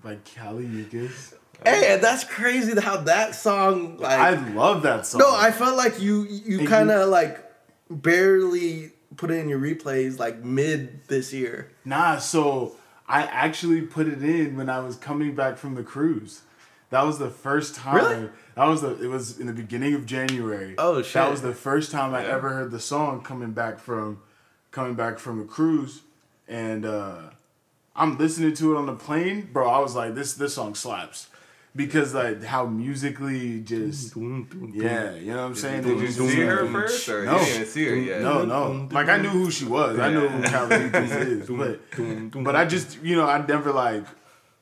by 0.02 0.16
Kali 0.34 0.64
Uchis. 0.64 1.34
Hey, 1.64 1.92
and 1.94 2.02
that's 2.02 2.24
crazy 2.24 2.78
how 2.80 2.98
that 2.98 3.34
song 3.34 3.98
like 3.98 4.18
I 4.18 4.30
love 4.54 4.82
that 4.82 5.04
song. 5.06 5.18
No, 5.20 5.34
I 5.34 5.50
felt 5.50 5.76
like 5.76 6.00
you 6.00 6.22
you 6.24 6.66
kind 6.66 6.90
of 6.90 7.08
like 7.10 7.44
barely 7.90 8.92
put 9.20 9.30
it 9.30 9.34
in 9.34 9.48
your 9.48 9.60
replays 9.60 10.18
like 10.18 10.42
mid 10.42 11.06
this 11.08 11.32
year. 11.32 11.70
Nah, 11.84 12.16
so 12.18 12.76
I 13.06 13.22
actually 13.22 13.82
put 13.82 14.06
it 14.08 14.22
in 14.22 14.56
when 14.56 14.68
I 14.70 14.80
was 14.80 14.96
coming 14.96 15.34
back 15.34 15.58
from 15.58 15.74
the 15.74 15.82
cruise. 15.82 16.40
That 16.88 17.04
was 17.04 17.18
the 17.18 17.30
first 17.30 17.74
time. 17.76 17.94
Really? 17.96 18.30
That 18.56 18.64
was 18.64 18.80
the. 18.80 19.00
It 19.00 19.06
was 19.08 19.38
in 19.38 19.46
the 19.46 19.52
beginning 19.52 19.94
of 19.94 20.06
January. 20.06 20.74
Oh, 20.78 21.02
shit. 21.02 21.12
That 21.14 21.30
was 21.30 21.42
the 21.42 21.54
first 21.54 21.92
time 21.92 22.14
I 22.14 22.22
Yeah. 22.22 22.34
ever 22.36 22.48
heard 22.48 22.70
the 22.72 22.80
song 22.80 23.22
coming 23.22 23.52
back 23.52 23.78
from, 23.78 24.20
coming 24.72 24.94
back 24.94 25.18
from 25.20 25.40
a 25.40 25.44
cruise, 25.44 26.00
and 26.48 26.84
uh, 26.84 27.30
I'm 27.94 28.18
listening 28.18 28.54
to 28.54 28.74
it 28.74 28.78
on 28.78 28.86
the 28.86 28.96
plane, 28.96 29.50
bro. 29.52 29.68
I 29.68 29.78
was 29.78 29.94
like, 29.94 30.14
this 30.16 30.34
this 30.34 30.54
song 30.54 30.74
slaps, 30.74 31.28
because 31.74 32.14
like 32.14 32.42
how 32.42 32.66
musically 32.66 33.60
just. 33.60 34.16
Yeah, 34.16 35.14
you 35.14 35.32
know 35.32 35.36
what 35.36 35.44
I'm 35.46 35.54
saying. 35.54 35.82
Did 35.82 36.00
you 36.00 36.10
see 36.10 36.40
her 36.40 36.66
first, 36.66 37.08
or 37.08 37.24
No. 37.24 37.38
you 37.40 37.46
didn't 37.46 37.66
see 37.68 37.84
her 37.86 37.94
yet? 37.96 38.22
No, 38.22 38.44
no. 38.44 38.88
Like 38.90 39.08
I 39.08 39.18
knew 39.18 39.28
who 39.28 39.50
she 39.50 39.64
was. 39.64 39.98
I 39.98 40.10
knew 40.12 40.28
who 40.28 40.42
Carolitos 40.42 41.26
is, 41.26 41.48
but 41.48 42.42
but 42.44 42.56
I 42.56 42.64
just 42.64 43.02
you 43.02 43.16
know 43.16 43.26
I 43.26 43.44
never 43.46 43.72
like 43.72 44.04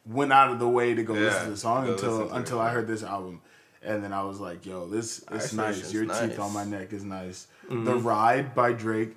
went 0.07 0.33
out 0.33 0.51
of 0.53 0.59
the 0.59 0.69
way 0.69 0.95
to 0.95 1.03
go 1.03 1.15
Yeah, 1.15 1.21
listen 1.21 1.45
to 1.45 1.51
the 1.51 1.57
song 1.57 1.89
until 1.89 2.31
until. 2.33 2.61
I 2.61 2.71
heard 2.71 2.87
this 2.87 3.03
album, 3.03 3.41
and 3.83 4.03
then 4.05 4.13
I 4.13 4.23
was 4.25 4.41
like, 4.41 4.67
yo, 4.67 4.87
this 4.87 5.25
it's 5.31 5.53
nice. 5.53 5.93
Your 5.93 6.05
nice. 6.05 6.21
teeth 6.21 6.39
on 6.39 6.53
my 6.53 6.65
neck 6.65 6.93
is 6.93 7.05
nice. 7.05 7.47
The 7.69 7.97
ride 7.97 8.55
by 8.55 8.73
Drake 8.73 9.17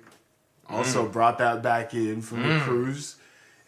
also 0.68 1.06
brought 1.08 1.38
that 1.38 1.62
back 1.62 1.94
in 1.94 2.22
from 2.22 2.42
the 2.48 2.58
cruise. 2.60 3.16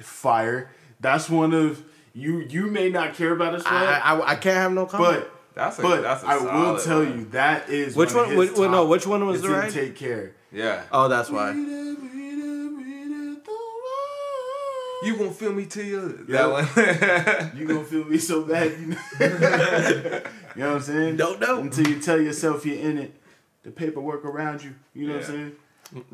Fire. 0.01 0.71
That's 1.01 1.31
one 1.31 1.53
of 1.55 1.83
you. 2.15 2.39
You 2.41 2.67
may 2.69 2.89
not 2.89 3.15
care 3.15 3.33
about 3.33 3.55
it, 3.55 3.63
I, 3.67 3.97
I 4.01 4.31
I 4.33 4.35
can't 4.37 4.57
have 4.57 4.73
no 4.73 4.87
comment. 4.87 5.21
but. 5.21 5.31
That's 5.55 5.79
a, 5.79 5.83
But 5.83 6.03
that's 6.03 6.25
a 6.25 6.27
I 6.27 6.37
will 6.39 6.79
tell 6.81 6.99
one. 7.05 7.17
you 7.21 7.25
that 7.27 7.69
is 7.69 7.95
Which 7.95 8.09
one. 8.13 8.25
one- 8.25 8.25
Of 8.25 8.31
his 8.41 8.51
which- 8.51 8.59
well, 8.59 8.71
no, 8.71 8.87
which 8.87 9.07
one 9.07 9.25
was 9.25 9.37
it's 9.39 9.47
the 9.47 9.55
in 9.55 9.61
ride? 9.61 9.71
Take 9.73 9.95
care. 9.95 10.33
Yeah. 10.51 10.83
oh, 10.91 11.07
that's 11.07 11.31
why. 11.31 11.53
You 15.05 15.17
gonna 15.19 15.31
feel 15.33 15.53
me 15.53 15.67
till 15.67 15.85
you 15.85 16.25
Yeah. 16.27 16.49
that 16.49 16.51
one. 16.51 17.57
You 17.61 17.67
gonna 17.69 17.85
feel 17.85 18.05
me 18.07 18.17
so 18.19 18.43
bad, 18.43 18.73
you 18.81 18.87
know. 18.87 18.97
you 19.21 20.61
know 20.63 20.69
what 20.69 20.77
I'm 20.77 20.81
saying? 20.81 21.17
Don't 21.19 21.41
know. 21.41 21.61
Until 21.61 21.87
you 21.89 22.01
tell 22.01 22.19
yourself 22.21 22.65
you're 22.65 22.79
in 22.79 22.99
it, 22.99 23.15
the 23.65 23.71
paperwork 23.71 24.25
around 24.25 24.65
you. 24.65 24.75
You 24.95 25.09
know 25.09 25.15
what 25.17 25.25
I'm 25.25 25.31
saying? 25.31 25.53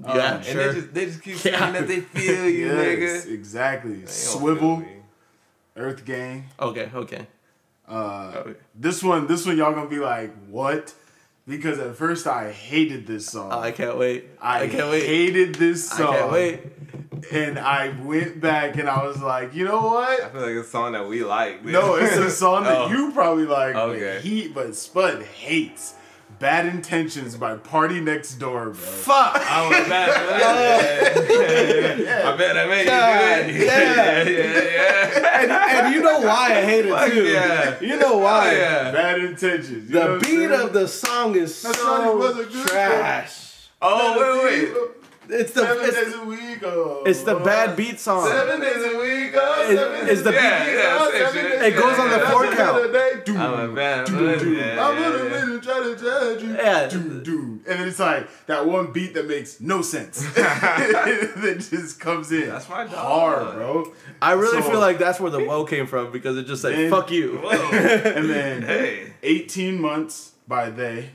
Yeah, 0.06 0.34
and 0.36 0.44
sure. 0.44 0.72
they 0.72 0.80
just 0.80 0.94
they 0.94 1.06
just 1.06 1.22
keep 1.22 1.36
saying 1.36 1.54
Yeah. 1.58 1.70
that 1.72 1.86
they 1.88 2.00
feel 2.00 2.48
you, 2.48 2.66
yes, 2.76 3.24
nigga. 3.26 3.30
exactly. 3.32 3.92
They 3.92 3.98
don't 4.00 4.08
Swivel, 4.10 4.76
feel 4.78 4.86
me. 4.86 4.99
Earth 5.76 6.04
Gang. 6.04 6.46
okay, 6.58 6.90
okay. 6.94 7.26
Uh, 7.88 8.32
Okay. 8.36 8.54
this 8.74 9.02
one, 9.02 9.26
this 9.26 9.46
one, 9.46 9.56
y'all 9.56 9.72
gonna 9.72 9.88
be 9.88 9.98
like, 9.98 10.32
what? 10.48 10.94
Because 11.48 11.78
at 11.80 11.96
first 11.96 12.26
I 12.26 12.52
hated 12.52 13.06
this 13.06 13.26
song. 13.26 13.50
I 13.52 13.72
can't 13.72 13.98
wait. 13.98 14.26
I, 14.40 14.62
I 14.64 14.68
can't 14.68 14.88
wait. 14.90 15.04
hated 15.06 15.56
this 15.56 15.88
song. 15.88 16.00
I 16.00 16.04
song. 16.06 16.14
can't 16.14 16.32
wait. 16.32 16.60
And 17.32 17.58
I 17.58 17.88
went 18.02 18.40
back 18.40 18.76
and 18.76 18.88
I 18.88 19.04
was 19.04 19.20
like, 19.20 19.54
you 19.54 19.64
know 19.64 19.80
what? 19.84 20.22
I 20.22 20.28
feel 20.28 20.40
like 20.42 20.50
it's 20.52 20.68
a 20.68 20.70
song 20.70 20.92
that 20.92 21.08
we 21.08 21.24
like. 21.24 21.64
man. 21.64 21.72
No, 21.72 21.96
it's 21.96 22.16
a 22.16 22.30
song 22.30 22.64
that 22.64 22.78
Oh. 22.78 22.88
you 22.90 23.12
probably 23.12 23.44
like, 23.46 23.74
Okay. 23.74 24.14
but 24.16 24.22
he, 24.22 24.48
but 24.48 24.76
Spud 24.76 25.22
hates. 25.22 25.94
Bad 26.40 26.64
Intentions 26.64 27.36
by 27.36 27.56
PARTYNEXTDOOR, 27.56 28.64
bro. 28.64 28.72
Fuck. 28.72 29.36
I 29.36 29.68
was 29.68 29.88
bad. 29.90 30.08
I 32.24 32.36
bet 32.36 32.56
I 32.56 32.66
made 32.66 32.86
God, 32.86 33.46
you 33.46 33.52
do 33.52 33.66
that. 33.66 34.26
Yeah, 34.26 34.26
yeah, 34.26 35.20
yeah. 35.20 35.40
and, 35.42 35.52
and 35.52 35.94
you 35.94 36.00
know 36.02 36.20
why 36.20 36.56
I 36.56 36.62
hate 36.62 36.86
it 36.86 36.92
Fuck 36.92 37.10
too. 37.12 37.24
yeah. 37.26 37.78
You 37.82 37.98
know 37.98 38.16
why? 38.16 38.48
Oh, 38.48 38.52
yeah. 38.56 38.90
Bad 38.90 39.18
Intentions. 39.20 39.90
You 39.90 40.00
The 40.00 40.06
what 40.12 40.22
beat 40.24 40.50
of 40.50 40.72
the 40.72 40.88
song 40.88 41.36
is 41.36 41.60
That's 41.60 41.78
right, 41.78 42.08
it 42.08 42.16
was 42.16 42.38
a 42.38 42.44
so 42.44 42.50
good 42.50 42.66
trash. 42.68 43.68
Oh, 43.82 44.42
wait, 44.42 44.72
wait. 44.72 44.99
It's 45.32 45.52
the 45.52 45.60
Seven 45.62 45.84
it's, 45.86 45.96
days 45.96 46.14
a 46.14 46.24
week. 46.24 46.62
Oh, 46.64 47.02
it's 47.06 47.22
the 47.22 47.36
oh, 47.36 47.44
bad 47.44 47.76
beat 47.76 48.00
song. 48.00 48.26
Seven 48.26 48.60
days 48.60 48.76
a 48.84 48.98
week. 48.98 49.32
Oh, 49.36 49.66
Is- 49.70 49.78
seven 49.78 50.08
is 50.08 50.22
the 50.24 50.32
yeah, 50.32 50.64
beat- 50.66 50.72
yeah, 50.74 50.98
oh, 51.00 51.10
same 51.10 51.20
seven 51.20 51.42
shit. 51.42 51.60
days- 51.60 51.72
It 51.72 51.76
goes 51.76 51.98
on 51.98 52.10
the 52.10 52.16
Yeah, 52.16 52.30
four 52.30 52.44
yeah. 52.46 52.54
count. 52.56 53.24
Doom, 53.24 53.36
I'm 53.36 53.70
a 53.70 53.74
bad 53.74 54.06
doom, 54.06 54.18
blood, 54.18 54.38
doom. 54.40 54.54
yeah, 54.54 54.86
I'm 54.88 54.96
yeah, 54.98 55.08
gonna 55.10 55.24
yeah. 55.24 55.44
really 55.44 55.60
try 55.60 55.78
to 55.82 55.96
judge 55.96 56.42
you. 56.42 56.52
Yeah. 56.54 56.88
Doom, 56.88 57.22
doom. 57.22 57.64
And 57.68 57.78
then 57.80 57.88
it's 57.88 57.98
like 57.98 58.46
that 58.46 58.66
one 58.66 58.92
beat 58.92 59.14
that 59.14 59.26
makes 59.28 59.60
no 59.60 59.82
sense. 59.82 60.20
that 60.34 61.66
just 61.70 62.00
comes 62.00 62.32
in. 62.32 62.48
That's 62.48 62.68
my 62.68 62.84
dog. 62.84 62.94
Hard, 62.94 63.54
bro. 63.56 63.92
I 64.22 64.32
really 64.32 64.62
So- 64.62 64.70
feel 64.70 64.80
like 64.80 64.98
that's 64.98 65.20
where 65.20 65.30
the 65.30 65.44
woe 65.44 65.64
came 65.64 65.86
from 65.86 66.10
because 66.12 66.36
it 66.38 66.46
just 66.46 66.62
said 66.62 66.72
Man. 66.74 66.90
"fuck 66.90 67.10
you." 67.10 67.38
Whoa. 67.38 67.50
And 67.50 68.28
then 68.30 68.62
Hey. 68.62 69.12
18 69.22 69.80
months 69.80 70.32
by 70.48 70.70
they. 70.70 71.10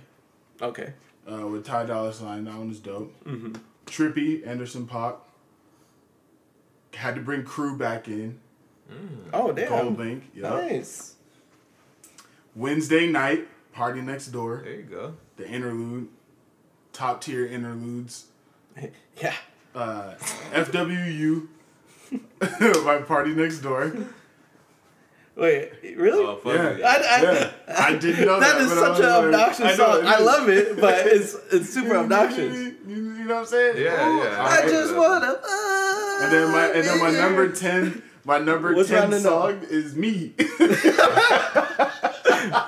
Okay. 0.61 0.93
uh, 1.29 1.47
with 1.47 1.65
Ty 1.65 1.85
Dolla 1.85 2.13
Sign. 2.13 2.45
That 2.45 2.55
one 2.55 2.69
was 2.69 2.79
dope. 2.79 3.13
Mm-hmm. 3.25 3.53
Trippy, 3.85 4.45
Anderson 4.45 4.87
.Paak. 4.87 5.15
Had 6.95 7.15
to 7.15 7.21
bring 7.21 7.43
Crew 7.43 7.77
back 7.77 8.07
in. 8.07 8.39
Oh 9.33 9.51
Gold 9.51 9.55
damn. 9.55 9.97
Link. 9.97 10.23
Yep. 10.33 10.43
Nice. 10.43 11.15
Wednesday 12.55 13.07
night, 13.07 13.47
PARTYNEXTDOOR. 13.75 14.63
There 14.63 14.73
you 14.73 14.83
go. 14.83 15.15
The 15.37 15.47
interlude. 15.47 16.07
Top 16.93 17.21
tier 17.21 17.45
interludes. 17.45 18.25
Yeah. 19.21 19.33
Uh, 19.73 20.15
FWU 20.51 21.47
by 22.11 22.17
PARTYNEXTDOOR. 23.01 24.07
Wait, 25.37 25.71
really? 25.97 26.23
Oh, 26.25 26.37
fuck 26.37 26.53
Yeah. 26.55 26.87
I, 26.87 26.95
I, 26.95 27.21
Yeah, 27.21 27.51
I 27.87 27.95
didn't 27.97 28.25
know 28.25 28.39
that. 28.39 28.53
that 28.57 28.61
is 28.61 28.71
such 28.71 28.99
an 28.99 29.05
like- 29.05 29.23
obnoxious 29.25 29.65
I 29.65 29.75
song. 29.75 29.99
it 29.99 30.05
I 30.05 30.19
love 30.19 30.47
it, 30.49 30.79
but 30.81 31.07
it's 31.07 31.35
it's 31.51 31.69
super 31.73 31.97
obnoxious. 31.97 32.55
You, 32.55 32.75
you 32.87 33.01
know 33.25 33.33
what 33.35 33.39
I'm 33.41 33.45
saying? 33.47 33.77
Yeah, 33.77 34.07
Ooh, 34.09 34.23
yeah. 34.23 34.41
I 34.43 34.61
I 34.63 34.69
just 34.69 34.93
that. 34.93 34.97
wanna. 34.97 35.39
And 36.23 36.31
then 36.31 36.51
my 36.51 36.65
and 36.67 36.83
then 36.87 36.99
my 36.99 37.11
number 37.11 37.51
ten, 37.51 38.01
my 38.23 38.37
number 38.39 38.73
What's 38.73 38.87
ten 38.89 39.11
song 39.19 39.59
is 39.69 39.93
me. 39.95 40.33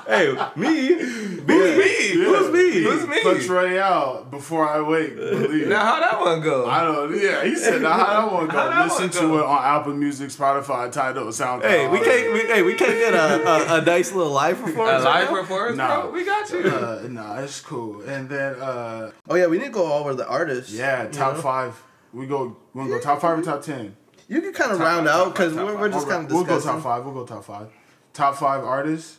Hey, 0.08 0.32
me. 0.56 0.88
Who's 0.94 1.78
me? 1.78 2.14
Who's 2.14 2.52
me? 2.52 2.84
Who's 2.84 3.08
me? 3.08 3.22
Clutch 3.22 3.48
Royale 3.48 4.26
before 4.32 4.68
I 4.68 4.82
wake. 4.82 5.16
Believe. 5.16 5.68
Now 5.68 5.84
how 5.84 6.00
that 6.00 6.20
one 6.20 6.42
go? 6.42 6.66
I 6.66 6.84
don't. 6.84 7.20
Yeah, 7.22 7.44
he 7.44 7.56
said 7.56 7.82
now 7.82 7.92
how 7.92 8.22
that 8.28 8.34
one 8.34 8.48
go. 8.48 8.54
That 8.54 8.86
Listen 8.86 9.04
one 9.04 9.10
to 9.12 9.20
go? 9.20 9.38
it 9.40 9.44
on 9.46 9.64
Apple 9.82 9.94
Music, 9.96 10.30
Spotify, 10.30 10.90
Tidal, 10.92 11.26
SoundCloud. 11.26 11.62
Hey, 11.64 11.88
we 11.90 12.00
can't. 12.00 12.34
We, 12.34 12.40
hey, 12.42 12.62
we 12.62 12.74
can't 12.76 12.92
get 12.94 13.14
a, 13.14 13.74
a, 13.76 13.78
a 13.80 13.82
nice 13.82 14.14
little 14.14 14.32
live 14.32 14.60
A 14.62 14.64
performance. 14.64 15.04
right 15.04 15.22
live 15.24 15.32
now? 15.32 15.42
performance, 15.42 15.78
Nah. 15.78 16.02
bro? 16.02 16.12
We 16.12 16.24
got 16.26 16.50
you. 16.52 16.60
Uh, 16.70 17.08
nah, 17.10 17.40
it's 17.40 17.60
cool. 17.62 18.02
And 18.04 18.30
then 18.30 18.56
uh, 18.62 19.12
Oh 19.30 19.36
yeah, 19.36 19.48
we 19.48 19.58
need 19.58 19.66
to 19.66 19.72
go 19.72 19.92
over 19.94 20.14
the 20.14 20.28
artists. 20.28 20.72
yeah, 20.74 21.04
you 21.04 21.10
top 21.12 21.36
know? 21.36 21.42
five. 21.42 21.84
We 22.14 22.28
go. 22.28 22.56
We 22.74 22.82
gonna 22.84 22.94
go 22.94 23.00
top 23.02 23.20
five 23.22 23.40
or 23.40 23.42
top 23.42 23.62
ten? 23.62 23.96
You 24.30 24.42
can 24.42 24.54
kind 24.54 24.72
of 24.72 24.80
round 24.80 25.08
five, 25.08 25.16
out 25.28 25.34
because 25.34 25.54
we're, 25.54 25.78
we're 25.78 25.90
just 25.90 26.08
kind 26.08 26.26
of 26.26 26.32
we'll 26.32 26.44
go 26.46 26.60
top 26.62 26.82
five. 26.82 27.04
We'll 27.04 27.14
go 27.14 27.26
top 27.26 27.44
five. 27.44 27.68
Top 28.14 28.36
five 28.36 28.64
artists: 28.64 29.18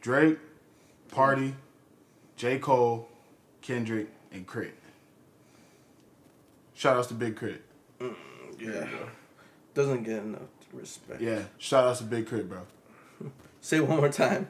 Drake, 0.00 0.38
Party, 1.10 1.54
J. 2.36 2.58
Cole, 2.58 3.08
Kendrick, 3.60 4.08
and 4.32 4.46
Crit. 4.46 4.74
Shout 6.74 6.96
outs 6.96 7.08
to 7.08 7.14
Big 7.14 7.36
Crit. 7.36 7.62
Mm, 8.00 8.14
yeah, 8.58 8.86
doesn't 9.74 10.02
get 10.04 10.22
enough 10.22 10.40
respect. 10.72 11.20
Yeah, 11.20 11.42
shout 11.58 11.86
outs 11.86 11.98
to 11.98 12.04
Big 12.04 12.26
K.R.I.T., 12.26 12.48
bro. 12.48 12.66
Say 13.60 13.80
one 13.80 13.98
more 13.98 14.08
time. 14.08 14.48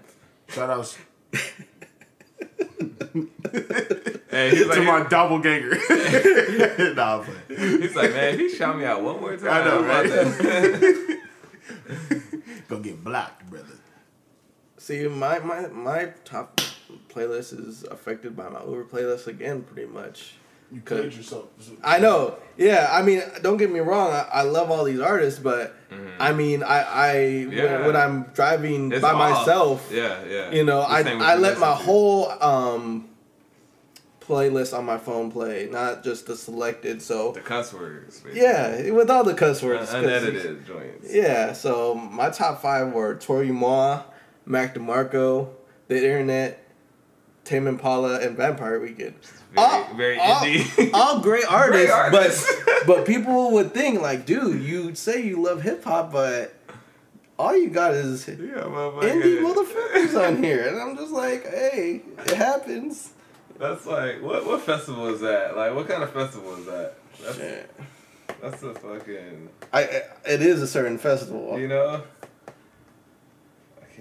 Shout 0.49 0.71
outs 0.71 0.97
Hey, 4.31 4.51
he's 4.51 4.63
to 4.63 4.69
like, 4.69 4.85
my 4.85 5.03
doppelganger. 5.09 5.71
nah, 6.95 7.21
I'm 7.23 7.81
he's 7.81 7.97
like, 7.97 8.13
man, 8.13 8.39
he 8.39 8.49
shot 8.49 8.79
me 8.79 8.85
out 8.85 9.03
one 9.03 9.21
more 9.21 9.37
time. 9.37 9.49
I 9.49 9.65
know, 9.65 9.79
I'm 9.79 9.85
about 9.85 10.05
right? 10.05 10.81
to- 10.81 11.21
Gonna 12.69 12.83
get 12.83 13.03
blocked, 13.03 13.51
brother. 13.51 13.80
See, 14.81 15.07
my, 15.09 15.39
my 15.41 15.67
my 15.69 16.07
top 16.25 16.59
playlist 17.11 17.53
is 17.69 17.85
affected 17.85 18.35
by 18.35 18.49
my 18.49 18.63
Uber 18.65 18.85
playlist 18.85 19.27
again, 19.27 19.61
pretty 19.63 19.87
much. 19.87 20.37
You 20.73 20.81
played 20.81 21.13
yourself. 21.13 21.49
I 21.85 21.99
know. 21.99 22.37
Yeah, 22.57 22.89
I 22.91 23.03
mean, 23.03 23.21
don't 23.43 23.59
get 23.59 23.71
me 23.71 23.81
wrong. 23.81 24.11
I, 24.13 24.27
I 24.33 24.43
love 24.43 24.71
all 24.71 24.85
these 24.85 25.01
artists, 25.01 25.39
but 25.39 25.75
I 26.19 26.33
mean, 26.33 26.63
I, 26.63 26.81
I 26.83 27.21
Yeah. 27.51 27.65
when, 27.79 27.87
when 27.89 27.97
I'm 27.97 28.23
driving 28.35 28.91
It's 28.91 29.03
by 29.03 29.11
off. 29.11 29.19
myself, 29.37 29.91
Yeah, 29.93 30.25
yeah. 30.25 30.51
you 30.53 30.65
know, 30.65 30.81
The 30.81 30.89
I 30.91 31.03
same 31.03 31.21
I 31.21 31.35
let 31.35 31.59
my 31.59 31.71
listen 31.73 31.79
to. 31.79 31.85
whole 31.85 32.31
um 32.43 33.09
playlist 34.21 34.77
on 34.79 34.85
my 34.87 34.97
phone 34.97 35.31
play, 35.31 35.69
not 35.71 36.05
just 36.05 36.27
the 36.27 36.37
selected. 36.37 37.03
So 37.03 37.33
the 37.33 37.41
cuss 37.41 37.75
words. 37.75 38.21
basically. 38.21 38.41
yeah, 38.41 38.91
with 38.93 39.11
all 39.11 39.25
the 39.25 39.35
cuss 39.35 39.63
words, 39.63 39.81
words, 39.81 39.91
'cause- 39.91 40.05
unedited 40.05 40.65
joints. 40.67 41.13
Yeah, 41.13 41.53
so 41.53 41.95
my 41.97 42.31
top 42.31 42.63
five 42.63 42.93
were 42.93 43.17
Toro 43.17 43.45
y 43.45 43.51
Moi, 43.51 44.01
Mac 44.47 44.75
DeMarco, 44.75 45.49
The 45.89 45.97
Internet, 45.97 46.67
Tame 47.45 47.67
Impala, 47.67 48.21
and 48.21 48.37
Vampire 48.37 48.81
Weekend. 48.81 49.15
Very, 49.55 49.95
very 49.97 50.19
all, 50.19 50.41
indie. 50.43 50.91
all 50.95 51.21
great 51.21 51.45
artists, 51.51 51.91
artists. 51.93 52.63
but 52.65 52.87
but 52.87 53.07
people 53.07 53.51
would 53.53 53.73
think 53.75 54.01
like, 54.01 54.25
dude, 54.25 54.63
you 54.63 54.95
say 54.95 55.23
you 55.25 55.43
love 55.43 55.63
hip 55.63 55.83
hop, 55.83 56.13
but 56.13 56.55
all 57.39 57.57
you 57.57 57.71
got 57.71 57.95
is 57.95 58.29
Yeah, 58.29 58.35
indie 58.35 59.41
motherfuckers 59.41 60.29
on 60.29 60.43
here, 60.43 60.69
and 60.69 60.81
I'm 60.81 60.97
just 60.97 61.11
like, 61.13 61.45
hey, 61.49 62.03
it 62.27 62.35
happens. 62.35 63.13
That's 63.59 63.85
like 63.87 64.23
what 64.23 64.47
what 64.47 64.61
festival 64.63 65.09
is 65.09 65.21
that? 65.21 65.57
Like 65.57 65.75
what 65.75 65.89
kind 65.89 66.03
of 66.03 66.13
festival 66.13 66.55
is 66.57 66.67
that? 66.67 66.95
That's 67.23 67.37
Shit. 67.37 67.71
that's 68.41 68.63
a 68.63 68.73
fucking 68.75 69.49
I 69.73 69.83
it 70.25 70.43
is 70.43 70.63
a 70.63 70.67
certain 70.67 70.97
festival. 70.97 71.59
you 71.59 71.69
know. 71.69 72.03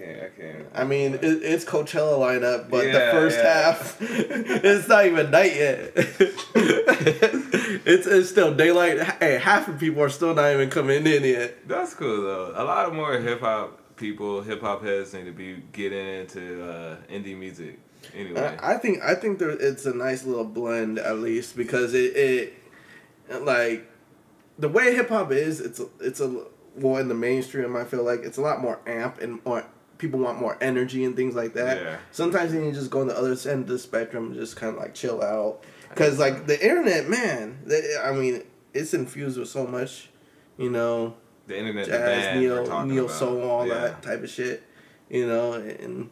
I 0.00 0.04
can't 0.04 0.22
I 0.22 0.28
can't. 0.40 0.66
I 0.74 0.84
mean, 0.84 1.14
it, 1.14 1.22
it's 1.22 1.64
Coachella 1.64 2.18
lineup, 2.18 2.70
but 2.70 2.84
the 2.84 3.08
first 3.12 3.38
yeah. 3.38 3.62
half, 3.62 3.96
it's 4.00 4.88
not 4.88 5.06
even 5.06 5.30
night 5.30 5.54
yet. 5.54 5.92
it's 7.84 8.06
it's 8.06 8.30
still 8.30 8.54
daylight. 8.54 9.00
Hey, 9.20 9.38
half 9.38 9.68
of 9.68 9.78
people 9.78 10.02
are 10.02 10.08
still 10.08 10.34
not 10.34 10.52
even 10.52 10.70
coming 10.70 11.06
in 11.06 11.24
yet. 11.24 11.68
That's 11.68 11.94
cool 11.94 12.22
though. 12.22 12.52
A 12.54 12.64
lot 12.64 12.86
of 12.86 12.94
more 12.94 13.18
hip 13.18 13.40
hop 13.40 13.96
people, 13.96 14.42
hip 14.42 14.62
hop 14.62 14.82
heads 14.82 15.12
need 15.12 15.24
to 15.24 15.32
be 15.32 15.62
getting 15.72 16.06
into 16.06 16.64
uh, 16.64 16.96
indie 17.10 17.36
music. 17.36 17.78
Anyway, 18.14 18.40
I, 18.40 18.74
I 18.74 18.78
think 18.78 19.02
I 19.02 19.14
think 19.14 19.38
there 19.38 19.50
it's 19.50 19.86
a 19.86 19.94
nice 19.94 20.24
little 20.24 20.44
blend 20.44 20.98
at 20.98 21.18
least 21.18 21.56
because 21.56 21.94
it 21.94 22.16
it 22.16 22.54
like 23.42 23.86
the 24.58 24.68
way 24.68 24.94
hip 24.94 25.10
hop 25.10 25.30
is. 25.32 25.60
It's 25.60 25.80
a, 25.80 25.86
it's 26.00 26.20
a 26.20 26.44
well 26.76 26.96
in 26.96 27.08
the 27.08 27.14
mainstream. 27.14 27.76
I 27.76 27.84
feel 27.84 28.02
like 28.02 28.20
it's 28.20 28.38
a 28.38 28.40
lot 28.42 28.60
more 28.60 28.80
amp 28.86 29.20
and 29.20 29.44
more 29.44 29.66
people 30.00 30.18
want 30.18 30.40
more 30.40 30.56
energy 30.60 31.04
and 31.04 31.14
things 31.14 31.34
like 31.36 31.52
that. 31.54 31.82
Yeah. 31.82 31.96
Sometimes 32.10 32.52
you 32.52 32.60
need 32.60 32.72
to 32.74 32.78
just 32.80 32.90
go 32.90 33.02
on 33.02 33.06
the 33.06 33.16
other 33.16 33.36
end 33.48 33.62
of 33.62 33.68
the 33.68 33.78
spectrum 33.78 34.26
and 34.26 34.34
just 34.34 34.56
kind 34.56 34.74
of 34.74 34.80
like 34.80 34.94
chill 34.94 35.22
out. 35.22 35.62
Because 35.90 36.18
like 36.18 36.46
the 36.46 36.60
internet, 36.60 37.08
man, 37.08 37.60
the, 37.66 38.00
I 38.02 38.12
mean, 38.12 38.42
it's 38.72 38.94
infused 38.94 39.38
with 39.38 39.48
so 39.48 39.66
much, 39.66 40.08
you 40.56 40.70
know, 40.70 41.14
the 41.46 41.58
internet, 41.58 41.84
the 41.86 41.92
jazz, 41.92 42.24
band 42.24 42.40
we're 42.40 42.62
neo, 42.62 42.84
neo 42.84 43.04
about. 43.04 43.14
soul, 43.16 43.42
all 43.42 43.66
Yeah. 43.66 43.74
that 43.74 44.02
type 44.02 44.22
of 44.22 44.30
shit, 44.30 44.62
you 45.08 45.26
know, 45.26 45.52
and 45.54 46.10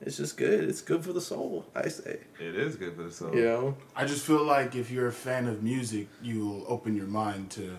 it's 0.00 0.16
just 0.16 0.36
good. 0.36 0.64
It's 0.68 0.80
good 0.82 1.04
for 1.04 1.12
the 1.12 1.20
soul, 1.20 1.66
I 1.74 1.88
say. 1.88 2.20
It 2.38 2.54
is 2.54 2.76
good 2.76 2.94
for 2.96 3.02
the 3.04 3.12
soul. 3.12 3.34
You 3.34 3.44
know, 3.44 3.76
I 3.96 4.04
just 4.04 4.24
feel 4.24 4.44
like 4.44 4.74
if 4.74 4.90
you're 4.90 5.08
a 5.08 5.12
fan 5.12 5.46
of 5.48 5.62
music, 5.62 6.08
you'll 6.22 6.64
open 6.68 6.94
your 6.96 7.06
mind 7.06 7.50
to 7.52 7.76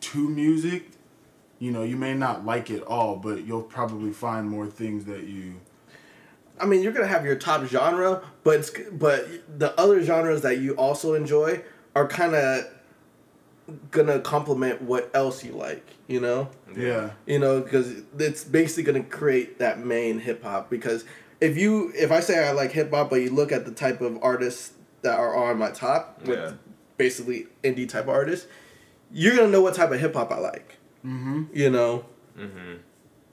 to 0.00 0.28
music. 0.28 0.90
You 1.60 1.70
know, 1.70 1.82
you 1.84 1.96
may 1.96 2.14
not 2.14 2.44
like 2.44 2.70
it 2.70 2.82
all, 2.82 3.16
but 3.16 3.44
you'll 3.46 3.62
probably 3.62 4.12
find 4.12 4.48
more 4.48 4.66
things 4.66 5.04
that 5.04 5.24
you. 5.24 5.60
I 6.58 6.66
mean, 6.66 6.82
you're 6.82 6.92
gonna 6.92 7.06
have 7.06 7.24
your 7.24 7.36
top 7.36 7.64
genre, 7.66 8.22
but 8.44 8.58
it's, 8.60 8.72
but 8.92 9.26
the 9.58 9.78
other 9.80 10.02
genres 10.02 10.42
that 10.42 10.58
you 10.58 10.72
also 10.74 11.14
enjoy 11.14 11.62
are 11.94 12.08
kind 12.08 12.34
of 12.34 12.64
gonna 13.90 14.18
complement 14.20 14.82
what 14.82 15.10
else 15.14 15.44
you 15.44 15.52
like. 15.52 15.86
You 16.08 16.20
know. 16.20 16.48
Yeah. 16.76 17.10
you 17.26 17.38
know 17.38 17.60
because 17.60 18.02
it's 18.18 18.44
basically 18.44 18.84
going 18.84 19.02
to 19.02 19.08
create 19.08 19.58
that 19.58 19.80
main 19.84 20.20
hip 20.20 20.44
hop 20.44 20.70
because 20.70 21.04
if 21.40 21.56
you 21.56 21.90
if 21.96 22.12
i 22.12 22.20
say 22.20 22.46
i 22.46 22.52
like 22.52 22.70
hip 22.70 22.92
hop 22.92 23.10
but 23.10 23.16
you 23.16 23.30
look 23.30 23.50
at 23.50 23.64
the 23.64 23.72
type 23.72 24.00
of 24.00 24.16
artists 24.22 24.74
that 25.02 25.18
are 25.18 25.34
on 25.34 25.58
my 25.58 25.72
top 25.72 26.20
with 26.24 26.38
Yeah. 26.38 26.52
basically 26.96 27.48
indie 27.64 27.88
type 27.88 28.06
artists 28.06 28.46
you're 29.12 29.34
going 29.34 29.48
to 29.48 29.52
know 29.52 29.62
what 29.62 29.74
type 29.74 29.90
of 29.90 29.98
hip 29.98 30.14
hop 30.14 30.30
i 30.30 30.38
like 30.38 30.76
Mm-hmm. 31.04 31.44
you 31.52 31.70
know 31.70 32.04
Mhm. 32.38 32.78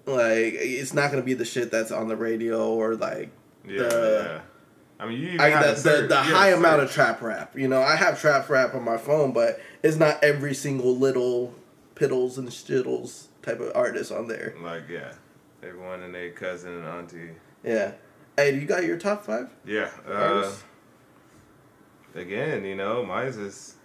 like 0.06 0.54
it's 0.56 0.94
not 0.94 1.12
going 1.12 1.22
to 1.22 1.26
be 1.26 1.34
the 1.34 1.46
shit 1.46 1.70
that's 1.72 1.92
on 1.92 2.08
the 2.08 2.16
radio 2.16 2.74
or 2.74 2.96
like 2.96 3.30
Yeah. 3.68 3.84
The- 3.84 4.24
yeah. 4.36 4.42
I 5.00 5.06
mean, 5.08 5.20
you 5.20 5.28
even 5.28 5.42
I, 5.42 5.50
have 5.50 5.84
the, 5.84 5.92
the, 6.02 6.08
the 6.08 6.16
high 6.18 6.50
to 6.52 6.58
amount 6.58 6.82
of 6.82 6.90
trap 6.92 7.22
rap 7.22 7.56
you 7.58 7.68
know 7.68 7.82
i 7.84 7.96
have 7.96 8.20
trap 8.20 8.50
rap 8.50 8.74
on 8.74 8.84
my 8.84 8.98
phone 8.98 9.32
but 9.32 9.60
it's 9.84 9.98
not 9.98 10.24
every 10.24 10.56
single 10.56 10.96
little 10.98 11.54
piddles 11.96 12.38
and 12.40 12.48
shittles 12.50 13.28
type 13.44 13.60
of 13.60 13.72
artist 13.76 14.12
on 14.12 14.28
there 14.28 14.56
Like 14.62 14.90
yeah, 14.90 15.14
everyone 15.62 16.02
and 16.02 16.16
their 16.16 16.32
cousin 16.32 16.74
and 16.74 16.86
auntie. 16.88 17.32
yeah 17.64 17.92
hey 18.38 18.52
do 18.54 18.58
you 18.60 18.66
got 18.66 18.86
your 18.86 18.98
top 18.98 19.24
five 19.26 19.50
Yeah. 19.66 19.90
Uh, 20.08 20.52
again, 22.16 22.66
you 22.66 22.76
know, 22.76 23.06
mine's 23.06 23.38
is 23.38 23.76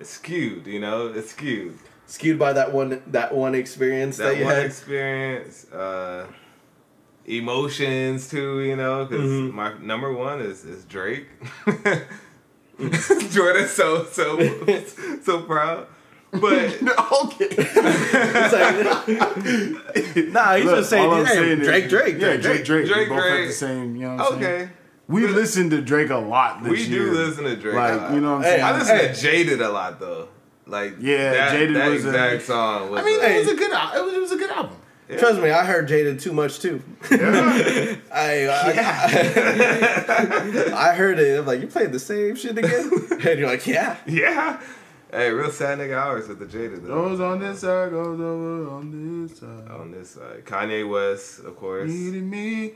it's 0.00 0.10
skewed. 0.10 0.66
You 0.66 0.80
know, 0.80 1.08
it's 1.08 1.30
skewed. 1.30 1.78
Skewed 2.14 2.38
by 2.38 2.52
that 2.54 2.72
one 2.72 3.02
that 3.08 3.34
one 3.34 3.54
experience 3.54 4.16
that, 4.18 4.24
That 4.30 4.38
you 4.38 4.44
one 4.44 4.54
had. 4.54 4.66
experience, 4.66 5.70
uh, 5.72 6.26
emotions 7.26 8.28
too. 8.30 8.60
You 8.60 8.76
know, 8.76 9.04
because 9.04 9.30
Mhm. 9.30 9.52
my 9.52 9.72
number 9.80 10.12
one 10.12 10.40
is 10.40 10.64
is 10.64 10.84
Drake. 10.84 11.26
Jordan's 13.30 13.70
so 13.70 14.04
so 14.04 14.38
so 15.22 15.42
proud. 15.42 15.86
But 16.32 16.52
okay. 17.22 17.48
It's 17.50 18.52
like- 18.52 20.26
nah, 20.32 20.56
he's 20.56 20.64
Look, 20.64 20.76
just 20.78 20.90
saying, 20.90 21.10
hey, 21.26 21.32
saying 21.32 21.60
is- 21.60 21.66
Drake, 21.68 21.88
Drake, 21.88 22.14
yeah, 22.18 22.36
Drake, 22.36 22.42
Drake, 22.42 22.64
Drake. 22.64 22.86
Drake, 22.88 23.08
we 23.08 23.14
both 23.14 23.22
have 23.24 23.32
Drake. 23.32 23.46
the 23.48 23.52
same. 23.54 23.94
You 23.96 24.02
know 24.08 24.16
what 24.16 24.32
I'm 24.32 24.40
saying? 24.42 24.62
okay, 24.62 24.72
We 25.06 25.22
But- 25.22 25.30
listen 25.32 25.70
to 25.70 25.80
Drake 25.80 26.10
a 26.10 26.16
lot 26.16 26.62
this 26.64 26.72
we 26.72 26.82
year. 26.82 27.04
do 27.04 27.12
listen 27.12 27.44
to 27.44 27.54
Drake. 27.56 27.74
a 27.74 27.78
Like 27.78 28.00
lot. 28.00 28.14
you 28.14 28.20
know 28.20 28.30
what 28.32 28.36
I'm 28.38 28.42
Hey, 28.42 28.50
saying? 28.56 28.64
I 28.64 28.78
listen 28.78 28.96
Hey. 28.96 29.08
to 29.08 29.14
Jaded 29.20 29.60
a 29.60 29.68
lot 29.70 30.00
though. 30.00 30.28
Like 30.66 30.94
Yeah, 31.00 31.32
that, 31.32 31.52
Jaded 31.52 31.76
that 31.76 31.90
was 31.90 32.04
a- 32.04 32.08
exact 32.08 32.42
song 32.42 32.90
was. 32.90 33.00
I 33.00 33.04
mean, 33.04 33.20
a- 33.20 33.24
it 33.26 33.38
was 33.40 33.48
a 33.48 33.56
good. 33.56 33.70
It 33.70 34.04
was, 34.04 34.14
it 34.14 34.20
was 34.20 34.32
a 34.32 34.36
good 34.36 34.50
album. 34.50 34.76
yeah. 35.10 35.18
Trust 35.18 35.40
me, 35.40 35.50
I 35.50 35.64
heard 35.64 35.88
Jaded 35.88 36.20
too 36.20 36.32
much 36.32 36.60
too. 36.60 36.82
I, 37.10 37.98
I, 38.12 38.46
I 40.74 40.94
heard 40.94 41.18
it. 41.18 41.38
I'm 41.38 41.46
like, 41.46 41.60
you 41.60 41.66
played 41.66 41.92
the 41.92 41.98
same 41.98 42.36
shit 42.36 42.56
again? 42.58 42.90
And 43.24 43.38
you're 43.38 43.48
like, 43.48 43.66
yeah. 43.66 43.96
Yeah. 44.06 44.60
Hey, 45.10 45.30
real 45.30 45.50
sad 45.50 45.78
nigga 45.78 45.96
hours 45.96 46.28
with 46.28 46.38
the 46.40 46.44
Jada 46.46 46.82
though. 46.82 47.08
Goes 47.08 47.20
on 47.20 47.38
this 47.40 47.60
side, 47.60 47.90
goes 47.90 48.20
over 48.20 48.68
on 48.70 48.90
this 49.28 49.38
side. 49.38 49.68
On 49.70 49.90
this 49.92 50.10
side, 50.10 50.44
Kanye 50.44 50.86
West, 50.88 51.38
of 51.40 51.56
course. 51.56 51.88
Needing 51.90 52.28
me, 52.28 52.74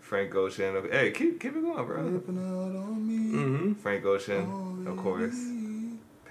Frank 0.00 0.34
Ocean. 0.34 0.74
Hey, 0.90 1.10
keep 1.10 1.40
keep 1.40 1.54
it 1.56 1.60
going, 1.62 1.84
bro. 1.86 1.98
out 1.98 2.76
on 2.76 3.06
me. 3.06 3.38
Mm-hmm. 3.38 3.72
Frank 3.74 4.04
Ocean, 4.06 4.86
of 4.86 4.96
course. 4.96 5.34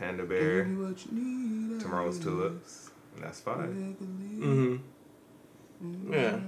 Panda 0.01 0.23
Bear, 0.23 0.63
Give 0.63 0.71
me 0.73 0.85
what 0.87 0.97
you 1.05 1.11
need, 1.13 1.79
Tomorrow's 1.79 2.17
Tulips, 2.17 2.89
and 3.13 3.23
that's 3.23 3.39
fine. 3.39 3.95
Mm-hmm. 4.41 6.11
Yeah. 6.11 6.39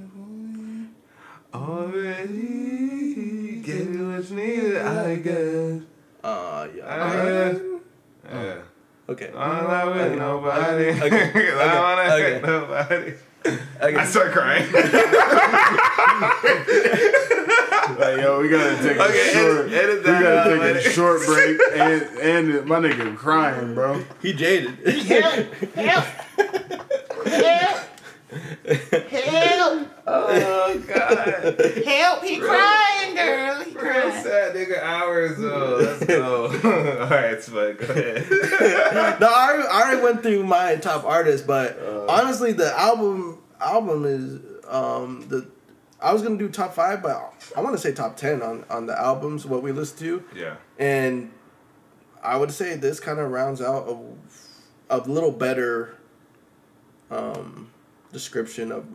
Already 1.53 3.61
gave 3.63 3.93
you 3.93 4.09
what 4.09 4.27
you 4.27 4.35
needed, 4.35 4.77
I 4.81 5.15
guess. 5.17 5.81
Uh, 6.23 6.67
yeah. 6.75 6.87
I- 6.87 7.59
Yeah. 8.33 8.61
Okay. 9.07 9.29
I 9.37 9.59
don't 9.59 9.67
love 9.67 9.95
with 9.95 10.17
nobody. 10.17 10.89
Okay. 10.89 11.31
I 11.59 11.61
don't 11.67 11.83
wanna 11.83 12.07
Okay. 12.15 12.39
hurt 12.39 12.47
nobody. 12.47 13.13
Okay. 13.83 13.97
I 13.97 14.05
start 14.05 14.31
crying. 14.31 14.65
Like, 17.99 18.17
yo, 18.21 18.39
we 18.41 18.49
gotta 18.49 18.75
take 18.81 18.97
a 18.97 19.03
Okay, 19.03 19.29
short. 19.33 19.71
edit, 19.71 19.73
edit 19.73 19.97
we 19.99 20.03
gotta 20.11 20.49
take 20.49 20.61
edit 20.61 20.85
a 20.85 20.89
short 20.89 21.21
break, 21.25 21.59
and 21.73 22.01
and 22.19 22.65
my 22.65 22.79
nigga 22.79 23.15
crying, 23.17 23.73
bro. 23.75 24.03
He 24.21 24.33
jaded. 24.33 24.77
Help! 24.87 25.53
Help 25.75 26.05
Help! 27.25 27.79
Help! 29.09 29.87
Oh 30.07 30.83
God. 30.87 31.61
Help! 31.85 32.23
He 32.23 32.37
crying, 32.39 33.15
girl. 33.15 33.63
He 33.63 33.71
Real 33.71 33.79
crying. 33.79 34.23
sad 34.23 34.55
nigga 34.55 34.81
hours 34.81 35.37
though. 35.37 35.77
Let's 35.81 36.05
go. 36.05 36.45
All 37.03 37.09
right, 37.09 37.41
Spud, 37.41 37.77
go 37.77 37.85
ahead. 37.85 38.25
no, 39.19 39.27
I 39.27 39.49
already, 39.51 39.67
I 39.67 39.81
already 39.83 40.01
went 40.01 40.23
through 40.23 40.43
my 40.43 40.75
top 40.77 41.05
artists, 41.05 41.45
but 41.45 41.77
Uh. 41.79 42.05
honestly, 42.09 42.53
the 42.53 42.77
album 42.77 43.37
album 43.61 44.05
is 44.05 44.39
um 44.67 45.25
the. 45.29 45.47
I 46.03 46.11
was 46.13 46.21
gonna 46.21 46.37
do 46.37 46.49
top 46.49 46.73
five, 46.75 47.01
but 47.01 47.33
I 47.55 47.61
want 47.61 47.75
to 47.75 47.81
say 47.81 47.93
top 47.93 48.17
ten 48.17 48.41
on 48.41 48.65
on 48.69 48.85
the 48.87 48.99
albums 48.99 49.45
what 49.45 49.63
we 49.63 49.71
listen 49.71 49.97
to, 49.99 50.23
Yeah. 50.35 50.55
and 50.77 51.31
I 52.21 52.37
would 52.37 52.51
say 52.51 52.75
this 52.75 52.99
kind 52.99 53.19
of 53.19 53.31
rounds 53.31 53.61
out 53.61 53.87
a, 54.89 54.97
a 54.97 54.99
little 55.07 55.31
better 55.31 55.95
um, 57.09 57.69
description 58.11 58.71
of 58.71 58.85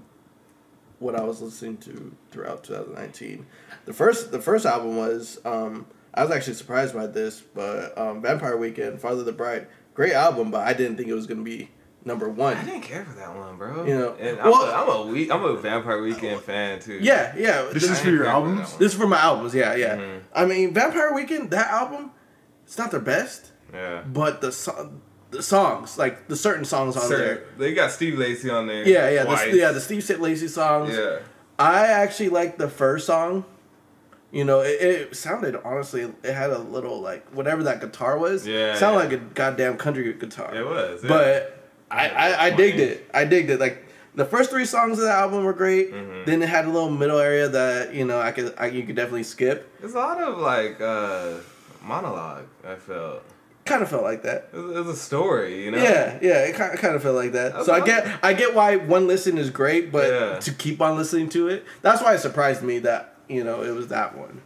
what 0.98 1.14
I 1.14 1.22
was 1.22 1.40
listening 1.40 1.76
to 1.78 2.14
throughout 2.30 2.64
2019. 2.64 3.46
The 3.86 3.92
first 3.92 4.30
the 4.32 4.40
first 4.40 4.66
album 4.66 4.96
was 4.96 5.40
um, 5.44 5.86
I 6.14 6.22
was 6.22 6.30
actually 6.32 6.54
surprised 6.54 6.94
by 6.94 7.06
this, 7.06 7.40
but 7.40 7.96
um, 7.96 8.20
Vampire 8.22 8.56
Weekend, 8.56 9.00
Father 9.00 9.22
the 9.22 9.32
Bride, 9.32 9.66
great 9.94 10.12
album, 10.12 10.50
but 10.50 10.66
I 10.66 10.72
didn't 10.72 10.96
think 10.96 11.08
it 11.08 11.14
was 11.14 11.26
gonna 11.26 11.42
be 11.42 11.70
number 12.08 12.28
one. 12.28 12.56
I 12.56 12.64
didn't 12.64 12.80
care 12.82 13.04
for 13.04 13.12
that 13.12 13.32
one, 13.36 13.56
bro. 13.56 13.84
You 13.86 13.96
know, 13.96 14.14
and 14.18 14.40
I'm, 14.40 14.50
well- 14.50 14.64
a, 14.64 14.72
I'm 14.74 15.08
a 15.08 15.12
week, 15.12 15.30
I'm 15.30 15.44
a 15.44 15.56
Vampire 15.56 16.02
Weekend 16.02 16.40
fan 16.40 16.80
too. 16.80 16.98
Yeah, 17.00 17.32
yeah. 17.36 17.62
This 17.72 17.84
This, 17.84 17.90
is 17.92 18.00
for 18.00 18.10
your 18.10 18.26
I 18.28 18.34
ain't 18.36 18.44
care 18.44 18.48
albums. 18.48 18.58
that 18.58 18.70
one. 18.72 18.78
this 18.82 18.92
is 18.92 18.98
for 18.98 19.06
my 19.06 19.18
albums. 19.20 19.54
Yeah, 19.54 19.74
yeah. 19.76 19.96
Mhm. 19.96 20.20
I 20.34 20.44
mean, 20.46 20.74
Vampire 20.74 21.14
Weekend, 21.14 21.50
that 21.52 21.68
album, 21.70 22.10
it's 22.64 22.76
not 22.78 22.90
their 22.90 22.98
best, 23.00 23.52
Yeah. 23.72 24.02
but 24.04 24.40
the 24.40 24.50
so- 24.50 24.90
the 25.30 25.42
songs, 25.42 25.98
like 25.98 26.26
the 26.28 26.36
certain 26.36 26.64
songs 26.64 26.96
on 26.96 27.08
there. 27.10 27.44
They 27.58 27.74
got 27.74 27.90
Steve 27.92 28.18
Lacy 28.18 28.48
on 28.50 28.66
there. 28.66 28.88
Yeah, 28.88 29.10
yeah, 29.10 29.24
twice. 29.24 29.50
the, 29.50 29.56
yeah. 29.58 29.72
The 29.72 29.80
Steve 29.80 30.08
Lacy 30.20 30.48
songs. 30.48 30.96
Yeah. 30.96 31.18
I 31.58 31.86
actually 31.88 32.30
like 32.30 32.56
the 32.56 32.68
first 32.70 33.06
song. 33.06 33.44
You 34.30 34.44
know, 34.44 34.60
it, 34.60 34.80
it 34.80 35.16
sounded 35.16 35.56
honestly. 35.64 36.02
It 36.22 36.32
had 36.32 36.50
a 36.50 36.58
little 36.58 37.00
like 37.00 37.26
whatever 37.34 37.62
that 37.64 37.80
guitar 37.80 38.16
was. 38.18 38.46
Yeah, 38.46 38.74
sounded 38.74 38.98
yeah. 38.98 39.04
like 39.04 39.12
a 39.12 39.34
goddamn 39.34 39.76
country 39.76 40.12
guitar. 40.14 40.54
It 40.54 40.64
was. 40.66 41.02
Yeah. 41.02 41.08
But 41.08 41.57
I, 41.90 42.08
I, 42.08 42.44
I 42.46 42.50
digged 42.50 42.80
it. 42.80 43.08
I 43.14 43.24
digged 43.24 43.50
it. 43.50 43.60
Like 43.60 43.84
the 44.14 44.24
first 44.24 44.50
three 44.50 44.64
songs 44.64 44.98
of 44.98 45.04
the 45.04 45.10
album 45.12 45.44
were 45.44 45.52
great. 45.52 45.90
Then 46.26 46.42
it 46.42 46.48
had 46.48 46.64
a 46.66 46.70
little 46.70 46.90
middle 46.90 47.18
area 47.18 47.48
that 47.48 47.94
you 47.94 48.04
know 48.04 48.20
I 48.20 48.32
could 48.32 48.54
I, 48.58 48.66
you 48.66 48.82
could 48.84 48.96
definitely 48.96 49.22
skip. 49.24 49.78
There's 49.80 49.94
a 49.94 49.98
lot 49.98 50.20
of 50.20 50.38
like 50.38 50.80
uh, 50.80 51.34
monologue. 51.82 52.44
I 52.66 52.74
felt 52.76 53.22
Kind 53.64 53.82
of 53.82 53.90
felt 53.90 54.02
like 54.02 54.22
that. 54.22 54.48
it 54.54 54.56
was, 54.56 54.86
a 54.86 54.96
story, 54.96 55.62
you 55.64 55.70
know. 55.70 55.76
Yeah, 55.76 56.18
yeah, 56.22 56.44
it 56.46 56.54
kind 56.54 56.72
of, 56.72 56.80
kind 56.80 56.94
of 56.94 57.02
felt 57.02 57.16
like 57.16 57.32
that. 57.32 57.52
That's 57.52 57.66
So 57.66 57.74
I 57.74 57.80
get 57.84 58.18
I 58.22 58.32
get 58.32 58.54
why 58.54 58.76
one 58.76 59.06
listen 59.06 59.36
is 59.36 59.50
great, 59.50 59.92
but 59.92 60.08
Yeah. 60.10 60.38
to 60.40 60.52
keep 60.52 60.80
on 60.80 60.96
listening 60.96 61.28
to 61.30 61.48
it, 61.48 61.66
that's 61.82 62.00
why 62.02 62.14
it 62.14 62.20
surprised 62.20 62.62
me 62.62 62.78
that 62.80 63.16
you 63.28 63.44
know 63.44 63.62
it 63.62 63.72
was 63.74 63.88
that 63.88 64.16
one. 64.16 64.40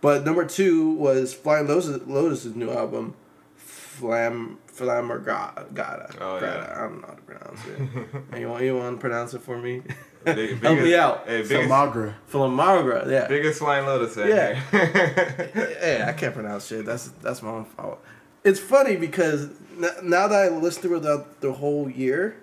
But 0.00 0.24
number 0.24 0.44
two 0.46 0.92
was 0.92 1.34
Flying 1.34 1.66
Lotus, 1.68 2.00
Lotus's 2.06 2.54
new 2.54 2.70
album, 2.70 3.14
Flam 3.56 4.58
Flammergata. 4.80 6.16
Oh, 6.20 6.38
yeah. 6.40 6.74
I 6.76 6.80
don't 6.82 7.00
know 7.00 7.06
how 7.08 7.14
to 7.14 7.22
pronounce 7.22 7.60
it. 7.66 8.24
and 8.32 8.40
you 8.40 8.48
want 8.48 8.64
you 8.64 8.76
want 8.76 8.96
to 8.96 9.00
pronounce 9.00 9.34
it 9.34 9.42
for 9.42 9.58
me? 9.58 9.82
Big, 10.24 10.58
Help 10.62 10.78
me 10.78 10.94
out. 10.94 11.24
Hey, 11.26 11.42
biggest, 11.42 11.52
Filmogra. 11.68 12.14
Flammargra, 12.30 13.10
yeah. 13.10 13.28
biggest 13.28 13.58
Flying 13.58 13.86
Lotus 13.86 14.14
fan 14.14 14.28
Yeah. 14.28 14.54
here. 14.54 15.50
Hey, 15.80 16.04
I 16.06 16.12
can't 16.12 16.34
pronounce 16.34 16.66
shit. 16.66 16.84
That's 16.86 17.08
that's 17.22 17.42
my 17.42 17.50
own 17.50 17.64
fault. 17.66 18.02
It's 18.44 18.60
funny 18.60 18.96
because 18.96 19.44
n- 19.76 19.90
now 20.02 20.26
that 20.28 20.44
I 20.46 20.48
listened 20.48 20.84
to 20.84 20.94
it 20.96 21.02
the, 21.02 21.26
the 21.40 21.52
whole 21.52 21.90
year, 21.90 22.36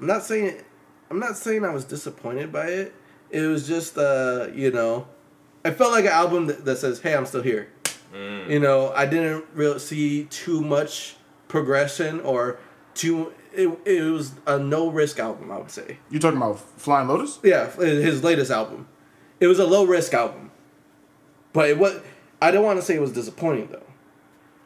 I'm 0.00 0.06
not 0.06 0.24
saying 0.24 0.62
I'm 1.10 1.18
not 1.20 1.36
saying 1.36 1.64
I 1.64 1.72
was 1.72 1.84
disappointed 1.84 2.52
by 2.52 2.66
it. 2.66 2.94
It 3.30 3.42
was 3.42 3.66
just 3.68 3.96
uh, 3.96 4.48
you 4.52 4.70
know, 4.72 5.06
I 5.64 5.70
felt 5.70 5.92
like 5.92 6.04
an 6.04 6.10
album 6.12 6.46
that, 6.46 6.64
that 6.64 6.78
says, 6.78 7.00
"Hey, 7.00 7.14
I'm 7.14 7.26
still 7.26 7.42
here." 7.42 7.68
Mm. 8.12 8.50
You 8.50 8.58
know, 8.58 8.92
I 8.92 9.06
didn't 9.06 9.44
really 9.54 9.78
see 9.78 10.24
too 10.24 10.60
much 10.60 11.14
progression 11.50 12.20
or 12.20 12.58
too. 12.94 13.32
It, 13.52 13.68
it 13.84 14.02
was 14.02 14.32
a 14.46 14.58
no 14.58 14.88
risk 14.88 15.18
album, 15.18 15.50
I 15.50 15.58
would 15.58 15.72
say. 15.72 15.98
You 16.08 16.20
talking 16.20 16.36
about 16.36 16.60
Flying 16.60 17.08
Lotus? 17.08 17.40
Yeah, 17.42 17.68
his 17.70 18.22
latest 18.22 18.50
album. 18.50 18.86
It 19.40 19.48
was 19.48 19.58
a 19.58 19.66
low 19.66 19.84
risk 19.84 20.14
album, 20.14 20.52
but 21.52 21.68
it 21.68 21.78
was. 21.78 22.00
I 22.40 22.52
don't 22.52 22.64
want 22.64 22.78
to 22.78 22.84
say 22.84 22.94
it 22.94 23.00
was 23.00 23.12
disappointing 23.12 23.68
though. 23.70 23.82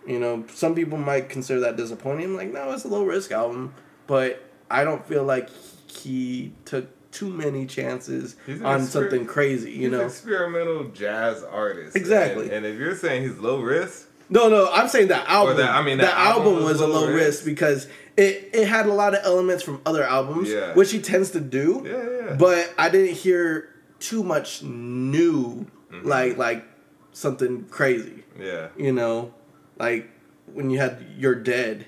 You 0.06 0.20
know, 0.20 0.44
some 0.52 0.74
people 0.74 0.98
might 0.98 1.30
consider 1.30 1.60
that 1.60 1.76
disappointing. 1.76 2.26
I'm 2.26 2.36
like, 2.36 2.52
no, 2.52 2.70
it's 2.72 2.84
a 2.84 2.88
low 2.88 3.04
risk 3.04 3.32
album, 3.32 3.74
but 4.06 4.44
I 4.70 4.84
don't 4.84 5.04
feel 5.06 5.24
like 5.24 5.48
he 5.88 6.52
took 6.66 6.88
too 7.10 7.30
many 7.30 7.64
chances 7.64 8.36
He's 8.44 8.60
on 8.60 8.80
exper- 8.80 8.86
something 8.86 9.24
crazy. 9.24 9.70
You 9.70 9.82
He's 9.82 9.90
know, 9.92 10.04
experimental 10.04 10.84
jazz 10.88 11.42
artist. 11.42 11.96
Exactly. 11.96 12.46
And, 12.46 12.52
and 12.52 12.66
if 12.66 12.78
you're 12.78 12.96
saying 12.96 13.22
he's 13.22 13.38
low 13.38 13.60
risk, 13.60 14.08
no, 14.30 14.48
no, 14.48 14.70
I'm 14.72 14.88
saying 14.88 15.08
that 15.08 15.28
album. 15.28 15.56
that- 15.58 15.70
I 15.70 15.82
mean, 15.82 15.98
that 15.98 16.06
that 16.06 16.16
album, 16.16 16.54
album 16.54 16.64
was 16.64 16.74
was 16.74 16.80
a 16.80 16.86
low 16.86 17.00
low 17.02 17.06
risk. 17.08 17.18
risk 17.40 17.44
because 17.44 17.86
it 18.16 18.50
it 18.52 18.66
had 18.66 18.86
a 18.86 18.92
lot 18.92 19.14
of 19.14 19.20
elements 19.24 19.62
from 19.62 19.80
other 19.86 20.02
albums, 20.04 20.50
Yeah. 20.50 20.72
which 20.74 20.90
he 20.92 21.00
tends 21.00 21.30
to 21.32 21.40
do. 21.40 21.82
yeah, 21.84 22.28
yeah. 22.30 22.36
but 22.36 22.72
I 22.78 22.88
didn't 22.88 23.14
hear 23.16 23.68
too 24.00 24.22
much 24.22 24.62
new, 24.62 25.66
Mm-hmm. 25.92 26.08
like 26.08 26.36
like 26.38 26.64
something 27.12 27.64
crazy. 27.70 28.24
yeah. 28.38 28.68
You 28.76 28.92
know, 28.92 29.32
like 29.78 30.08
when 30.52 30.70
you 30.70 30.78
had 30.78 31.04
"You're 31.18 31.34
Dead," 31.36 31.86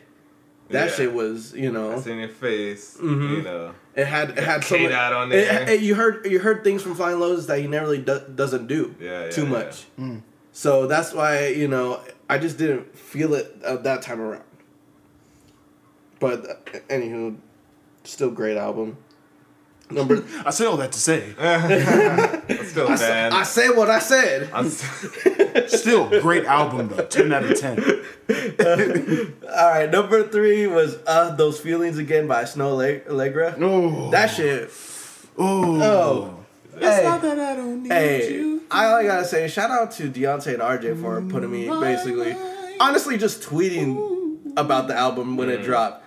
that 0.70 0.88
Yeah. 0.90 0.94
shit 0.94 1.12
was 1.12 1.52
you 1.54 1.70
I 1.70 1.72
know 1.72 2.00
seen 2.00 2.18
your 2.18 2.28
face, 2.28 2.96
Mhm. 3.00 3.36
you 3.36 3.42
know. 3.42 3.72
it 3.94 4.06
had 4.06 4.30
it 4.30 4.38
had 4.44 4.62
some 4.64 4.78
K-Dot 4.78 5.12
on 5.12 5.32
it- 5.32 5.36
there. 5.48 5.70
it- 5.70 5.80
you 5.80 5.94
heard 5.94 6.26
you 6.26 6.38
heard 6.40 6.62
things 6.64 6.82
from 6.82 6.94
Flying 6.94 7.18
Lotus 7.20 7.46
that 7.46 7.58
he 7.60 7.66
never 7.66 7.86
really 7.86 7.98
do, 7.98 8.20
doesn't 8.34 8.66
do 8.66 8.94
Yeah, 9.00 9.24
yeah, 9.24 9.30
too 9.30 9.42
yeah. 9.44 9.48
much. 9.48 9.84
So 10.52 10.86
that's 10.86 11.12
why 11.12 11.48
you 11.48 11.68
know 11.68 12.00
I 12.28 12.38
just 12.38 12.58
didn't 12.58 12.96
feel 12.96 13.34
it 13.34 13.56
uh, 13.64 13.76
that 13.78 14.02
time 14.02 14.20
around. 14.20 14.42
But 16.18 16.48
uh, 16.48 16.78
anywho, 16.88 17.36
still 18.04 18.30
great 18.30 18.56
album. 18.56 18.96
Number 19.88 20.24
I 20.44 20.50
say 20.50 20.66
all 20.66 20.76
that 20.78 20.90
to 20.92 20.98
say, 20.98 21.34
I'm 21.38 22.64
still 22.66 22.88
a 22.88 22.92
I, 22.92 22.96
fan. 22.96 23.32
I 23.32 23.42
said 23.44 23.70
what 23.76 23.88
I 23.88 24.00
said. 24.00 24.50
I'm 24.52 24.68
st- 24.68 25.70
still 25.70 26.08
great 26.20 26.44
album 26.44 26.88
though. 26.88 27.04
Ten 27.04 27.32
out 27.32 27.44
of 27.44 27.60
ten. 27.60 27.78
All 29.48 29.70
right, 29.70 29.88
number 29.88 30.26
three 30.26 30.66
was 30.66 30.96
"Uh 31.06 31.36
Those 31.36 31.60
Feelings 31.60 31.98
Again" 31.98 32.26
by 32.26 32.42
Snoh 32.44 32.70
Alle- 32.72 33.00
Aalegra. 33.14 33.56
Oh, 33.60 34.10
That 34.10 34.26
shit. 34.26 34.72
Oh, 35.38 36.44
Oh, 36.76 36.80
hey, 36.80 37.02
that 37.02 37.38
I 37.38 37.56
don't 37.56 37.82
need 37.82 37.92
hey! 37.92 38.58
I 38.70 38.86
all 38.86 38.96
I 38.96 39.04
gotta 39.04 39.24
say, 39.24 39.48
shout 39.48 39.70
out 39.70 39.92
to 39.92 40.10
Deontay 40.10 40.54
and 40.54 40.62
RJ 40.62 41.00
for 41.00 41.22
putting 41.22 41.50
me 41.50 41.68
basically, 41.68 42.36
honestly, 42.80 43.16
just 43.18 43.42
tweeting 43.42 44.56
about 44.56 44.88
the 44.88 44.94
album 44.94 45.36
when 45.36 45.48
it 45.48 45.62
dropped. 45.62 46.04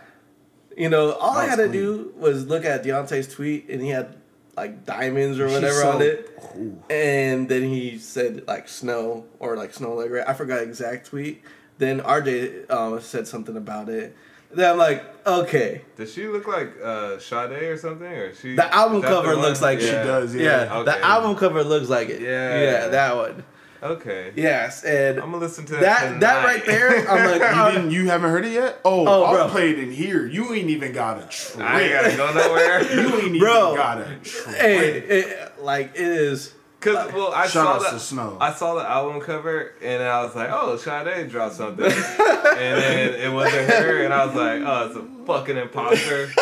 You 0.77 0.89
know, 0.89 1.13
all 1.13 1.37
I 1.37 1.45
had 1.45 1.59
was 1.59 1.67
to 1.67 1.73
do 1.73 2.13
was 2.17 2.47
look 2.47 2.65
at 2.65 2.83
Deontay's 2.83 3.27
tweet, 3.27 3.69
and 3.69 3.81
he 3.81 3.89
had 3.89 4.15
like 4.55 4.85
diamonds 4.85 5.39
or 5.39 5.47
whatever 5.47 5.81
so- 5.81 5.91
on 5.91 6.01
it. 6.01 6.29
Ooh. 6.55 6.81
And 6.89 7.47
then 7.47 7.63
he 7.63 7.97
said 7.97 8.47
like 8.47 8.67
snow 8.67 9.25
or 9.39 9.55
like 9.55 9.73
Snoh 9.73 9.95
Aalegra. 9.95 10.27
I 10.27 10.33
forgot 10.33 10.61
exact 10.61 11.07
tweet. 11.07 11.41
Then 11.77 12.01
RJ 12.01 12.69
um, 12.69 12.99
said 12.99 13.27
something 13.27 13.55
about 13.55 13.87
it. 13.87 14.15
Then 14.51 14.71
I'm 14.71 14.77
like, 14.77 15.03
okay. 15.27 15.81
Does 15.95 16.11
she 16.13 16.27
look 16.27 16.47
like 16.47 16.73
uh, 16.83 17.19
Sade 17.19 17.51
or 17.63 17.77
something? 17.77 18.07
Or 18.07 18.33
she? 18.33 18.55
The 18.55 18.73
album 18.73 19.01
cover 19.01 19.35
the 19.35 19.41
looks 19.41 19.61
like 19.61 19.79
She 19.79 19.91
does, 19.91 20.33
yeah. 20.35 20.63
Yeah, 20.65 20.77
Okay. 20.77 20.91
the 20.91 21.05
album 21.05 21.35
cover 21.35 21.63
looks 21.63 21.87
like 21.89 22.09
it. 22.09 22.21
Yeah. 22.21 22.59
yeah, 22.61 22.87
that 22.87 23.15
one. 23.15 23.43
Okay. 23.81 24.33
Yes, 24.35 24.83
and 24.83 25.19
I'm 25.19 25.25
gonna 25.31 25.37
listen 25.37 25.65
to 25.67 25.73
that. 25.73 25.81
that 25.81 26.19
that 26.19 26.43
right 26.45 26.65
there, 26.65 27.07
I'm 27.09 27.31
like, 27.31 27.41
You 27.41 27.61
oh, 27.61 27.71
didn't? 27.71 27.91
You 27.91 28.07
haven't 28.07 28.29
heard 28.29 28.45
it 28.45 28.51
yet? 28.51 28.81
Oh, 28.83 29.07
Oh, 29.07 29.23
I'll 29.23 29.33
bro. 29.35 29.47
play 29.49 29.69
it 29.69 29.79
in 29.79 29.89
here. 29.91 30.25
You 30.27 30.53
ain't 30.53 30.69
even 30.69 30.91
got 30.91 31.17
a 31.19 31.27
trick. 31.27 31.63
I 31.65 31.81
ain't 31.83 31.93
gotta 31.93 32.17
go 32.17 32.33
nowhere. 32.33 32.83
You 32.93 33.15
ain't 33.15 33.23
even 33.35 33.39
Bro. 33.39 33.75
got 33.75 33.99
a 33.99 34.15
trick. 34.21 34.55
hey, 34.57 34.89
it, 34.97 35.61
like 35.63 35.91
it 35.95 36.01
is. 36.01 36.53
Cause 36.79 37.11
well, 37.11 37.33
I 37.33 37.43
Shout 37.43 37.51
saw 37.51 37.73
outs 37.75 37.85
the 37.85 37.91
to 37.91 37.99
Snow. 37.99 38.37
I 38.39 38.53
saw 38.53 38.75
the 38.75 38.89
album 38.89 39.19
cover 39.21 39.73
and 39.81 40.01
I 40.01 40.23
was 40.23 40.33
like, 40.33 40.49
oh, 40.49 40.77
Sade 40.77 41.29
dropped 41.29 41.55
something, 41.55 41.85
and 41.85 41.93
then 41.93 43.13
it 43.15 43.33
wasn't 43.33 43.69
her, 43.69 44.03
and 44.05 44.13
I 44.13 44.25
was 44.25 44.35
like, 44.35 44.61
oh, 44.65 44.87
it's 44.87 44.95
a 44.95 45.25
fucking 45.25 45.57
imposter. 45.57 46.27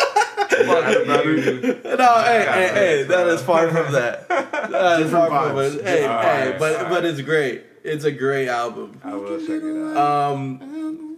Fuck 0.48 0.94
you. 0.94 1.04
No, 1.04 1.12
hey, 1.12 1.96
God, 1.96 2.24
hey, 2.54 2.68
hey, 2.72 3.04
bro. 3.04 3.16
that 3.16 3.28
is 3.28 3.42
far 3.42 3.68
from 3.70 3.92
that. 3.92 4.26
That 4.68 5.00
is 5.00 5.06
Different 5.06 5.28
far 5.30 5.48
from 5.48 5.56
vibes. 5.56 5.74
it. 5.76 5.84
Hey, 5.84 5.96
Different 6.02 6.22
hey, 6.22 6.52
vibes. 6.52 6.58
but 6.58 6.72
Alright. 6.76 6.90
but 6.90 7.04
it's 7.04 7.20
great. 7.22 7.64
It's 7.84 8.04
a 8.04 8.12
great 8.12 8.48
album. 8.48 9.00
I 9.02 9.14
will 9.14 9.38
check 9.40 9.62
it 9.62 9.96
out. 9.96 10.32
Um, 10.32 11.16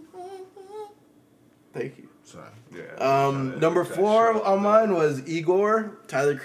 thank 1.73 1.97
you. 1.97 2.07
Sorry. 2.23 2.45
Yeah. 2.73 3.25
Um, 3.27 3.59
number 3.59 3.83
four 3.83 4.41
on 4.43 4.61
mine 4.61 4.93
was 4.93 5.27
Igor, 5.27 5.97
Tyler 6.07 6.35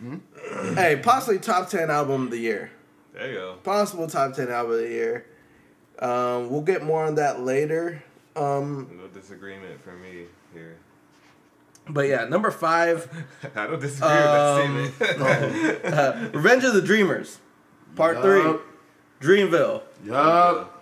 Creator. 0.00 0.74
Hey, 0.74 0.96
possibly 1.02 1.38
top 1.38 1.68
ten 1.68 1.90
album 1.90 2.24
of 2.24 2.30
the 2.30 2.38
year. 2.38 2.70
There 3.12 3.28
you 3.28 3.34
go. 3.38 3.54
Possible 3.62 4.06
top 4.06 4.34
ten 4.34 4.48
album 4.50 4.72
of 4.72 4.78
the 4.78 4.88
year. 4.88 5.26
Um, 5.98 6.48
we'll 6.50 6.62
get 6.62 6.82
more 6.82 7.04
on 7.04 7.16
that 7.16 7.40
later. 7.40 8.02
Um, 8.36 8.88
No 8.98 9.06
disagreement 9.08 9.82
for 9.82 9.92
me 9.92 10.24
here. 10.54 10.76
but 11.88 12.02
yeah, 12.08 12.24
number 12.24 12.50
five, 12.50 13.08
I 13.56 13.66
don't 13.66 13.80
disagree 13.80 14.08
Um, 14.08 14.74
with 14.76 14.98
that 14.98 15.08
statement. 15.82 15.94
uh, 15.94 16.28
Revenge 16.32 16.64
of 16.64 16.74
the 16.74 16.80
Dreamers, 16.82 17.38
Part 17.96 18.16
Yup. 18.16 18.24
Three, 19.20 19.36
Dreamville. 19.42 19.82
Yup. 20.04 20.76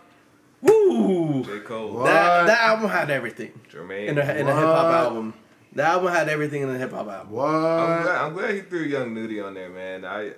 Woo! 0.61 1.45
J. 1.45 1.61
Cole, 1.61 1.93
What? 1.95 2.05
That 2.07 2.47
that 2.47 2.61
album 2.61 2.89
had 2.91 3.11
everything 3.11 3.53
Jermaine. 3.73 4.09
in 4.09 4.19
a 4.19 4.23
in 4.23 4.49
a 4.49 4.55
hip 4.55 4.65
hop 4.65 4.93
album. 4.93 5.35
The 5.73 5.83
album 5.85 6.13
had 6.13 6.29
everything 6.29 6.63
in 6.63 6.71
a 6.71 6.79
hip 6.79 6.93
hop 6.93 7.09
album. 7.09 7.31
What? 7.33 7.47
I'm 7.49 8.03
glad, 8.03 8.17
I'm 8.17 8.33
glad 8.35 8.55
he 8.55 8.61
threw 8.63 8.83
Young 8.83 9.15
Nudy 9.15 9.41
on 9.41 9.55
there, 9.55 9.69
man. 9.69 10.05
I 10.05 10.33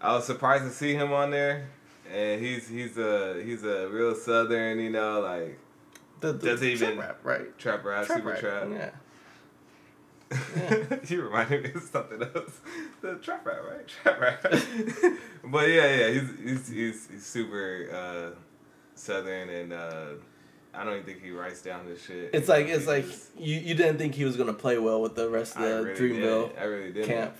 I 0.00 0.14
was 0.14 0.24
surprised 0.26 0.64
to 0.64 0.70
see 0.70 0.94
him 0.94 1.12
on 1.12 1.30
there, 1.30 1.68
and 2.12 2.40
he's 2.40 2.68
he's 2.68 2.96
a 2.98 3.42
he's 3.42 3.64
a 3.64 3.88
real 3.88 4.14
southern, 4.14 4.78
you 4.78 4.90
know, 4.90 5.20
like 5.20 5.58
The, 6.20 6.32
the 6.34 6.50
Doesn't 6.50 6.76
trap 6.78 6.98
rap, 6.98 7.18
right? 7.24 7.58
trap 7.58 7.84
rap, 7.84 8.06
super 8.06 8.28
rap, 8.28 8.40
trap. 8.40 8.68
Yeah. 8.70 8.90
you 11.08 11.22
reminded 11.22 11.64
me 11.64 11.72
of 11.74 11.82
something 11.82 12.22
else. 12.22 12.60
The 13.00 13.14
trap 13.16 13.46
rap, 13.46 13.60
right? 13.66 13.88
Trap 14.02 14.20
rap. 14.20 14.42
but 15.44 15.68
yeah, 15.70 15.96
yeah, 15.96 16.10
he's 16.10 16.28
he's 16.44 16.68
he's, 16.68 17.08
he's 17.10 17.24
super 17.26 17.88
uh, 17.90 18.38
southern, 18.94 19.48
and 19.48 19.72
uh, 19.72 20.04
I 20.78 20.84
don't 20.84 20.94
even 20.94 21.04
think 21.06 21.22
he 21.22 21.30
writes 21.32 21.60
down 21.62 21.86
this 21.86 22.04
shit. 22.04 22.30
It's 22.32 22.46
You 22.48 22.54
like 22.54 22.68
know, 22.68 22.74
it's 22.74 22.86
like 22.86 23.04
just- 23.06 23.36
you, 23.38 23.56
you 23.58 23.74
didn't 23.74 23.98
think 23.98 24.14
he 24.14 24.24
was 24.24 24.36
gonna 24.36 24.52
play 24.52 24.78
well 24.78 25.00
with 25.02 25.14
the 25.16 25.28
rest 25.28 25.56
of 25.56 25.62
the 25.62 25.82
really 25.84 25.98
Dreamville 26.00 26.46
didn't. 26.48 26.58
I 26.58 26.64
really 26.64 26.92
didn't. 26.92 27.08
camp. 27.08 27.36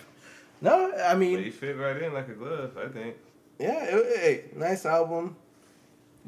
No, 0.61 0.91
I 0.93 1.13
But 1.13 1.17
mean 1.19 1.43
he 1.43 1.49
fit 1.51 1.77
right 1.77 2.01
in 2.01 2.13
like 2.13 2.27
a 2.27 2.33
glove, 2.33 2.77
I 2.77 2.87
think. 2.89 3.15
Yeah, 3.59 3.83
it, 3.85 4.19
hey, 4.19 4.43
nice 4.55 4.85
album. 4.85 5.37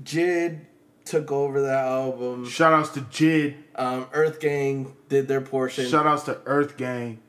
Jid 0.03 0.61
took 1.05 1.31
over 1.31 1.61
that 1.63 1.85
album. 1.85 2.45
Shout 2.47 2.73
outs 2.73 2.89
to 2.89 3.01
Jid. 3.01 3.55
Um, 3.75 4.07
Earth 4.13 4.39
Gang 4.39 4.95
did 5.09 5.27
their 5.27 5.41
portion. 5.41 5.87
Shout 5.89 6.05
outs 6.07 6.23
to 6.23 6.39
Earth 6.45 6.77
Gang. 6.77 7.19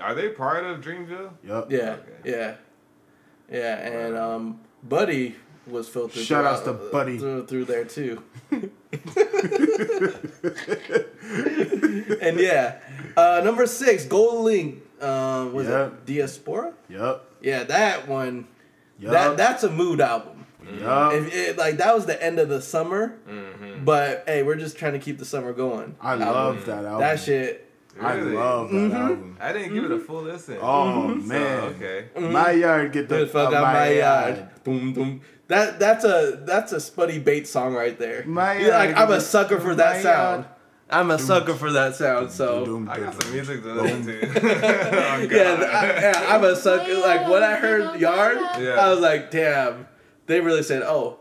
Are 0.00 0.14
they 0.14 0.28
part 0.30 0.64
of 0.64 0.80
Dreamville? 0.80 1.30
Yup. 1.44 1.70
yeah, 1.70 1.96
Okay. 1.96 2.30
yeah, 2.30 2.54
yeah, 3.50 3.76
and 3.88 4.16
um, 4.16 4.60
Buddy 4.82 5.36
was 5.66 5.88
filtered. 5.88 6.22
Shout 6.24 6.44
outs 6.44 6.62
to 6.62 6.72
Buddy. 6.72 7.18
through, 7.18 7.46
through 7.46 7.64
there 7.66 7.84
too. 7.84 8.22
and 12.20 12.38
yeah, 12.38 12.78
Uh, 13.16 13.40
number 13.44 13.66
six, 13.66 14.04
GoldLink. 14.04 14.78
Uh, 15.00 15.48
was 15.52 15.66
Yeah. 15.68 15.86
it 15.86 16.06
Diaspora? 16.06 16.72
Yep. 16.88 17.24
Yeah, 17.42 17.64
that 17.64 18.08
one. 18.08 18.46
Yep. 18.98 19.12
That 19.12 19.36
that's 19.36 19.62
a 19.62 19.70
mood 19.70 20.00
album. 20.00 20.46
Yup. 20.80 21.12
If 21.12 21.34
it, 21.34 21.58
like 21.58 21.76
that 21.78 21.94
was 21.94 22.06
the 22.06 22.20
end 22.22 22.38
of 22.38 22.48
the 22.48 22.60
summer, 22.62 23.14
Mm-hmm. 23.28 23.84
but 23.84 24.24
hey, 24.26 24.42
we're 24.42 24.56
just 24.56 24.76
trying 24.78 24.94
to 24.94 24.98
keep 24.98 25.18
the 25.18 25.24
summer 25.24 25.52
going. 25.52 25.96
I 26.00 26.12
Album. 26.12 26.28
love 26.28 26.66
that 26.66 26.84
album. 26.84 27.00
that 27.00 27.20
shit. 27.20 27.62
I 28.00 28.14
love 28.20 28.70
that 28.70 28.76
Mm-hmm. 28.76 28.96
album. 28.96 29.36
I 29.40 29.52
didn't 29.52 29.74
give 29.74 29.84
it 29.84 29.90
a 29.92 29.98
full 30.00 30.22
listen. 30.22 30.58
Oh 30.60 31.08
So, 31.08 31.14
man. 31.26 31.62
okay. 31.74 32.06
My 32.18 32.50
yard 32.52 32.92
get 32.92 33.08
the 33.08 33.16
The 33.18 33.26
fuck 33.26 33.52
uh, 33.52 33.56
out 33.56 33.62
my 33.74 33.88
yard. 33.90 34.36
yard. 34.36 34.64
Boom 34.64 34.92
boom. 34.92 35.20
That 35.48 35.78
that's 35.78 36.04
a 36.04 36.40
that's 36.44 36.72
a 36.72 36.76
Spuddy 36.76 37.22
Bates 37.22 37.50
song 37.50 37.74
right 37.74 37.96
there. 37.98 38.24
My 38.26 38.58
You're 38.58 38.72
like 38.72 38.96
I'm 38.96 39.10
a 39.10 39.14
uh, 39.14 39.20
sucker 39.20 39.60
for 39.60 39.74
that 39.76 40.02
yard. 40.02 40.06
Uh, 40.06 40.42
sound. 40.42 40.44
I'm 40.88 41.10
a 41.10 41.18
sucker 41.18 41.54
for 41.54 41.72
that 41.72 41.96
sound. 41.96 42.30
So 42.30 42.86
I 42.88 42.98
got 43.00 43.20
some 43.20 43.32
music 43.32 43.62
to 43.62 43.74
listen 43.74 44.06
to. 44.06 44.20
oh, 44.42 45.28
yeah, 45.30 45.68
I, 45.72 46.00
yeah, 46.00 46.26
I'm 46.28 46.44
a 46.44 46.54
sucker. 46.54 46.94
Like 46.98 47.28
when 47.28 47.42
I 47.42 47.56
heard 47.56 48.00
Yard, 48.00 48.38
Yeah. 48.60 48.76
I 48.80 48.90
was 48.90 49.00
like, 49.00 49.30
damn. 49.30 49.88
They 50.26 50.40
really 50.40 50.62
said, 50.62 50.82
oh. 50.82 51.18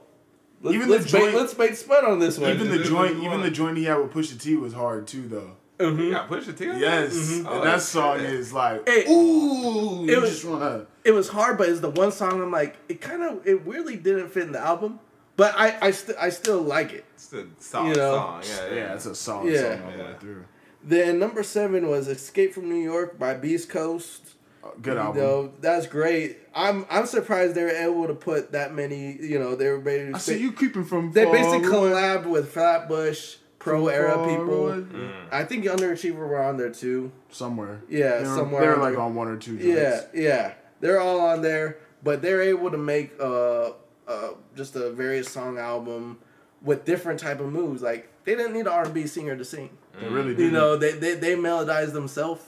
Let's, 0.62 0.76
Even 0.76 0.88
the 0.88 0.96
let's 0.96 1.12
bait, 1.12 1.20
joint- 1.20 1.36
let's 1.36 1.54
bait 1.54 1.78
Spud 1.78 2.04
on 2.04 2.18
this 2.20 2.40
one. 2.40 2.52
Even 2.52 2.70
the 2.70 2.84
joint, 2.84 3.18
even 3.24 3.42
the 3.42 3.52
joint 3.52 3.78
he 3.78 3.84
had 3.84 3.98
with 3.98 4.12
Pusha 4.12 4.40
T 4.42 4.56
was 4.56 4.74
hard 4.74 5.06
too, 5.06 5.28
though. 5.28 5.58
You 5.80 6.12
got 6.12 6.30
Pusha 6.30 6.58
T 6.58 6.70
on 6.70 6.80
Yes, 6.80 7.12
that? 7.14 7.46
Oh, 7.50 7.56
and 7.56 7.64
that 7.68 7.82
song 7.82 8.20
shit. 8.20 8.30
is 8.30 8.54
like, 8.54 8.84
It- 8.88 9.10
ooh, 9.10 10.04
it 10.04 10.12
you 10.12 10.22
was- 10.22 10.30
just 10.30 10.46
wanna. 10.46 10.86
it 11.04 11.12
was 11.12 11.28
hard, 11.30 11.58
but 11.58 11.68
it's 11.70 11.82
the 11.82 11.90
one 11.90 12.12
song 12.12 12.42
I'm 12.42 12.52
like, 12.52 12.78
it 12.88 13.02
kind 13.02 13.24
of, 13.24 13.46
it 13.46 13.62
really 13.66 13.96
didn't 13.98 14.30
fit 14.30 14.44
in 14.44 14.52
the 14.54 14.60
album. 14.60 15.00
But 15.38 15.54
I, 15.58 15.78
I, 15.82 15.92
st- 15.92 16.18
I 16.18 16.30
still 16.30 16.62
like 16.62 16.94
it. 16.94 17.04
It's 17.16 17.34
a 17.34 17.46
solid 17.60 17.90
You 17.90 17.96
know. 17.96 18.16
song. 18.16 18.44
Yeah, 18.48 18.68
yeah. 18.70 18.76
Yeah, 18.76 18.94
it's 18.94 19.06
a 19.06 19.16
solid 19.16 19.52
Yeah. 19.54 19.62
song 19.78 19.84
all 19.86 19.92
the 19.98 20.04
way 20.06 20.16
through. 20.22 20.46
Then 20.82 21.20
number 21.20 21.44
seven 21.44 21.90
was 21.90 22.08
"Escape 22.08 22.54
from 22.54 22.70
New 22.70 22.82
York" 22.82 23.20
by 23.20 23.34
Beast 23.34 23.68
Coast. 23.70 24.22
Uh, 24.64 24.70
Good 24.82 24.94
You 24.94 25.00
album. 25.00 25.22
know, 25.22 25.52
that's 25.60 25.88
great. 25.88 26.38
I'm 26.56 26.86
I'm 26.90 27.06
surprised 27.06 27.54
they 27.56 27.64
were 27.64 27.70
able 27.70 28.08
to 28.08 28.14
put 28.14 28.54
that 28.54 28.74
many. 28.74 29.18
You 29.20 29.40
know, 29.40 29.56
they 29.56 29.68
were 29.70 29.80
basically 29.80 30.14
I 30.14 30.18
see 30.20 30.38
you 30.40 30.54
creeping 30.54 30.86
from. 30.86 31.12
they 31.12 31.26
basically 31.26 31.68
away, 31.68 31.90
collabed 31.92 32.28
with 32.28 32.54
Flatbush, 32.54 33.36
Pro 33.66 33.88
Era 33.88 34.28
people. 34.28 34.72
away. 34.72 34.86
I 35.32 35.44
think 35.44 35.66
Underachiever 35.66 36.18
were 36.18 36.42
on 36.42 36.58
there 36.58 36.70
too. 36.70 37.12
Somewhere. 37.32 37.82
Yeah, 37.90 38.20
they 38.20 38.28
were, 38.28 38.36
somewhere 38.36 38.62
They 38.62 38.68
were 38.68 38.76
on 38.76 38.82
like 38.82 38.94
there. 38.94 39.02
on 39.02 39.16
one 39.16 39.28
or 39.28 39.38
two. 39.38 39.58
Joints. 39.58 39.66
Yeah, 39.66 40.02
yeah, 40.14 40.54
they're 40.80 41.00
all 41.00 41.20
on 41.20 41.42
there, 41.42 41.80
but 42.04 42.22
they're 42.22 42.44
able 42.44 42.70
to 42.70 42.78
make 42.78 43.20
uh, 43.20 43.72
uh 44.08 44.30
just 44.56 44.76
a 44.76 44.92
various 44.92 45.30
song 45.30 45.58
album 45.58 46.20
with 46.62 46.86
different 46.86 47.20
type 47.20 47.40
of 47.40 47.52
moves. 47.52 47.82
Like 47.82 48.08
they 48.24 48.36
didn't 48.36 48.54
need 48.54 48.62
an 48.62 48.68
R 48.68 48.86
and 48.86 48.94
B 48.94 49.08
singer 49.08 49.36
to 49.36 49.44
sing. 49.44 49.70
They 50.00 50.08
really 50.08 50.36
did. 50.36 50.44
You 50.44 50.52
know, 50.52 50.78
they 50.78 50.92
they 50.92 51.16
they 51.16 51.36
melodized 51.36 51.94
themselves, 51.94 52.44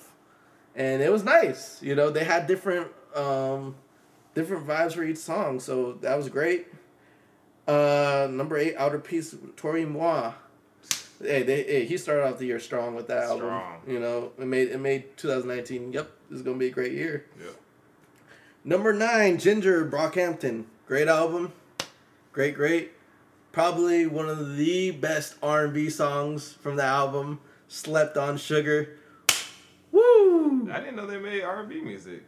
and 0.75 1.01
it 1.01 1.11
was 1.11 1.23
nice. 1.23 1.81
You 1.81 1.95
know, 1.95 2.11
they 2.11 2.23
had 2.25 2.45
different 2.45 2.91
um 3.15 3.75
different 4.35 4.67
vibes 4.67 4.93
for 4.93 5.03
each 5.03 5.17
song, 5.17 5.59
so 5.59 5.93
that 6.01 6.15
was 6.15 6.29
great. 6.29 6.67
Uh, 7.67 8.27
number 8.31 8.57
eight, 8.57 8.75
Outer 8.77 8.99
Peace, 8.99 9.35
Toro 9.55 9.79
y 9.79 9.85
Moi. 9.85 10.31
Hey, 11.21 11.43
they 11.43 11.63
hey, 11.63 11.85
he 11.85 11.97
started 11.97 12.25
off 12.25 12.37
the 12.37 12.45
year 12.45 12.59
strong 12.59 12.95
with 12.95 13.07
that 13.07 13.23
album. 13.23 13.49
You 13.87 13.99
know, 13.99 14.31
it 14.37 14.45
made 14.45 14.69
it 14.69 14.79
made 14.79 15.17
2019. 15.17 15.93
Yep, 15.93 16.11
this 16.29 16.37
is 16.37 16.45
gonna 16.45 16.57
be 16.57 16.67
a 16.67 16.71
great 16.71 16.93
year. 16.93 17.25
Yep. 17.39 17.55
Number 18.63 18.93
nine, 18.93 19.37
Ginger 19.37 19.89
Brockhampton. 19.89 20.65
Great 20.87 21.07
album. 21.07 21.53
Great, 22.33 22.53
great. 22.53 22.91
Probably 23.51 24.05
one 24.05 24.29
of 24.29 24.57
the 24.57 24.91
best 24.91 25.35
R&B 25.41 25.89
songs 25.89 26.53
from 26.53 26.75
the 26.75 26.83
album. 26.83 27.39
Slept 27.67 28.17
on 28.17 28.37
Sugar. 28.37 28.97
Woo! 29.91 30.69
I 30.71 30.79
didn't 30.79 30.97
know 30.97 31.07
they 31.07 31.17
made 31.17 31.43
R&B 31.43 31.81
music. 31.81 32.23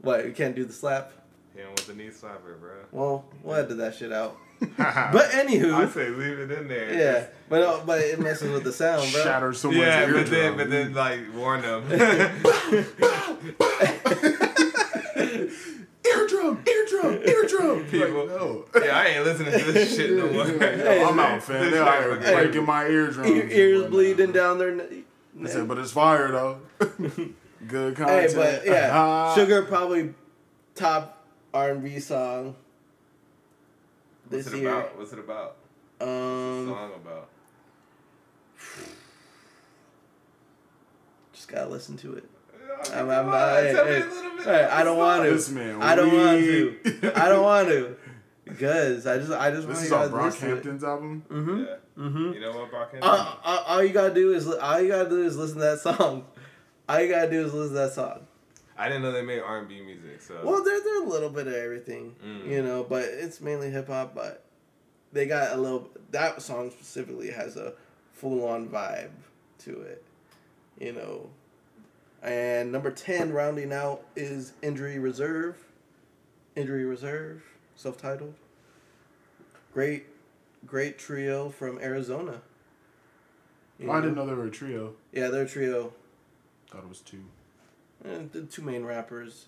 What, 0.00 0.26
you 0.26 0.32
can't 0.32 0.54
do 0.54 0.64
the 0.64 0.72
slap? 0.72 1.12
Him 1.60 1.70
with 1.76 1.86
the 1.86 1.94
knee 1.94 2.08
slapper, 2.08 2.58
bro. 2.60 2.70
Well, 2.92 3.24
we'll 3.42 3.56
edit 3.56 3.78
that 3.78 3.94
shit 3.94 4.12
out. 4.12 4.36
but 4.60 4.76
But 4.76 5.34
I 5.34 5.86
say 5.88 6.08
leave 6.10 6.38
it 6.38 6.50
in 6.52 6.68
there. 6.68 6.92
yeah. 6.92 7.26
But 7.48 7.62
uh, 7.62 7.80
but 7.86 8.00
it 8.00 8.20
messes 8.20 8.50
with 8.50 8.64
the 8.64 8.72
sound, 8.72 9.10
bro. 9.12 9.22
shatter 9.22 9.52
someone's 9.52 9.82
Yeah, 9.86 10.00
eardrum. 10.02 10.22
but 10.22 10.30
then, 10.30 10.56
but 10.56 10.70
then, 10.70 10.94
like, 10.94 11.20
warn 11.34 11.62
them. 11.62 11.84
eardrum, 16.04 16.62
eardrum, 16.66 17.22
eardrum. 17.26 17.84
People- 17.90 18.26
Like, 18.26 18.40
no. 18.40 18.64
yeah, 18.84 18.98
I 18.98 19.06
ain't 19.06 19.24
listening 19.24 19.58
to 19.58 19.72
this 19.72 19.96
shit 19.96 20.12
no 20.12 20.30
more. 20.30 20.46
Hey, 20.46 21.02
I'm 21.02 21.18
out, 21.18 21.42
fam. 21.42 21.60
This 21.62 21.72
They're 21.72 21.82
out 21.82 22.22
here 22.22 22.34
breaking 22.34 22.66
my 22.66 22.86
eardrums. 22.86 23.30
Ear, 23.30 23.42
and 23.42 23.52
ears 23.52 23.74
whatnot. 23.82 23.90
bleeding 23.92 24.32
down 24.32 24.58
their. 24.58 24.74
ne- 24.74 25.04
I 25.42 25.46
said, 25.48 25.68
but 25.68 25.78
it's 25.78 25.92
fire 25.92 26.30
though. 26.32 26.58
Good 27.66 27.96
Hey, 27.98 28.04
content. 28.04 28.34
but 28.34 28.66
yeah, 28.66 28.90
Uh-huh. 29.00 29.34
Sugar 29.34 29.62
probably 29.62 30.14
top 30.74 31.19
R 31.52 31.70
and 31.72 31.82
B 31.82 31.98
song 32.00 32.56
What's 34.28 34.46
it 34.46 34.56
year. 34.60 34.68
about? 34.70 34.96
What's 34.98 35.12
it 35.12 35.18
about? 35.18 35.56
What's 35.98 36.08
the 36.10 36.12
Um, 36.12 36.66
song 36.68 36.90
about? 36.94 37.28
just 41.32 41.48
gotta 41.48 41.68
listen 41.68 41.96
to 41.98 42.14
it. 42.14 42.24
I'm, 42.94 43.10
I'm 43.10 43.26
on, 43.26 43.26
not. 43.26 43.56
Hey, 43.56 43.72
hey, 43.72 43.72
a 43.72 44.04
little 44.06 44.36
bit 44.36 44.44
hey, 44.46 44.64
I 44.64 44.84
don't 44.84 44.96
want 44.98 45.24
to. 45.24 45.30
This 45.32 45.50
man 45.50 45.82
I 45.82 45.94
don't 45.94 46.14
want 46.16 46.40
to. 46.40 47.12
I 47.14 47.28
don't 47.28 47.42
want 47.44 47.68
to. 47.68 47.96
Because 48.42 49.06
I 49.06 49.18
just, 49.18 49.30
I 49.30 49.50
just 49.52 49.68
want 49.68 49.78
This 49.78 49.88
you 49.90 49.96
is 49.96 50.02
on 50.02 50.10
to 50.10 50.16
listen 50.24 50.48
to 50.50 50.56
it. 50.56 50.64
Brockhampton's 50.64 50.82
album. 50.82 51.22
Mm-hmm. 51.30 51.60
Yeah. 51.60 51.76
Mm-hmm. 52.04 52.32
You 52.32 52.40
know 52.40 52.50
what 52.50 52.72
Brockhampton? 52.72 52.98
Uh, 53.02 53.34
uh, 53.44 53.62
all 53.64 53.84
you 53.84 53.92
gotta 53.92 54.12
do 54.12 54.32
is, 54.32 54.48
all 54.48 54.80
you 54.80 54.88
gotta 54.88 55.08
do 55.08 55.22
is 55.22 55.36
listen 55.36 55.58
to 55.58 55.62
that 55.62 55.78
song. 55.78 56.24
All 56.88 57.00
you 57.00 57.08
gotta 57.08 57.30
do 57.30 57.44
is 57.46 57.54
listen 57.54 57.74
to 57.74 57.80
that 57.82 57.92
song. 57.92 58.26
I 58.80 58.88
didn't 58.88 59.02
know 59.02 59.12
they 59.12 59.22
made 59.22 59.40
R&B 59.40 59.80
music, 59.82 60.22
so. 60.22 60.40
Well, 60.42 60.64
they're 60.64 60.80
they're 60.82 61.02
a 61.02 61.06
little 61.06 61.28
bit 61.28 61.46
of 61.46 61.52
everything, 61.54 62.16
Mm. 62.24 62.48
you 62.48 62.62
know, 62.62 62.82
but 62.82 63.02
it's 63.04 63.40
mainly 63.40 63.70
hip 63.70 63.88
hop. 63.88 64.14
But 64.14 64.42
they 65.12 65.26
got 65.26 65.52
a 65.52 65.56
little. 65.60 65.90
That 66.12 66.40
song 66.40 66.70
specifically 66.70 67.30
has 67.30 67.56
a 67.56 67.74
full 68.12 68.42
on 68.48 68.68
vibe 68.68 69.10
to 69.60 69.82
it, 69.82 70.02
you 70.78 70.92
know. 70.92 71.28
And 72.22 72.72
number 72.72 72.90
ten, 72.90 73.32
rounding 73.32 73.72
out, 73.72 74.02
is 74.16 74.52
Injury 74.62 74.98
Reserve. 74.98 75.56
Injury 76.56 76.84
Reserve, 76.86 77.42
self 77.76 77.98
titled. 78.00 78.34
Great, 79.74 80.06
great 80.66 80.98
trio 80.98 81.48
from 81.50 81.78
Arizona. 81.80 82.40
Oh, 83.86 83.90
I 83.90 84.00
didn't 84.00 84.14
know 84.16 84.26
they 84.26 84.34
were 84.34 84.46
a 84.46 84.50
trio. 84.50 84.94
Yeah, 85.12 85.28
they're 85.28 85.42
a 85.44 85.48
trio. 85.48 85.92
Thought 86.70 86.84
it 86.84 86.88
was 86.88 87.00
two. 87.00 87.24
And 88.04 88.32
the 88.32 88.42
two 88.42 88.62
main 88.62 88.84
rappers. 88.84 89.46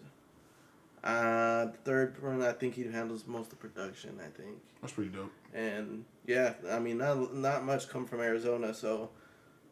Uh, 1.03 1.67
the 1.67 1.79
third 1.85 2.23
one, 2.23 2.43
I 2.43 2.53
think 2.53 2.75
he 2.75 2.85
handles 2.85 3.27
most 3.27 3.53
of 3.53 3.59
the 3.59 3.69
production. 3.69 4.21
I 4.21 4.29
think, 4.41 4.59
That's 4.81 4.93
pretty 4.93 5.11
dope. 5.11 5.33
and 5.53 6.05
yeah, 6.27 6.55
I 6.71 6.79
mean, 6.79 6.99
not 6.99 7.35
not 7.35 7.65
much 7.65 7.89
come 7.89 8.07
from 8.07 8.21
Arizona, 8.21 8.73
so, 8.73 9.11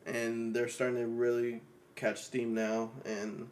and 0.04 0.52
they're 0.54 0.68
starting 0.68 0.96
to 0.96 1.06
really 1.06 1.60
catch 1.94 2.22
steam 2.22 2.52
now, 2.52 2.90
and 3.04 3.48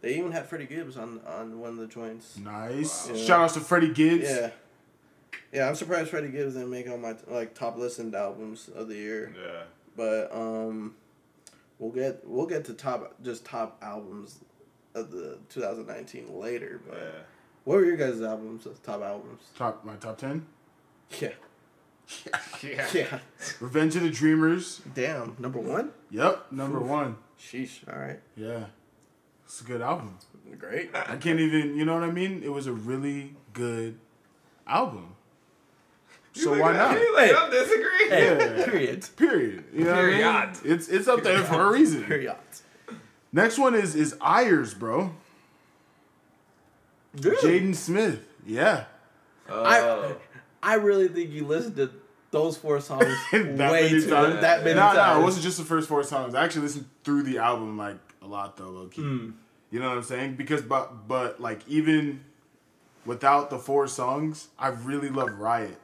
they 0.00 0.16
even 0.16 0.32
had 0.32 0.46
Freddie 0.46 0.66
Gibbs 0.66 0.96
on 0.96 1.20
on 1.24 1.60
one 1.60 1.70
of 1.70 1.76
the 1.76 1.86
joints. 1.86 2.36
Nice. 2.36 3.08
Wow. 3.08 3.16
Shout 3.16 3.40
outs 3.42 3.54
to 3.54 3.60
Freddie 3.60 3.92
Gibbs. 3.92 4.28
Yeah, 4.28 4.50
yeah, 5.52 5.68
I'm 5.68 5.76
surprised 5.76 6.10
Freddie 6.10 6.28
Gibbs 6.30 6.54
didn't 6.54 6.70
make 6.70 6.88
on 6.88 7.00
my 7.00 7.14
like 7.28 7.54
top 7.54 7.76
listened 7.78 8.16
albums 8.16 8.68
of 8.74 8.88
the 8.88 8.96
year, 8.96 9.32
yeah. 9.40 9.62
but 9.96 10.34
um, 10.34 10.96
we'll 11.78 11.92
get 11.92 12.26
we'll 12.26 12.46
get 12.46 12.64
to 12.66 12.74
top 12.74 13.14
just 13.22 13.44
top 13.44 13.78
albums 13.82 14.40
of 14.94 15.10
the 15.10 15.38
2019 15.48 16.38
later, 16.38 16.80
but. 16.86 16.98
Yeah. 16.98 17.20
What 17.64 17.78
were 17.78 17.84
your 17.84 17.96
guys' 17.96 18.22
albums? 18.22 18.68
Top 18.84 19.02
albums? 19.02 19.42
Top 19.56 19.84
my 19.84 19.96
top 19.96 20.18
ten. 20.18 20.46
Yeah. 21.20 21.30
Yeah. 22.62 22.86
Yeah. 22.94 23.18
Revenge 23.60 23.96
of 23.96 24.02
the 24.02 24.10
Dreamers. 24.10 24.80
Damn. 24.94 25.34
Number 25.40 25.58
one? 25.58 25.90
Yep, 26.12 26.52
number 26.52 26.80
Oof. 26.80 26.86
one. 26.86 27.16
Sheesh. 27.40 27.80
All 27.92 27.98
right. 27.98 28.20
Yeah, 28.36 28.66
it's 29.44 29.60
a 29.60 29.64
good 29.64 29.82
album. 29.82 30.16
Great. 30.56 30.90
I 30.94 31.16
can't 31.16 31.40
even. 31.40 31.76
You 31.76 31.84
know 31.84 31.94
what 31.94 32.04
I 32.04 32.12
mean? 32.12 32.42
It 32.44 32.52
was 32.52 32.68
a 32.68 32.72
really 32.72 33.34
good 33.52 33.98
album. 34.68 35.15
So 36.36 36.50
why 36.58 36.72
not? 36.72 36.92
you 37.00 37.14
like, 37.14 37.30
Hey. 37.30 37.36
I'm 37.36 37.50
disagree. 37.50 38.08
Yeah. 38.08 38.64
Period. 38.66 39.08
Period. 39.16 39.64
You 39.72 39.84
know 39.84 39.90
what 39.90 39.98
I 39.98 40.06
mean? 40.06 40.16
Period. 40.18 40.56
It's 40.64 40.88
it's 40.88 41.08
up 41.08 41.22
there 41.22 41.42
for 41.44 41.62
a 41.62 41.72
reason. 41.72 42.04
Period. 42.04 42.36
Next 43.32 43.58
one 43.58 43.74
is 43.74 43.94
is 43.94 44.14
Ayers, 44.20 44.74
bro. 44.74 45.12
Jaden 47.16 47.74
Smith. 47.74 48.20
Yeah. 48.46 48.84
Oh. 49.48 50.16
I 50.62 50.74
really 50.74 51.08
think 51.08 51.30
you 51.30 51.46
listened 51.46 51.76
to 51.76 51.90
those 52.30 52.56
four 52.56 52.80
songs 52.80 53.06
That 53.32 53.72
way 53.72 53.88
too 53.88 54.08
times? 54.10 54.40
that 54.40 54.64
many 54.64 54.74
no, 54.74 54.80
times. 54.82 54.96
no, 54.96 55.20
it 55.20 55.22
wasn't 55.24 55.44
just 55.44 55.58
the 55.58 55.64
first 55.64 55.88
four 55.88 56.02
songs. 56.02 56.34
I 56.34 56.44
actually 56.44 56.62
listened 56.62 56.86
through 57.04 57.22
the 57.22 57.38
album 57.38 57.78
like 57.78 57.96
a 58.20 58.26
lot 58.26 58.56
though, 58.56 58.70
low 58.70 58.86
key. 58.88 59.02
Hmm. 59.02 59.30
You 59.70 59.80
know 59.80 59.88
what 59.88 59.98
I'm 59.98 60.04
saying? 60.04 60.34
Because 60.36 60.62
but 60.62 61.06
but 61.08 61.40
like 61.40 61.66
even 61.68 62.24
without 63.04 63.50
the 63.50 63.58
four 63.58 63.86
songs, 63.86 64.48
I 64.58 64.68
really 64.68 65.08
love 65.08 65.38
Riot. 65.38 65.78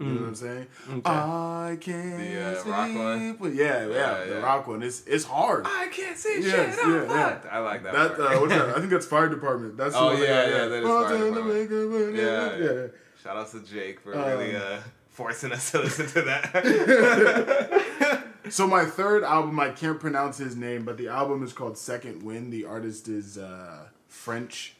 You 0.00 0.06
know 0.06 0.20
what 0.22 0.26
I'm 0.28 0.34
saying? 0.34 0.66
Okay. 0.90 1.00
I 1.04 1.78
can't 1.80 2.18
The, 2.18 2.40
uh, 2.42 2.54
sleep. 2.62 2.74
rock 2.74 2.94
one? 2.96 3.38
with- 3.38 3.54
Yeah, 3.54 3.86
yeah, 3.86 3.94
Yeah, 3.94 4.24
the 4.24 4.30
yeah. 4.34 4.40
rock 4.40 4.66
one. 4.66 4.82
It's 4.82 5.02
it's 5.06 5.24
hard. 5.24 5.66
I 5.66 5.86
can't 5.92 6.18
see 6.18 6.40
Yes, 6.40 6.74
shit. 6.74 6.78
yeah, 6.78 6.84
I'm 6.84 6.92
yeah. 7.10 7.28
fucked. 7.28 7.46
I 7.52 7.58
like 7.60 7.82
that. 7.84 7.92
That 7.92 8.16
part. 8.16 8.36
uh, 8.36 8.40
what's 8.40 8.52
that? 8.54 8.68
I 8.76 8.78
think 8.80 8.90
that's 8.90 9.06
fire 9.06 9.28
department. 9.28 9.76
That's 9.76 9.94
the 9.94 10.00
Oh, 10.00 10.06
one 10.06 10.20
they 10.20 10.26
yeah, 10.26 10.48
yeah, 10.48 10.66
that 10.66 10.82
is 10.82 10.86
fire 10.88 11.08
to 11.18 11.24
department. 11.26 11.70
maker, 11.70 12.10
Yeah, 12.10 12.56
yeah. 12.56 12.72
yeah. 12.82 12.86
Shout 13.22 13.36
out 13.36 13.50
to 13.52 13.60
Jake 13.60 14.00
for 14.00 14.14
Um, 14.16 14.24
really 14.24 14.56
uh, 14.56 14.78
forcing 15.10 15.52
us 15.52 15.70
to 15.70 15.78
listen 15.78 16.06
to 16.08 16.22
that. 16.22 18.20
So 18.50 18.66
my 18.66 18.84
third 18.84 19.24
album, 19.24 19.58
I 19.58 19.70
can't 19.70 19.98
pronounce 19.98 20.36
his 20.36 20.54
name, 20.54 20.84
but 20.84 20.98
the 20.98 21.08
album 21.08 21.42
is 21.42 21.54
called 21.54 21.78
Second 21.78 22.22
Wind. 22.22 22.52
The 22.52 22.66
artist 22.66 23.08
is 23.08 23.38
uh, 23.38 23.86
French. 24.06 24.74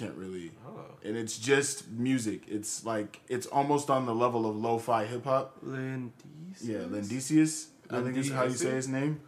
Can't 0.00 0.14
really. 0.16 0.50
oh. 0.66 0.80
And 1.04 1.14
it's 1.16 1.36
just 1.38 1.88
music. 1.90 2.42
It's 2.48 2.86
like 2.86 3.20
it's 3.28 3.46
almost 3.46 3.90
on 3.90 4.06
the 4.06 4.14
level 4.14 4.48
of 4.48 4.56
lo-fi 4.56 5.04
hip 5.04 5.24
hop. 5.24 5.56
Lindis. 5.62 6.62
Yeah, 6.62 6.78
Lindisius. 6.78 7.66
I 7.90 8.00
think 8.02 8.16
is 8.16 8.30
how 8.30 8.44
you 8.44 8.54
say 8.54 8.70
his 8.70 8.88
name. 8.88 9.20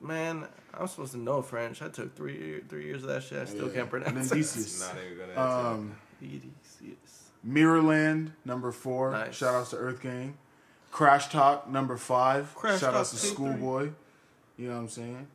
Man, 0.00 0.46
I'm 0.78 0.86
supposed 0.86 1.12
to 1.12 1.18
know 1.18 1.42
French. 1.42 1.82
I 1.82 1.88
took 1.88 2.14
three 2.14 2.36
year- 2.38 2.62
three 2.68 2.84
years 2.84 3.02
of 3.02 3.08
that 3.08 3.22
shit. 3.24 3.38
I 3.40 3.46
still 3.46 3.68
Yeah. 3.68 3.74
can't 3.74 3.90
pronounce 3.90 4.30
Lindisius. 4.30 4.80
Not 4.80 4.96
even 5.04 5.34
gonna. 5.34 5.70
Um, 5.72 5.96
Lindisius. 6.22 7.30
Mirrorland 7.46 8.30
number 8.44 8.70
four. 8.70 9.10
Nice. 9.10 9.34
Shout 9.34 9.54
outs 9.54 9.70
to 9.70 9.76
Earth 9.76 10.00
Gang. 10.00 10.36
Crash 10.92 11.28
Talk 11.30 11.68
number 11.68 11.96
five. 11.96 12.54
Crash 12.54 12.78
Shout 12.80 12.94
outs 12.94 13.10
to 13.10 13.16
Schoolboy. 13.16 13.90
You 14.56 14.68
know 14.68 14.74
what 14.74 14.80
I'm 14.82 14.88
saying? 14.88 15.26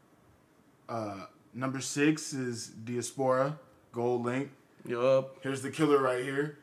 Uh, 0.88 1.26
number 1.54 1.82
six 1.82 2.32
is 2.32 2.68
Diaspora. 2.68 3.60
GoldLink. 3.94 4.50
Yup. 4.86 5.38
Here's 5.42 5.62
the 5.62 5.72
killer 5.72 6.02
right 6.02 6.24
here. 6.24 6.58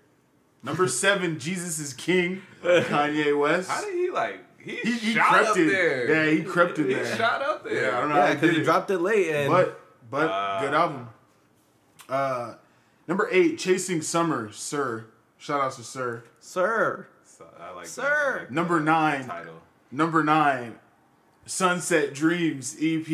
Number 0.63 0.89
seven, 0.89 1.39
Jesus 1.39 1.79
is 1.79 1.93
King. 1.93 2.43
Kanye 2.63 3.39
West. 3.39 3.71
How 3.71 3.85
did 3.85 3.95
he 3.95 4.11
like? 4.11 4.41
He, 4.59 4.77
he, 4.77 4.93
he 4.93 5.13
shot 5.15 5.29
crept 5.29 5.49
up 5.51 5.57
in. 5.59 5.69
there. 5.69 6.11
Yeah, 6.27 6.31
he 6.37 6.43
crept 6.43 6.79
in 6.79 6.89
He 6.89 6.95
there. 6.95 7.17
shot 7.17 7.41
up 7.43 7.63
there. 7.65 7.91
Yeah, 7.91 7.97
I 7.97 8.01
don't 8.01 8.09
know 8.09 8.17
Yeah, 8.17 8.29
he 8.29 8.35
because 8.35 8.51
did 8.51 8.59
he 8.59 8.65
dropped 8.65 8.91
it 8.91 8.99
late 8.99 9.29
and 9.33 9.49
But 9.53 9.81
but 10.11 10.29
Uh, 10.31 10.61
good 10.61 10.75
album. 10.75 11.09
Uh, 12.09 12.55
number 13.07 13.29
eight, 13.31 13.59
Chasing 13.59 14.03
Summer, 14.03 14.51
Sir. 14.53 15.07
Shout 15.39 15.61
out 15.61 15.73
to 15.73 15.83
Sir. 15.85 16.25
sir. 16.41 17.07
So, 17.25 17.45
I 17.61 17.71
like 17.73 17.87
Sir. 17.87 18.03
That. 18.03 18.37
I 18.37 18.39
like 18.41 18.51
Number 18.51 18.81
nine, 18.81 19.27
title. 19.27 19.61
number 19.93 20.25
nine, 20.25 20.79
Sunset 21.47 22.13
Dreams 22.13 22.77
EP 22.81 23.07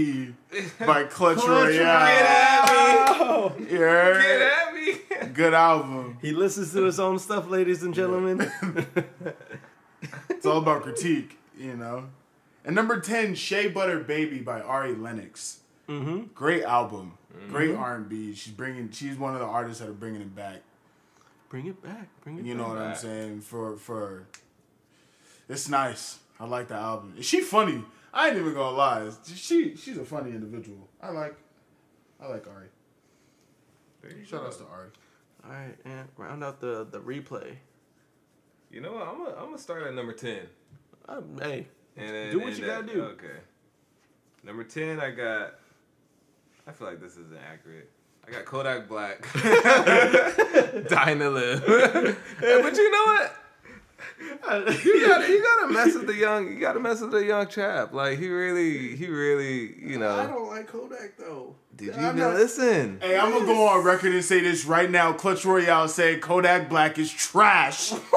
by 0.81 1.05
Clutch, 1.05 1.37
Clutch 1.39 1.47
Royale. 1.47 1.69
Get 1.69 1.87
at 1.87 2.65
me. 2.65 3.25
Oh, 3.25 3.55
You? 3.59 3.67
Get 3.69 4.43
at 4.43 4.75
me. 4.75 5.29
Good 5.35 5.55
album. 5.55 6.19
he 6.21 6.33
listens 6.33 6.73
to 6.73 6.83
his 6.85 6.99
own 6.99 7.19
stuff, 7.19 7.49
ladies 7.49 7.83
and 7.83 7.95
gentlemen. 7.95 8.51
It's 10.31 10.47
all 10.47 10.59
about 10.59 10.83
critique, 10.83 11.39
you 11.57 11.77
know. 11.77 12.07
And 12.65 12.75
number 12.75 12.99
ten, 12.99 13.37
Shea 13.37 13.69
Butter 13.69 14.01
Baby 14.01 14.41
by 14.41 14.61
Ari 14.61 14.97
Lennox. 14.97 15.61
mm-hmm. 15.89 16.25
Great 16.35 16.65
album, 16.65 17.17
great 17.49 17.73
R 17.77 17.95
and 17.95 18.09
B. 18.09 18.35
She's 18.35 18.53
bringing. 18.53 18.91
She's 18.91 19.17
one 19.17 19.35
of 19.35 19.41
the 19.41 19.47
artists 19.47 19.81
that 19.81 19.89
are 19.89 19.93
bringing 19.93 20.21
it 20.21 20.35
back. 20.35 20.63
Bring 21.49 21.67
it 21.67 21.81
back. 21.81 22.09
Bring 22.25 22.39
it 22.39 22.45
You 22.45 22.57
know 22.57 22.67
what 22.69 22.79
I'm 22.79 22.97
saying? 22.97 23.43
For 23.43 23.77
for, 23.77 24.27
it's 25.49 25.69
nice. 25.69 26.19
I 26.41 26.47
like 26.47 26.67
the 26.67 26.75
album. 26.75 27.15
Is 27.17 27.25
she 27.27 27.41
funny? 27.41 27.85
I 28.13 28.29
ain't 28.29 28.37
even 28.37 28.53
gonna 28.55 28.77
lie. 28.77 29.11
She 29.35 29.75
she's 29.77 29.97
a 29.99 30.05
funny 30.05 30.31
individual. 30.31 30.89
I 31.01 31.11
like, 31.11 31.35
I 32.21 32.27
like 32.29 32.47
Ari. 32.47 32.67
There 34.03 34.13
you 34.17 34.25
Shout 34.25 34.41
go. 34.41 34.47
outs 34.47 34.57
to 34.59 34.65
Ari. 34.67 34.89
All 35.45 35.51
right, 35.51 35.75
and 35.85 36.09
round 36.17 36.45
out 36.45 36.61
the 36.61 36.85
the 36.91 37.01
replay. 37.01 37.57
You 38.71 38.81
know 38.81 38.93
what? 38.93 39.09
I'm 39.09 39.19
gonna 39.19 39.37
I'm 39.37 39.45
gonna 39.47 39.59
start 39.59 39.83
at 39.87 39.95
number 39.95 40.13
ten. 40.13 40.41
Um, 41.09 41.39
hey, 41.41 41.67
And 41.97 42.09
then, 42.15 42.31
Do 42.31 42.39
what 42.39 42.49
and 42.49 42.59
you 42.59 42.67
then- 42.67 42.81
gotta 42.87 42.93
do. 42.95 43.03
Okay. 43.05 43.39
Number 44.45 44.65
ten, 44.65 45.01
I 45.01 45.11
got. 45.11 45.55
I 46.67 46.73
feel 46.73 46.87
like 46.87 47.01
this 47.01 47.13
isn't 47.17 47.39
accurate. 47.51 47.91
I 48.27 48.31
got 48.31 48.45
Kodak 48.45 48.89
Black. 48.89 49.27
Dying 50.89 51.19
to 51.19 51.31
live. 51.31 51.61
but 52.41 52.77
you 52.77 52.91
know 52.91 53.05
what? 53.05 53.37
You 54.23 55.07
gotta, 55.07 55.29
you 55.29 55.43
gotta 55.43 55.73
mess 55.73 55.95
with 55.95 56.07
the 56.07 56.15
young. 56.15 56.49
You 56.49 56.59
gotta 56.61 56.81
mess 56.81 57.01
with 57.01 57.11
the 57.13 57.25
young 57.25 57.47
chap. 57.47 57.93
Like 57.93 58.19
he 58.19 58.29
really, 58.29 58.97
he 58.97 59.07
really, 59.07 59.75
you 59.81 59.99
know. 59.99 60.15
I 60.19 60.27
don't 60.27 60.49
like 60.49 60.67
Kodak 60.67 61.17
though. 61.19 61.55
Did 61.77 61.87
you 61.87 61.93
I'm 61.95 62.17
even 62.17 62.19
not- 62.19 62.35
listen? 62.35 62.99
Hey, 63.01 63.19
I'm 63.19 63.31
gonna 63.33 63.47
go 63.47 63.67
on 63.69 63.83
record 63.85 64.13
and 64.13 64.25
say 64.25 64.41
this 64.41 64.65
right 64.65 64.91
now. 64.91 65.13
Clutch 65.13 65.45
Royale 65.45 65.89
said 65.89 66.21
Kodak 66.21 66.69
Black 66.69 66.99
is 66.99 67.11
trash. 67.13 67.93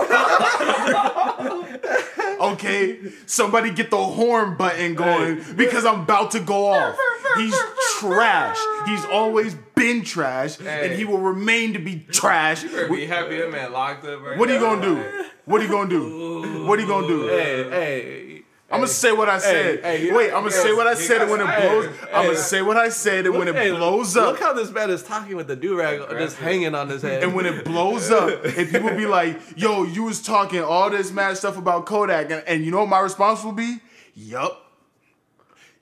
okay, 2.54 3.00
somebody 3.26 3.72
get 3.72 3.90
the 3.90 3.98
horn 3.98 4.56
button 4.58 4.96
going 4.96 5.44
because 5.56 5.86
I'm 5.86 6.02
about 6.02 6.32
to 6.32 6.40
go 6.40 6.68
off. 6.68 6.98
He's 7.38 7.56
trash. 8.00 8.58
He's 8.86 9.06
always 9.06 9.56
been 9.76 10.04
trash, 10.04 10.60
and 10.60 10.94
he 10.94 11.06
will 11.06 11.18
remain 11.20 11.74
to 11.74 11.80
be 11.80 12.00
trash. 12.12 12.64
You 12.64 12.70
better 12.70 12.90
be 12.90 13.06
happy 13.06 13.38
that 13.38 13.52
man 13.52 13.72
locked 13.72 14.06
up 14.06 14.22
right 14.22 14.38
What 14.38 14.50
are 14.50 14.54
you 14.54 14.60
gonna 14.60 14.82
do? 14.82 15.26
What 15.46 15.62
are 15.62 15.64
you 15.64 15.70
gonna 15.70 15.90
do? 15.90 16.66
What 16.66 16.80
are 16.80 16.82
you 16.82 16.88
gonna 16.88 17.08
do? 17.08 17.28
Hey, 17.28 17.70
hey. 17.70 18.35
I'm 18.72 18.80
gonna 18.80 18.88
say 18.88 19.12
what 19.12 19.30
I 19.30 19.38
said. 19.38 19.82
hey, 19.84 20.12
Wait, 20.12 20.28
I'm 20.34 20.40
gonna 20.40 20.52
say 20.52 20.74
what 20.74 20.88
I 20.88 20.96
said, 20.96 21.22
and 21.22 21.30
when 21.32 21.40
it 21.40 21.46
blows, 21.46 21.86
hey, 21.86 22.08
I'm 22.08 22.26
gonna 22.26 22.30
hey. 22.30 22.36
say 22.36 22.62
what 22.64 22.78
I 22.78 22.90
said, 22.90 23.26
and 23.28 23.38
when 23.38 23.48
it 23.48 23.56
Hey, 23.56 23.70
blows 23.70 24.18
up, 24.18 24.32
Look 24.34 24.40
how 24.40 24.54
this 24.54 24.72
man 24.72 24.90
is 24.90 25.04
talking 25.04 25.36
with 25.36 25.48
the 25.48 25.56
do 25.56 25.78
rag 25.78 26.02
just 26.10 26.38
hanging 26.38 26.74
on 26.74 26.90
his 26.90 27.04
head. 27.04 27.24
And 27.24 27.36
when 27.36 27.46
it 27.46 27.64
blows 27.64 28.10
up, 28.10 28.44
and 28.44 28.68
people 28.70 28.90
be 28.90 29.06
like, 29.06 29.40
yo, 29.56 29.84
you 29.84 30.04
was 30.04 30.20
talking 30.22 30.64
all 30.64 30.90
this 30.90 31.12
mad 31.12 31.38
stuff 31.38 31.58
about 31.58 31.86
Kodak, 31.86 32.32
and, 32.32 32.44
and 32.48 32.66
you 32.66 32.72
know 32.72 32.80
what 32.80 32.90
my 32.90 33.00
response 33.00 33.44
will 33.44 33.52
be? 33.52 33.78
Yup. 34.16 34.62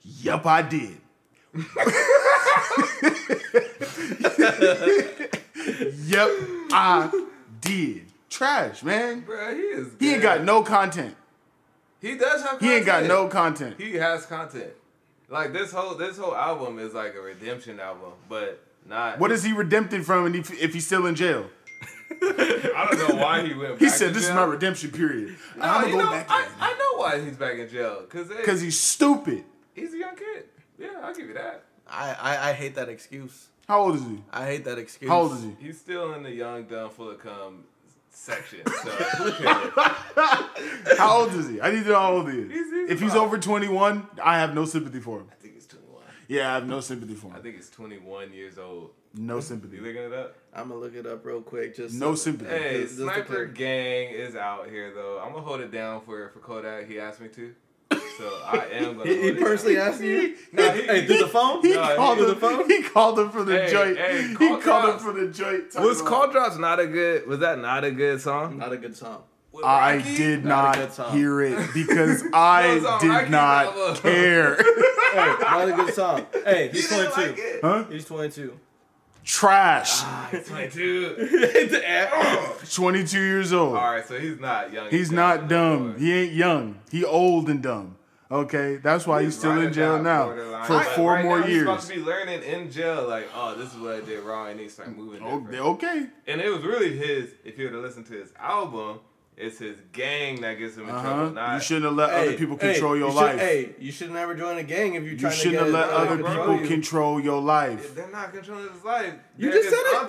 Yup, 0.02 0.44
I 0.44 0.60
did. 0.62 0.98
yup, 6.06 6.30
I 6.72 7.10
did. 7.60 8.06
Trash, 8.28 8.82
man. 8.82 9.22
Bruh, 9.22 9.54
he 9.54 9.60
is. 9.60 9.88
He 9.98 10.12
ain't 10.12 10.22
got 10.22 10.44
no 10.44 10.62
content. 10.62 11.16
He 12.04 12.18
does 12.18 12.42
have. 12.42 12.60
He 12.60 12.70
ain't 12.70 12.84
got 12.84 13.04
no 13.04 13.28
content. 13.28 13.76
He 13.78 13.94
has 13.94 14.26
content. 14.26 14.72
Like 15.30 15.54
this 15.54 15.72
whole 15.72 15.94
this 15.94 16.18
whole 16.18 16.36
album 16.36 16.78
is 16.78 16.92
like 16.92 17.14
a 17.14 17.20
redemption 17.20 17.80
album, 17.80 18.12
but 18.28 18.62
not. 18.86 19.18
What 19.18 19.32
is 19.32 19.42
he 19.42 19.54
redempted 19.54 20.04
from 20.04 20.34
if, 20.34 20.52
if 20.52 20.74
he's 20.74 20.84
still 20.84 21.06
in 21.06 21.14
jail? 21.14 21.46
I 22.22 22.88
don't 22.90 23.08
know 23.08 23.22
why 23.22 23.46
he 23.46 23.54
went. 23.54 23.78
He 23.78 23.88
said, 23.88 24.08
to 24.08 24.12
this 24.12 24.28
is 24.28 24.34
my 24.34 24.44
redemption 24.44 24.90
period. 24.90 25.34
No, 25.56 25.62
I'm 25.64 25.80
gonna 25.80 25.92
go 25.92 25.98
know, 25.98 26.10
back 26.10 26.26
I, 26.28 26.42
in. 26.44 26.48
I 26.60 26.72
know 26.72 26.98
why 27.00 27.24
he's 27.24 27.36
back 27.38 27.58
in 27.58 27.70
jail. 27.70 28.02
Cause, 28.10 28.28
Because 28.28 28.60
he's 28.60 28.78
stupid. 28.78 29.44
he's 29.74 29.94
a 29.94 29.98
young 29.98 30.14
kid. 30.14 30.44
Yeah, 30.78 30.88
I'll 31.02 31.14
give 31.14 31.26
you 31.26 31.34
that. 31.34 31.64
I, 31.88 32.16
I, 32.20 32.50
I 32.50 32.52
hate 32.52 32.74
that 32.74 32.90
excuse. 32.90 33.46
How 33.66 33.80
old 33.80 33.96
is 33.96 34.02
he? 34.02 34.22
I 34.30 34.44
hate 34.44 34.64
that 34.66 34.76
excuse. 34.76 35.10
How 35.10 35.22
old 35.22 35.32
is 35.32 35.42
he? 35.42 35.56
He's 35.58 35.78
still 35.78 36.12
in 36.12 36.22
the 36.22 36.30
young, 36.30 36.64
dumb, 36.64 36.90
full 36.90 37.10
of 37.10 37.18
cum 37.18 37.64
section. 38.14 38.60
So? 38.66 38.90
How 40.98 41.18
old 41.20 41.34
is 41.34 41.48
he? 41.48 41.60
I 41.60 41.70
need 41.70 41.84
to 41.84 41.90
know 41.90 41.98
how 42.00 42.12
old 42.14 42.30
he 42.30 42.38
is. 42.38 42.50
He's- 42.50 42.70
he's 42.70 42.90
if 42.90 43.00
he's 43.00 43.12
about- 43.12 43.24
over 43.26 43.38
21, 43.38 44.06
I 44.22 44.38
have 44.38 44.54
no 44.54 44.64
sympathy 44.64 45.00
for 45.00 45.20
him. 45.20 45.28
I 45.30 45.34
think 45.34 45.54
he's 45.54 45.66
21. 45.66 46.02
Yeah, 46.28 46.50
I 46.50 46.54
have 46.54 46.66
no 46.66 46.80
sympathy 46.80 47.14
for 47.14 47.28
him. 47.28 47.36
I 47.36 47.40
think 47.40 47.56
he's 47.56 47.70
21 47.70 48.32
years 48.32 48.58
old. 48.58 48.90
No 49.14 49.40
sympathy. 49.40 49.76
You 49.76 49.82
looking 49.82 50.02
it 50.02 50.12
up? 50.12 50.36
I'm 50.52 50.68
gonna 50.68 50.80
look 50.80 50.94
it 50.94 51.06
up 51.06 51.24
real 51.24 51.42
quick. 51.42 51.76
Just 51.76 51.94
No 51.94 52.14
so- 52.14 52.30
sympathy. 52.30 52.50
Hey, 52.50 52.82
Just- 52.82 52.98
just 52.98 53.02
Sniper 53.14 53.46
Gang 53.46 54.10
is 54.10 54.34
out 54.36 54.68
here 54.68 54.92
though. 54.94 55.20
I'm 55.24 55.32
gonna 55.32 55.44
hold 55.44 55.60
it 55.60 55.70
down 55.70 56.00
for 56.02 56.28
for 56.30 56.40
Kodak. 56.40 56.88
He 56.88 56.98
asked 56.98 57.20
me 57.20 57.28
to, 57.28 57.54
so 58.18 58.40
I 58.46 58.66
am 58.72 58.98
gonna. 58.98 59.10
He, 59.10 59.22
he 59.22 59.32
personally 59.32 59.78
asked 59.78 60.02
you. 60.02 60.36
No, 60.52 60.70
he- 60.70 60.82
hey, 60.82 61.06
through 61.06 61.18
the 61.18 61.28
phone. 61.28 61.62
He, 61.62 61.74
No, 61.74 61.96
called 61.96 62.18
he- 62.18 62.24
him, 62.24 62.30
the 62.30 62.36
phone? 62.36 62.70
he 62.70 62.82
called 62.82 63.18
him 63.18 63.30
for 63.30 63.44
the 63.44 63.60
Hey, 63.62 63.70
joint. 63.70 63.96
hey, 63.98 64.28
he 64.28 64.34
call 64.34 64.48
called 64.60 64.84
him 64.84 64.90
drops. 64.90 65.02
for 65.02 65.12
the 65.12 65.28
joint. 65.32 65.70
talking 65.72 65.88
Was 65.88 66.00
about- 66.00 66.10
Call 66.10 66.30
Drops 66.32 66.58
not 66.58 66.80
a 66.80 66.86
good? 66.86 67.26
Was 67.26 67.38
that 67.40 67.58
not 67.58 67.84
a 67.84 67.90
good 67.90 68.20
song? 68.20 68.58
Not 68.58 68.72
a 68.72 68.76
good 68.76 68.96
song. 68.96 69.22
With 69.52 69.64
I 69.64 69.98
Rocky? 69.98 70.16
did 70.16 70.44
Not 70.44 70.98
not 70.98 71.10
hear 71.12 71.40
it 71.42 71.70
because 71.74 72.24
I 72.32 72.74
was 72.74 72.84
on 72.84 73.00
did 73.00 73.08
Rocky's 73.10 73.30
not 73.30 73.66
album. 73.66 73.96
care. 74.02 74.56
hey, 74.56 75.34
not 75.40 75.68
a 75.68 75.72
good 75.72 75.94
song. 75.94 76.26
Hey, 76.44 76.70
he's 76.72 76.88
22. 76.88 77.20
like 77.20 77.40
huh? 77.62 77.84
He's 77.90 78.04
22. 78.04 78.58
Trash. 79.24 79.90
Ah, 80.02 80.28
he's 80.32 80.48
22. 80.48 81.70
22 82.70 83.18
years 83.20 83.52
old. 83.52 83.76
All 83.76 83.92
right, 83.92 84.06
so 84.06 84.18
he's 84.18 84.40
not 84.40 84.72
young. 84.72 84.90
He's 84.90 85.12
not 85.12 85.48
dumb. 85.48 85.96
He 85.98 86.12
ain't 86.12 86.32
young. 86.32 86.80
He 86.90 87.04
old 87.04 87.48
and 87.48 87.62
dumb. 87.62 87.96
Okay, 88.30 88.76
that's 88.76 89.06
why 89.06 89.22
he's, 89.22 89.36
still 89.36 89.60
in 89.60 89.72
jail 89.72 90.02
now 90.02 90.28
for 90.64 90.68
But 90.68 90.84
four 90.96 91.12
right 91.12 91.24
more 91.24 91.40
now, 91.40 91.46
He's 91.46 91.56
years. 91.56 91.66
supposed 91.68 91.88
to 91.88 91.94
be 91.96 92.00
learning 92.02 92.42
in 92.42 92.70
jail, 92.70 93.06
like, 93.06 93.28
oh, 93.34 93.54
this 93.54 93.72
is 93.72 93.78
what 93.78 93.94
I 93.96 94.00
did 94.00 94.22
wrong, 94.24 94.50
and 94.50 94.58
he 94.58 94.68
start 94.68 94.96
moving 94.96 95.22
Oh, 95.22 95.40
different. 95.40 95.60
okay. 95.66 96.06
And 96.26 96.40
it 96.40 96.48
was 96.48 96.62
really 96.64 96.96
his. 96.96 97.30
If 97.44 97.58
you 97.58 97.66
were 97.66 97.72
to 97.72 97.80
listen 97.80 98.02
to 98.04 98.12
his 98.14 98.32
album, 98.38 99.00
it's 99.36 99.58
his 99.58 99.76
gang 99.92 100.40
that 100.40 100.54
gets 100.54 100.76
him 100.76 100.84
in 100.84 100.90
trouble. 100.90 101.08
Uh-huh. 101.08 101.30
Not 101.30 101.54
You 101.56 101.60
shouldn't 101.60 101.84
have 101.86 101.94
let 101.94 102.10
other 102.10 102.32
people 102.34 102.56
control 102.56 102.96
your 102.96 103.08
you 103.08 103.12
should- 103.14 103.20
life. 103.20 103.38
Hey, 103.40 103.74
you 103.78 103.92
should 103.92 104.10
never 104.10 104.34
join 104.34 104.56
a 104.58 104.62
gang 104.62 104.94
if 104.94 105.02
you're 105.02 105.12
you 105.12 105.18
trying 105.18 105.32
to 105.32 105.36
shouldn't 105.38 105.54
get 105.58 105.64
have 105.64 105.72
let 105.74 105.90
other 105.90 106.16
bro, 106.16 106.30
people 106.36 106.60
you. 106.62 106.66
control 106.68 107.20
your 107.20 107.42
life. 107.42 107.94
They're 107.94 108.08
not 108.10 108.32
controlling 108.32 108.72
his 108.72 108.84
life. 108.84 109.12
You 109.36 109.50
They're 109.50 109.58
just 109.62 109.70
his 109.74 109.78
said 109.78 109.86
it. 109.92 110.00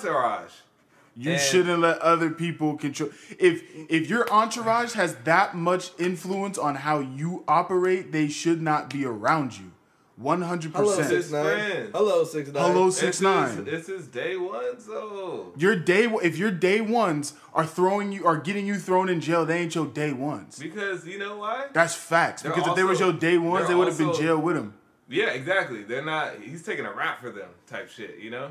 Entourage. 1.18 1.26
You 1.26 1.32
And- 1.34 1.42
shouldn't 1.42 1.80
let 1.82 2.00
other 2.00 2.30
people 2.30 2.76
control. 2.78 3.10
If 3.40 3.62
if 3.90 4.10
your 4.10 4.28
entourage 4.32 4.94
has 4.94 5.16
that 5.24 5.56
much 5.56 5.92
influence 5.98 6.58
on 6.58 6.76
how 6.76 7.00
you 7.00 7.44
operate, 7.48 8.12
they 8.12 8.28
should 8.28 8.62
not 8.62 8.90
be 8.90 9.06
around 9.06 9.58
you. 9.58 9.72
One 10.18 10.44
hundred 10.44 10.74
percent. 10.74 11.08
Hello, 11.08 11.20
six 11.20 11.32
nine. 11.32 11.90
Hello, 11.94 12.24
six 12.24 12.50
nine. 12.50 12.64
Hello, 12.72 12.90
six 12.90 13.18
his- 13.18 13.22
nine. 13.22 13.68
It's 13.68 13.88
his 13.88 14.08
day 14.08 14.38
one, 14.38 14.80
so 14.80 15.52
Your 15.58 15.76
day 15.76 16.06
if 16.24 16.38
your 16.38 16.52
day 16.52 16.80
ones 16.80 17.34
are 17.54 17.66
throwing 17.66 18.14
you 18.14 18.26
are 18.26 18.38
getting 18.38 18.66
you 18.66 18.76
thrown 18.76 19.10
in 19.10 19.20
jail, 19.20 19.46
they 19.46 19.60
ain't 19.60 19.76
your 19.76 19.88
day 19.88 20.14
ones. 20.14 20.58
because 20.58 21.06
you 21.06 21.20
know 21.20 21.38
why? 21.40 21.66
That's 21.74 21.96
facts. 21.96 22.44
They're 22.44 22.54
Because 22.54 22.70
if 22.70 22.76
they 22.76 22.84
was 22.86 23.00
your 23.02 23.12
day 23.12 23.38
ones, 23.38 23.68
they're 23.68 23.78
would 23.78 23.90
have 23.90 23.98
been 23.98 24.08
also- 24.08 24.22
jail 24.22 24.38
with 24.38 24.56
them. 24.56 24.74
Yeah, 25.08 25.28
exactly. 25.28 25.84
They're 25.84 26.04
not. 26.04 26.40
He's 26.42 26.64
taking 26.64 26.86
a 26.86 26.92
rap 26.92 27.22
for 27.22 27.30
them, 27.30 27.50
type 27.68 27.90
shit. 27.90 28.18
You 28.20 28.32
know. 28.32 28.50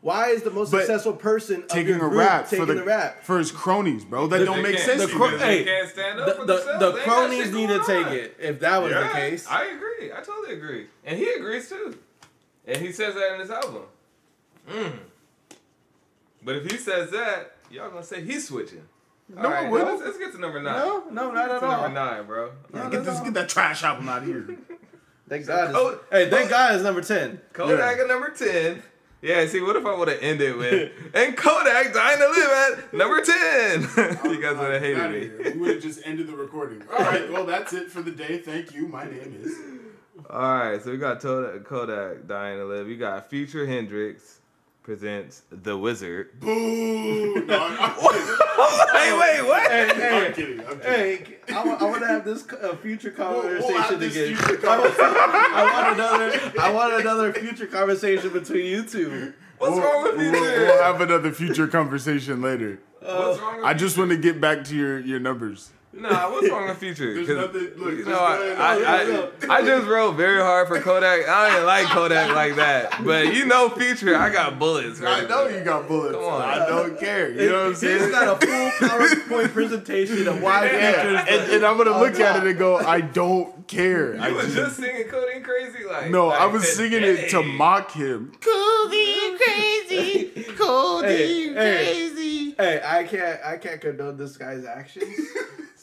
Why 0.00 0.30
is 0.30 0.42
the 0.42 0.50
most 0.50 0.72
But 0.72 0.78
successful 0.80 1.12
person 1.12 1.62
of 1.62 1.68
Taking 1.68 1.96
your 1.98 2.06
a 2.06 2.08
rap 2.16 2.48
taking 2.48 2.66
for 2.66 2.74
the 2.74 2.82
a 2.82 2.84
rap? 2.84 3.22
for 3.22 3.38
his 3.38 3.52
cronies, 3.52 4.04
bro. 4.04 4.26
That 4.26 4.44
don't 4.44 4.62
make 4.62 4.78
sense. 4.78 5.00
the 5.00 5.06
to 5.06 5.14
cro- 5.14 5.38
hey, 5.38 5.62
can't 5.64 5.88
stand 5.88 6.18
up 6.18 6.26
The, 6.38 6.44
the, 6.44 6.46
the 6.46 6.52
They 6.52 6.56
ain't 6.58 6.78
got 6.78 6.98
cronies 7.04 7.52
need 7.52 7.68
to 7.68 7.74
going 7.78 7.86
take 7.86 8.06
on. 8.06 8.12
it 8.14 8.36
if 8.40 8.58
that 8.60 8.82
was 8.82 8.90
Yeah, 8.90 9.02
the 9.06 9.08
case. 9.14 9.46
I 9.48 9.64
agree. 9.66 10.10
I 10.12 10.20
totally 10.22 10.54
agree, 10.54 10.86
and 11.04 11.16
he 11.16 11.28
agrees 11.34 11.68
too, 11.68 11.96
and 12.66 12.78
he 12.78 12.90
says 12.90 13.14
that 13.14 13.34
in 13.34 13.40
his 13.40 13.50
album. 13.50 13.82
Mm. 14.68 14.92
But 16.44 16.56
if 16.56 16.70
he 16.70 16.78
says 16.78 17.10
that, 17.10 17.56
y'all 17.70 17.90
gonna 17.90 18.02
say 18.02 18.22
he's 18.24 18.48
switching. 18.48 18.82
No, 19.28 19.42
All 19.48 19.52
I 19.54 19.68
wouldn't. 19.68 19.90
let's, 19.90 20.02
let's 20.02 20.18
get 20.18 20.32
to 20.32 20.40
number 20.40 20.60
nine. 20.60 20.76
no, 20.76 21.04
no, 21.10 21.30
not 21.30 21.48
at 21.50 21.62
all. 21.62 21.70
number 21.82 21.88
nine, 21.94 22.26
bro. 22.26 22.50
Yeah, 22.74 22.90
get 22.90 23.04
this, 23.04 23.20
get 23.20 23.34
that 23.34 23.48
trash 23.48 23.82
album 23.84 24.08
out 24.08 24.22
of 24.22 24.26
here. 24.28 24.46
Thank 25.32 25.46
God. 25.46 25.72
Code- 25.74 25.94
It's, 25.94 26.02
oh, 26.12 26.16
hey, 26.18 26.28
thank 26.28 26.46
oh. 26.48 26.50
God 26.50 26.74
it's 26.74 26.84
number 26.84 27.00
ten. 27.00 27.40
Kodak 27.54 27.98
at 27.98 28.06
number 28.06 28.28
10. 28.28 28.82
Yeah, 29.22 29.46
see, 29.46 29.62
what 29.62 29.76
if 29.76 29.86
I 29.86 29.94
would 29.94 30.08
have 30.08 30.18
ended 30.20 30.56
with, 30.56 30.92
and 31.14 31.34
Kodak 31.34 31.94
dying 31.94 32.18
to 32.18 32.28
live 32.28 32.50
at 32.50 32.92
number 32.92 33.24
10? 33.24 33.80
you 34.30 34.42
guys 34.42 34.58
would 34.58 34.72
have 34.72 34.82
hated 34.82 35.10
me. 35.10 35.52
We 35.52 35.58
would 35.60 35.70
have 35.76 35.82
just 35.82 36.00
ended 36.04 36.26
the 36.26 36.36
recording. 36.36 36.82
All 36.92 36.98
right, 36.98 37.32
well 37.32 37.46
that's 37.46 37.72
it 37.72 37.90
for 37.90 38.02
the 38.02 38.10
day. 38.10 38.38
Thank 38.38 38.74
you. 38.74 38.86
My 38.88 39.04
name 39.04 39.40
is. 39.42 39.56
All 40.28 40.40
right, 40.40 40.82
so 40.82 40.90
we 40.90 40.98
got 40.98 41.20
Kodak, 41.20 41.64
Kodak 41.64 42.26
dying 42.26 42.58
to 42.58 42.66
live. 42.66 42.86
We 42.86 42.98
got 42.98 43.30
Future 43.30 43.64
Hendrix 43.64 44.40
presents 44.82 45.42
The 45.50 45.76
Wizard. 45.76 46.30
Boo! 46.40 47.44
No, 47.46 47.58
I'm, 47.62 47.78
I'm. 47.80 48.88
Hey, 48.92 49.18
wait, 49.18 49.48
what? 49.48 49.70
Hey, 49.70 50.26
I'm 50.26 50.32
kidding. 50.34 50.60
I'm 50.60 50.80
kidding. 50.80 50.82
hey! 51.26 51.36
I, 51.54 51.62
I 51.62 51.84
want 51.84 52.00
to 52.00 52.06
have 52.06 52.24
this 52.24 52.46
uh, 52.52 52.76
future 52.76 53.14
We'll- 53.16 53.28
conversation 53.42 53.66
we'll 53.74 53.82
have 53.82 54.00
this 54.00 54.16
again. 54.16 54.36
future 54.36 54.66
I 54.68 54.78
want- 54.78 54.96
conversation. 54.96 55.16
I 55.54 55.70
want 55.72 55.98
another. 55.98 56.52
I 56.60 56.70
want 56.72 56.94
another 57.00 57.32
future 57.32 57.66
conversation 57.66 58.30
between 58.32 58.66
you 58.66 58.84
two. 58.84 59.32
What's 59.58 59.74
We'll- 59.76 59.84
wrong 59.84 60.02
with 60.04 60.16
we'll, 60.16 60.32
Future? 60.32 60.58
we'll 60.66 60.82
have 60.82 61.00
another 61.00 61.32
future 61.32 61.68
conversation 61.68 62.42
later. 62.42 62.80
What's 63.00 63.40
wrong 63.40 63.56
with 63.58 63.64
I 63.64 63.74
just 63.74 63.96
want 63.98 64.10
to 64.10 64.16
get 64.16 64.40
back 64.40 64.64
to 64.64 64.74
your 64.76 64.98
your 65.00 65.20
numbers. 65.20 65.70
Nah, 65.94 66.30
what's 66.30 66.48
wrong 66.50 66.68
with 66.68 66.78
Future? 66.78 67.12
There's 67.14 67.26
'Cause, 67.26 67.36
nothing- 67.36 67.72
look, 67.76 67.90
you 67.90 67.96
just 67.98 68.08
know, 68.08 68.18
I. 68.18 68.54
I, 68.58 69.26
I, 69.52 69.56
I 69.58 69.62
just 69.62 69.86
wrote 69.86 70.12
very 70.12 70.40
hard 70.40 70.66
for 70.66 70.80
Kodak. 70.80 71.28
I 71.28 71.50
didn't 71.50 71.66
like 71.66 71.86
Kodak 71.86 72.34
like 72.34 72.56
that, 72.56 73.04
but 73.04 73.34
you 73.34 73.44
know, 73.44 73.68
Future, 73.68 74.16
I 74.16 74.30
got 74.30 74.58
bullets. 74.58 75.02
I 75.02 75.26
know 75.26 75.48
you 75.48 75.60
got 75.62 75.86
bullets. 75.88 76.16
Come 76.16 76.24
on. 76.24 76.40
I 76.40 76.66
don't 76.66 76.98
care. 76.98 77.30
You 77.30 77.50
know 77.50 77.56
what 77.56 77.62
I'm 77.64 77.68
He's 77.72 77.78
saying? 77.80 78.10
got 78.10 78.42
a 78.42 78.46
full 78.46 78.88
PowerPoint 78.88 79.52
presentation 79.52 80.26
of 80.28 80.42
why 80.42 80.64
yeah, 80.64 81.02
Future's 81.02 81.28
and, 81.28 81.52
and 81.56 81.64
I'm 81.66 81.76
gonna 81.76 81.98
look 81.98 82.18
at 82.18 82.36
it 82.42 82.48
and 82.48 82.58
go, 82.58 82.78
I 82.78 83.02
don't 83.02 83.68
care. 83.68 84.16
I 84.18 84.30
was 84.32 84.44
just, 84.46 84.56
just 84.56 84.76
singing 84.78 85.08
Codeine 85.08 85.42
Crazy 85.42 85.84
like. 85.84 86.10
no, 86.10 86.28
like 86.28 86.40
I 86.40 86.46
was 86.46 86.66
singing 86.72 87.02
it 87.02 87.28
to 87.30 87.42
mock 87.42 87.90
him. 87.92 88.32
Codeine 88.40 89.36
crazy. 89.38 90.28
Codeine 90.56 91.54
Hey, 91.54 91.54
hey. 91.54 91.84
crazy. 91.84 92.54
Hey, 92.56 92.80
I 92.84 93.04
can't. 93.04 93.40
I 93.44 93.56
can't 93.58 93.80
condone 93.80 94.16
this 94.16 94.36
guy's 94.38 94.64
actions. 94.64 95.04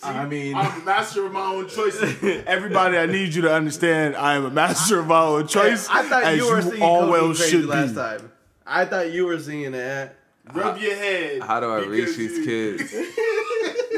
I 0.03 0.25
mean, 0.25 0.55
I'm 0.55 0.81
a 0.81 0.85
master 0.85 1.25
of 1.25 1.31
my 1.33 1.41
own 1.45 1.67
choices. 1.67 2.23
Everybody, 2.47 2.97
I 2.97 3.05
need 3.05 3.33
you 3.33 3.41
to 3.43 3.53
understand, 3.53 4.15
I 4.15 4.35
am 4.35 4.45
a 4.45 4.49
master 4.49 4.99
of 4.99 5.07
my 5.07 5.21
own 5.21 5.47
choice. 5.47 5.87
I 5.89 6.03
thought 6.03 6.23
as 6.23 6.37
you 6.37 6.49
were 6.49 6.61
singing 6.61 6.81
all 6.81 6.99
Codeine 7.01 7.11
well 7.11 7.27
Crazy 7.35 7.49
should 7.49 7.65
last 7.65 7.89
be. 7.89 7.95
time. 7.95 8.31
I 8.65 8.85
thought 8.85 9.11
you 9.11 9.25
were 9.25 9.39
singing 9.39 9.71
that. 9.73 10.15
Rub 10.53 10.77
your 10.79 10.95
head. 10.95 11.41
How 11.43 11.59
do 11.59 11.67
I 11.69 11.79
reach 11.79 12.05
because 12.05 12.17
these 12.17 12.37
you- 12.39 12.45
kids? 12.45 12.95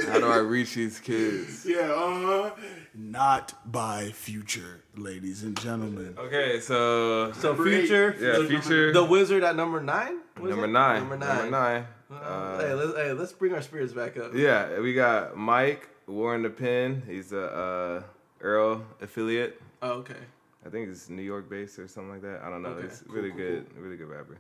How 0.10 0.20
do 0.20 0.26
I 0.28 0.38
reach 0.40 0.74
these 0.76 1.00
kids? 1.00 1.66
Yeah, 1.66 1.92
uh 1.94 2.20
huh. 2.20 2.52
Not 2.94 3.54
by 3.72 4.10
future, 4.10 4.84
ladies 4.98 5.44
and 5.44 5.58
gentlemen. 5.58 6.16
Okay, 6.18 6.60
so 6.60 7.32
So 7.34 7.56
future, 7.56 8.14
yeah, 8.20 8.40
the, 8.40 8.48
Future 8.48 8.92
the 8.92 9.04
wizard 9.06 9.44
at 9.44 9.56
number 9.56 9.80
nine. 9.80 10.20
Was 10.40 10.50
number 10.50 10.68
nine. 10.68 11.00
Number 11.02 11.18
nine. 11.18 11.36
Number 11.38 11.52
nine. 11.52 11.86
Uh, 12.12 12.16
Uh, 12.16 12.60
hey, 12.60 12.74
let's 12.74 12.94
hey, 12.98 13.14
let's 13.14 13.32
bring 13.32 13.54
our 13.54 13.62
spirits 13.62 13.94
back 13.94 14.18
up. 14.18 14.34
Yeah, 14.36 14.80
we 14.82 14.94
got 14.94 15.38
Mike 15.38 15.88
Warren 16.08 16.44
the 16.44 16.50
Pen. 16.50 17.04
He's 17.08 17.32
a 17.34 17.46
uh, 17.46 18.04
Earl 18.42 18.84
affiliate. 19.02 19.62
Oh, 19.82 19.92
okay. 19.94 20.14
I 20.66 20.70
think 20.70 20.90
he's 20.90 21.10
New 21.10 21.22
York 21.24 21.50
based 21.50 21.80
or 21.80 21.88
something 21.88 22.12
like 22.12 22.22
that. 22.22 22.42
I 22.44 22.50
don't 22.50 22.62
know. 22.62 22.70
Okay, 22.70 22.88
He's 22.88 23.04
cool, 23.08 23.16
really 23.16 23.30
cool, 23.30 23.38
good, 23.40 23.66
really 23.78 23.98
good 23.98 24.08
rapper. 24.10 24.38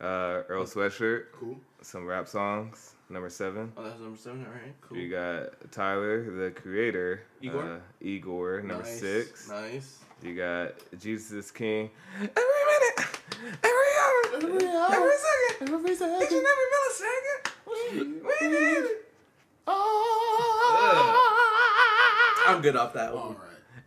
Uh, 0.00 0.44
Earl 0.48 0.64
Sweatshirt, 0.64 1.24
Cool. 1.38 1.56
some 1.82 2.06
rap 2.06 2.26
songs. 2.26 2.94
Number 3.10 3.28
seven. 3.28 3.72
Oh, 3.76 3.82
that's 3.82 4.00
number 4.00 4.16
seven. 4.16 4.46
All 4.46 4.52
right, 4.52 4.72
cool. 4.80 4.96
We 4.96 5.08
got 5.08 5.48
Tyler, 5.72 6.22
the 6.30 6.50
creator. 6.52 7.22
Igor? 7.42 7.62
Uh, 7.74 7.78
Igor, 8.00 8.60
number 8.62 8.84
nice, 8.84 9.00
six. 9.00 9.48
Nice. 9.48 9.98
You 10.22 10.34
got 10.36 10.74
Jesus 10.98 11.50
King. 11.50 11.90
Every 12.18 12.30
minute, 12.34 13.18
every 13.64 13.92
hour, 14.00 14.36
Every 14.36 14.68
hour, 14.68 14.92
every 14.94 15.12
second, 15.16 15.74
every 15.74 15.92
each 15.92 16.00
and 16.00 16.20
second. 16.20 16.46
every 16.46 16.68
millisecond. 16.72 17.50
We 17.66 18.48
need 18.48 18.76
it. 18.78 19.09
Oh. 19.72 21.26
I'm 22.46 22.62
good 22.62 22.76
off 22.76 22.94
that 22.94 23.14
one. 23.14 23.22
All 23.22 23.28
right. 23.30 23.36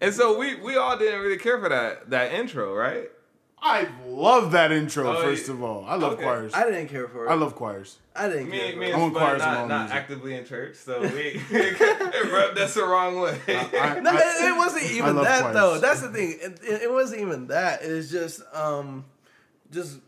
And 0.01 0.13
so 0.13 0.37
we 0.37 0.55
we 0.55 0.75
all 0.77 0.97
didn't 0.97 1.21
really 1.21 1.37
care 1.37 1.59
for 1.59 1.69
that 1.69 2.09
that 2.09 2.33
intro, 2.33 2.73
right? 2.73 3.09
I 3.65 3.87
love 4.05 4.51
that 4.51 4.73
intro. 4.73 5.15
Oh, 5.15 5.21
first 5.21 5.47
yeah. 5.47 5.53
of 5.53 5.63
all, 5.63 5.85
I 5.85 5.95
love 5.95 6.13
Okay. 6.13 6.23
choirs. 6.23 6.51
I 6.53 6.65
didn't 6.65 6.89
care 6.89 7.07
for 7.07 7.25
it. 7.25 7.29
I 7.29 7.35
love 7.35 7.55
choirs. 7.55 7.97
I 8.13 8.27
didn't 8.27 8.49
Me, 8.49 8.59
care. 8.59 8.75
me 8.75 8.87
for 8.91 8.95
and 8.95 9.03
I'm 9.03 9.09
Spud 9.11 9.21
choirs 9.21 9.39
not, 9.39 9.67
not 9.69 9.79
music. 9.83 9.95
actively 9.97 10.35
in 10.35 10.45
church, 10.45 10.75
so 10.75 10.99
we 11.01 11.07
it 11.49 12.31
rubbed 12.31 12.57
us 12.59 12.73
the 12.73 12.85
wrong 12.85 13.21
way. 13.21 13.39
I- 13.47 13.95
it. 13.97 14.03
No, 14.03 14.11
it, 14.13 14.49
it 14.49 14.57
wasn't 14.57 14.91
even 14.91 15.15
that 15.15 15.41
choirs. 15.43 15.53
though. 15.55 15.79
That's 15.79 16.01
the 16.01 16.09
thing. 16.09 16.31
It, 16.41 16.59
it, 16.61 16.81
it 16.83 16.91
wasn't 16.91 17.21
even 17.21 17.47
that. 17.47 17.79
It's 17.83 18.11
just 18.11 18.41
um, 18.53 19.05
just 19.71 19.99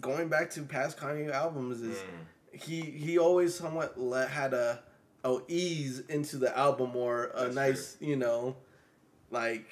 going 0.00 0.28
back 0.28 0.50
to 0.50 0.62
past 0.62 0.98
Kanye 0.98 1.30
albums 1.32 1.80
is 1.82 1.98
Mm. 1.98 2.60
he 2.60 2.80
he 2.80 3.18
always 3.18 3.54
somewhat 3.54 3.96
let, 3.98 4.28
had 4.28 4.54
a 4.54 4.80
a 5.24 5.38
ease 5.48 6.00
into 6.08 6.36
the 6.36 6.56
album 6.56 6.94
or 6.96 7.30
a 7.34 7.44
That's 7.44 7.54
nice 7.54 7.96
you 8.00 8.16
know 8.16 8.56
like 9.30 9.64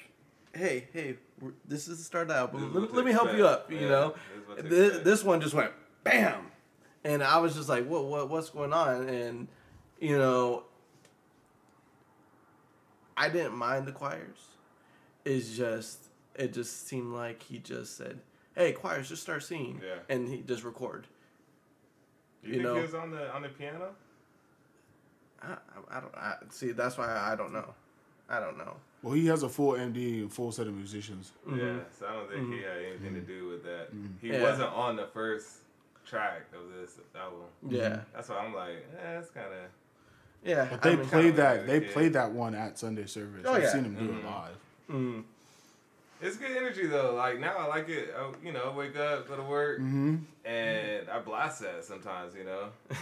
hey 0.53 0.87
hey 0.93 1.15
this 1.67 1.87
is 1.87 1.97
the 1.99 2.03
start 2.03 2.23
of 2.23 2.27
the 2.29 2.35
album. 2.35 2.73
Let, 2.73 2.93
let 2.93 3.05
me 3.05 3.11
help 3.11 3.33
you 3.35 3.45
up. 3.45 3.69
You 3.71 3.79
Yeah, 3.79 3.89
know, 3.89 4.15
this 4.15 4.37
is 4.41 4.47
what 4.47 4.93
to 4.93 4.99
this, 5.03 5.23
one 5.23 5.41
just 5.41 5.53
went 5.53 5.71
bam, 6.03 6.45
and 7.03 7.21
I 7.21 7.37
was 7.39 7.53
just 7.55 7.67
like, 7.69 7.85
what 7.87 8.05
what 8.05 8.29
what's 8.29 8.49
going 8.49 8.71
on? 8.71 9.09
And 9.09 9.47
you 9.99 10.17
know, 10.17 10.63
I 13.15 13.29
didn't 13.29 13.55
mind 13.55 13.85
the 13.87 13.91
choirs. 13.91 14.37
It's 15.25 15.55
just 15.55 15.99
it 16.35 16.53
just 16.53 16.87
seemed 16.87 17.13
like 17.13 17.43
he 17.43 17.59
just 17.59 17.95
said, 17.97 18.19
"Hey, 18.55 18.71
choirs, 18.71 19.09
just 19.09 19.21
start 19.21 19.43
singing," 19.43 19.81
Yeah. 19.83 19.95
and 20.09 20.27
he 20.27 20.37
just 20.41 20.63
record. 20.63 21.07
You, 22.41 22.47
you 22.49 22.53
think 22.55 22.63
know- 22.63 22.75
he 22.75 22.81
was 22.81 22.93
on 22.95 23.11
the 23.11 23.33
on 23.33 23.41
the 23.41 23.49
piano? 23.49 23.95
I, 25.43 25.51
I, 25.51 25.97
I 25.97 25.99
don't 26.01 26.15
I, 26.15 26.35
see. 26.49 26.71
That's 26.71 26.97
why 26.97 27.07
I 27.15 27.35
don't 27.35 27.53
know. 27.53 27.73
I 28.29 28.39
don't 28.39 28.57
know. 28.57 28.75
Well, 29.01 29.13
he 29.13 29.27
has 29.27 29.43
a 29.43 29.49
full 29.49 29.73
MD 29.73 30.21
and 30.21 30.31
full 30.31 30.51
set 30.51 30.65
of 30.67 30.73
musicians. 30.73 31.33
Yeah, 31.47 31.79
so 31.99 32.07
I 32.07 32.13
don't 32.13 32.29
think 32.31 32.53
he 32.53 32.61
had 32.61 32.77
anything 32.77 33.13
to 33.15 33.19
do 33.21 33.49
with 33.49 33.63
that. 33.65 33.89
He 34.21 34.29
Yeah. 34.29 34.41
wasn't 34.41 34.71
on 34.73 34.95
the 34.95 35.07
first 35.07 35.57
track 36.05 36.43
of 36.53 36.71
this 36.73 36.97
album. 37.15 37.41
Yeah, 37.67 37.99
That's 38.13 38.29
why 38.29 38.37
I'm 38.37 38.53
like, 38.55 38.85
eh, 39.03 39.19
it's 39.19 39.29
kind 39.29 39.47
of. 39.47 39.69
yeah. 40.43 40.67
But 40.71 40.81
they 40.81 40.93
I 40.93 40.95
mean, 40.95 41.05
played 41.07 41.35
that. 41.35 41.67
They 41.67 41.79
that, 41.79 41.85
yeah. 41.87 41.93
played 41.93 42.13
that 42.13 42.31
one 42.31 42.55
at 42.55 42.79
Sunday 42.79 43.05
service. 43.05 43.43
Oh, 43.45 43.53
I've 43.53 43.63
yeah. 43.63 43.71
seen 43.73 43.83
him 43.83 43.95
do 43.95 44.05
it 44.05 44.23
Mhm. 44.23 44.25
live. 44.25 45.23
It's 46.23 46.37
good 46.37 46.55
energy 46.55 46.87
though. 46.87 47.13
Like 47.15 47.39
now, 47.39 47.55
I 47.57 47.65
like 47.67 47.89
it. 47.89 48.13
I, 48.17 48.31
you 48.45 48.53
know, 48.53 48.73
wake 48.75 48.95
up, 48.97 49.27
go 49.27 49.35
to 49.35 49.43
work, 49.43 49.79
Mm-hmm. 49.79 50.15
and 50.45 51.09
I 51.09 51.19
blast 51.19 51.59
that 51.61 51.83
sometimes. 51.83 52.33
You 52.35 52.45
know, 52.45 52.69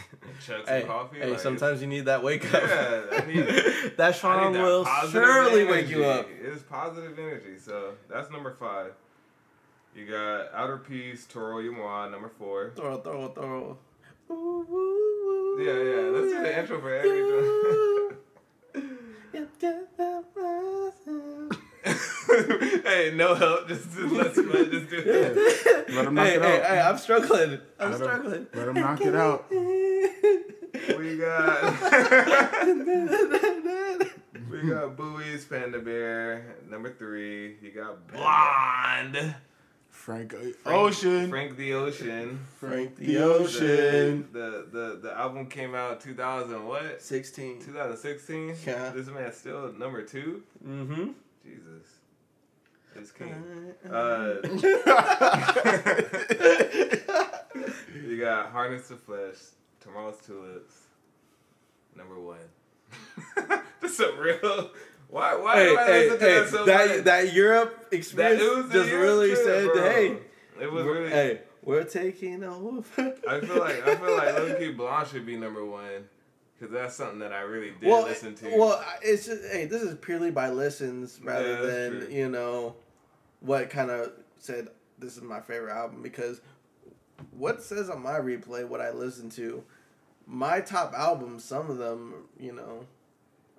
chug 0.45 0.65
some 0.65 0.75
hey, 0.75 0.83
coffee. 0.87 1.19
hey, 1.19 1.29
like, 1.29 1.39
sometimes 1.39 1.81
you 1.81 1.87
need 1.87 2.05
that 2.05 2.23
wake 2.23 2.51
up. 2.53 2.63
Yeah, 2.63 3.01
I 3.11 3.25
need- 3.27 3.93
that 3.97 4.15
song 4.15 4.53
will 4.53 4.85
surely 5.11 5.61
energy. 5.61 5.71
wake 5.71 5.89
you 5.89 6.03
up. 6.05 6.27
It's 6.41 6.63
positive 6.63 7.17
energy. 7.19 7.57
So 7.59 7.93
that's 8.09 8.31
number 8.31 8.55
five. 8.59 8.93
You 9.95 10.05
got 10.07 10.53
Outer 10.53 10.77
Peace, 10.77 11.25
Toro 11.27 11.57
y 11.57 11.69
Moi, 11.69 12.07
number 12.09 12.29
four. 12.39 12.71
Toro, 12.75 12.97
Toro, 12.99 13.27
Toro. 13.29 13.77
Ooh, 14.29 14.33
ooh, 14.33 14.73
ooh, 14.73 15.57
Yeah, 15.59 15.73
yeah. 15.73 16.09
Let's 16.09 16.31
do 16.31 16.39
the 16.41 16.59
intro 16.59 16.79
for 16.79 16.93
every 16.95 17.21
hey, 22.85 23.11
no 23.15 23.35
help. 23.35 23.67
Just, 23.67 23.91
just 23.91 24.13
let's 24.13 24.35
just 24.35 24.89
do 24.89 24.97
it. 25.05 25.89
Let 25.93 26.05
him 26.05 26.13
knock 26.15 26.25
hey, 26.27 26.35
it 26.35 26.41
hey, 26.41 26.59
out. 26.61 26.65
hey, 26.65 26.79
I'm 26.81 26.97
struggling. 26.97 27.59
I'm 27.79 27.91
Let 27.91 28.01
him- 28.01 28.07
struggling. 28.07 28.47
let 28.53 28.67
him 28.67 28.73
knock 28.75 29.01
it 29.01 29.15
out. 29.15 29.49
we 30.99 31.17
got 31.17 31.63
we 34.49 34.69
got 34.69 34.95
Buoys 34.97 35.45
Panda 35.45 35.79
Bear 35.79 36.55
number 36.69 36.93
three. 36.93 37.57
You 37.61 37.71
got 37.71 38.07
Blonde. 38.07 39.35
Frank 39.89 40.31
Frank- 40.33 40.55
Ocean. 40.65 41.29
Frank 41.29 41.57
the 41.57 41.73
Ocean. 41.73 42.39
Frank 42.59 42.95
the 42.95 43.17
Ocean. 43.19 44.27
The, 44.31 44.65
the 44.71 44.99
the 45.03 45.17
album 45.17 45.47
came 45.47 45.75
out 45.75 46.01
2000 46.01 46.65
what? 46.65 47.01
16. 47.01 47.61
2016. 47.61 48.55
Yeah. 48.65 48.89
This 48.89 49.07
man's 49.07 49.37
still 49.37 49.71
number 49.73 50.01
two. 50.03 50.43
Mm-hmm. 50.65 51.09
Jesus. 51.43 51.90
This 52.95 53.11
king. 53.11 53.33
Uh, 53.89 54.35
you 58.05 58.19
got 58.19 58.51
Harness 58.51 58.87
the 58.89 58.95
Flesh, 58.97 59.35
Tomorrow's 59.79 60.17
Tulips, 60.25 60.75
number 61.95 62.19
one. 62.19 62.37
That's 63.81 63.95
so 63.97 64.13
real. 64.15 64.71
Why? 65.09 65.35
Why 65.35 65.55
Hey, 65.55 65.75
hey, 65.75 66.09
hey, 66.09 66.17
that 66.17 66.49
so 66.49 66.65
that, 66.65 67.03
that 67.05 67.33
Europe 67.33 67.87
experience 67.91 68.41
was 68.43 68.71
just 68.71 68.89
Europe 68.89 69.03
really 69.03 69.29
trip, 69.29 69.43
said, 69.45 69.65
bro. 69.71 69.81
hey, 69.83 70.17
It 70.61 70.71
was 70.71 70.85
we're- 70.85 70.99
really. 70.99 71.09
hey, 71.11 71.39
we're 71.63 71.83
taking 71.83 72.43
over. 72.43 72.83
I 73.27 73.39
feel 73.39 73.59
like 73.59 73.87
I 73.87 73.95
feel 73.95 74.17
like 74.17 74.33
Low 74.35 74.55
Key 74.57 74.71
Blonde 74.71 75.07
should 75.07 75.25
be 75.25 75.37
number 75.37 75.63
one 75.65 76.07
because 76.61 76.73
that's 76.73 76.95
something 76.95 77.19
that 77.19 77.33
I 77.33 77.41
really 77.41 77.71
did 77.79 77.89
well, 77.89 78.03
listen 78.03 78.35
to. 78.35 78.55
well, 78.57 78.83
it's 79.01 79.25
just 79.25 79.43
hey, 79.51 79.65
this 79.65 79.81
is 79.81 79.95
purely 79.95 80.29
by 80.29 80.49
listens 80.51 81.19
rather 81.23 81.53
Yeah, 81.53 81.61
than 81.61 81.99
true. 82.01 82.09
you 82.11 82.29
know 82.29 82.75
what 83.39 83.69
kind 83.71 83.89
of 83.89 84.11
said 84.37 84.67
this 84.99 85.17
is 85.17 85.23
my 85.23 85.39
favorite 85.41 85.73
album 85.73 86.03
because 86.03 86.39
what 87.31 87.63
says 87.63 87.89
on 87.89 88.03
my 88.03 88.19
replay 88.19 88.67
what 88.67 88.79
I 88.81 88.91
listen 88.91 89.29
to, 89.31 89.63
my 90.27 90.61
top 90.61 90.93
albums, 90.93 91.43
some 91.43 91.69
of 91.71 91.77
them 91.77 92.13
you 92.39 92.53
know, 92.53 92.85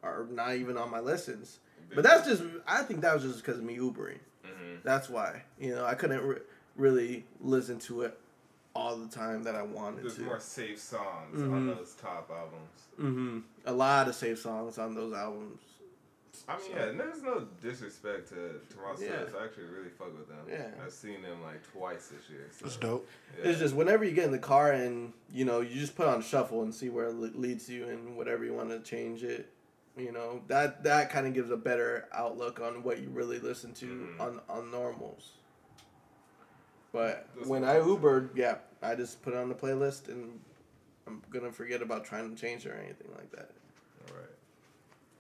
are 0.04 0.26
not 0.30 0.54
even 0.54 0.76
on 0.76 0.90
my 0.90 1.00
listens. 1.00 1.58
But 1.94 2.04
that's 2.04 2.26
just 2.26 2.42
I 2.66 2.82
think 2.84 3.00
that 3.00 3.14
was 3.14 3.24
just 3.24 3.38
because 3.44 3.58
of 3.58 3.64
me 3.64 3.76
Ubering. 3.78 4.18
Mhm. 4.44 4.82
That's 4.84 5.08
why 5.10 5.42
you 5.58 5.74
know 5.74 5.84
I 5.84 5.94
couldn't 5.94 6.22
re- 6.22 6.38
really 6.76 7.24
listen 7.40 7.78
to 7.80 8.02
it 8.02 8.18
all 8.74 8.96
the 8.96 9.08
time 9.08 9.42
that 9.44 9.54
I 9.54 9.62
wanted 9.62 10.02
There's 10.04 10.16
to. 10.16 10.22
more 10.22 10.40
safe 10.40 10.80
songs 10.80 11.40
on 11.42 11.48
Mhm. 11.68 11.76
those 11.76 11.94
top 11.94 12.30
albums. 12.30 12.80
Mm-hmm. 12.98 13.38
A 13.66 13.72
lot 13.72 14.08
of 14.08 14.14
safe 14.14 14.38
songs 14.38 14.78
on 14.78 14.94
those 14.94 15.12
albums. 15.12 15.60
I 16.48 16.56
mean, 16.56 16.66
So- 16.66 16.70
yeah, 16.76 16.92
there's 16.92 17.22
no 17.22 17.46
disrespect 17.60 18.28
to 18.30 18.60
Tomorrow's 18.70 19.02
Yeah. 19.02 19.16
Tulips. 19.18 19.34
I 19.34 19.44
actually 19.44 19.64
really 19.66 19.90
fuck 19.90 20.16
with 20.16 20.28
them. 20.28 20.44
Yeah. 20.48 20.70
I've 20.82 20.92
seen 20.92 21.20
them 21.22 21.42
like 21.42 21.62
twice 21.70 22.08
this 22.08 22.28
year. 22.30 22.48
So, 22.50 22.64
That's 22.64 22.76
dope. 22.78 23.06
yeah. 23.38 23.50
It's 23.50 23.58
just 23.58 23.74
whenever 23.74 24.04
you 24.04 24.12
get 24.12 24.24
in 24.24 24.32
the 24.32 24.38
car 24.38 24.72
and 24.72 25.12
you 25.30 25.44
know 25.44 25.60
you 25.60 25.78
just 25.78 25.94
put 25.94 26.08
on 26.08 26.22
shuffle 26.22 26.62
and 26.62 26.74
see 26.74 26.88
where 26.88 27.06
it 27.08 27.38
leads 27.38 27.68
you 27.68 27.86
and 27.88 28.16
whatever 28.16 28.44
you 28.44 28.54
want 28.54 28.70
to 28.70 28.80
change 28.80 29.22
it. 29.22 29.52
You 29.96 30.10
know 30.10 30.42
that 30.48 30.82
that 30.84 31.10
kind 31.10 31.26
of 31.26 31.34
gives 31.34 31.50
a 31.50 31.56
better 31.56 32.08
outlook 32.12 32.60
on 32.60 32.82
what 32.82 33.00
you 33.00 33.10
really 33.10 33.38
listen 33.38 33.74
to 33.74 33.86
Mhm. 33.86 34.20
on 34.20 34.40
on 34.48 34.70
normals. 34.70 35.32
But 36.92 37.26
That's 37.36 37.48
when 37.48 37.64
I 37.64 37.76
Ubered, 37.76 38.30
yeah, 38.34 38.56
I 38.82 38.94
just 38.94 39.22
put 39.22 39.32
it 39.34 39.38
on 39.38 39.48
the 39.48 39.54
playlist 39.54 40.08
and 40.08 40.38
I'm 41.06 41.22
gonna 41.30 41.50
forget 41.52 41.80
about 41.82 42.04
trying 42.04 42.34
to 42.34 42.40
change 42.40 42.66
it 42.66 42.70
or 42.70 42.74
anything 42.76 43.08
like 43.16 43.30
that. 43.32 43.50
All 44.10 44.16
right. 44.16 44.26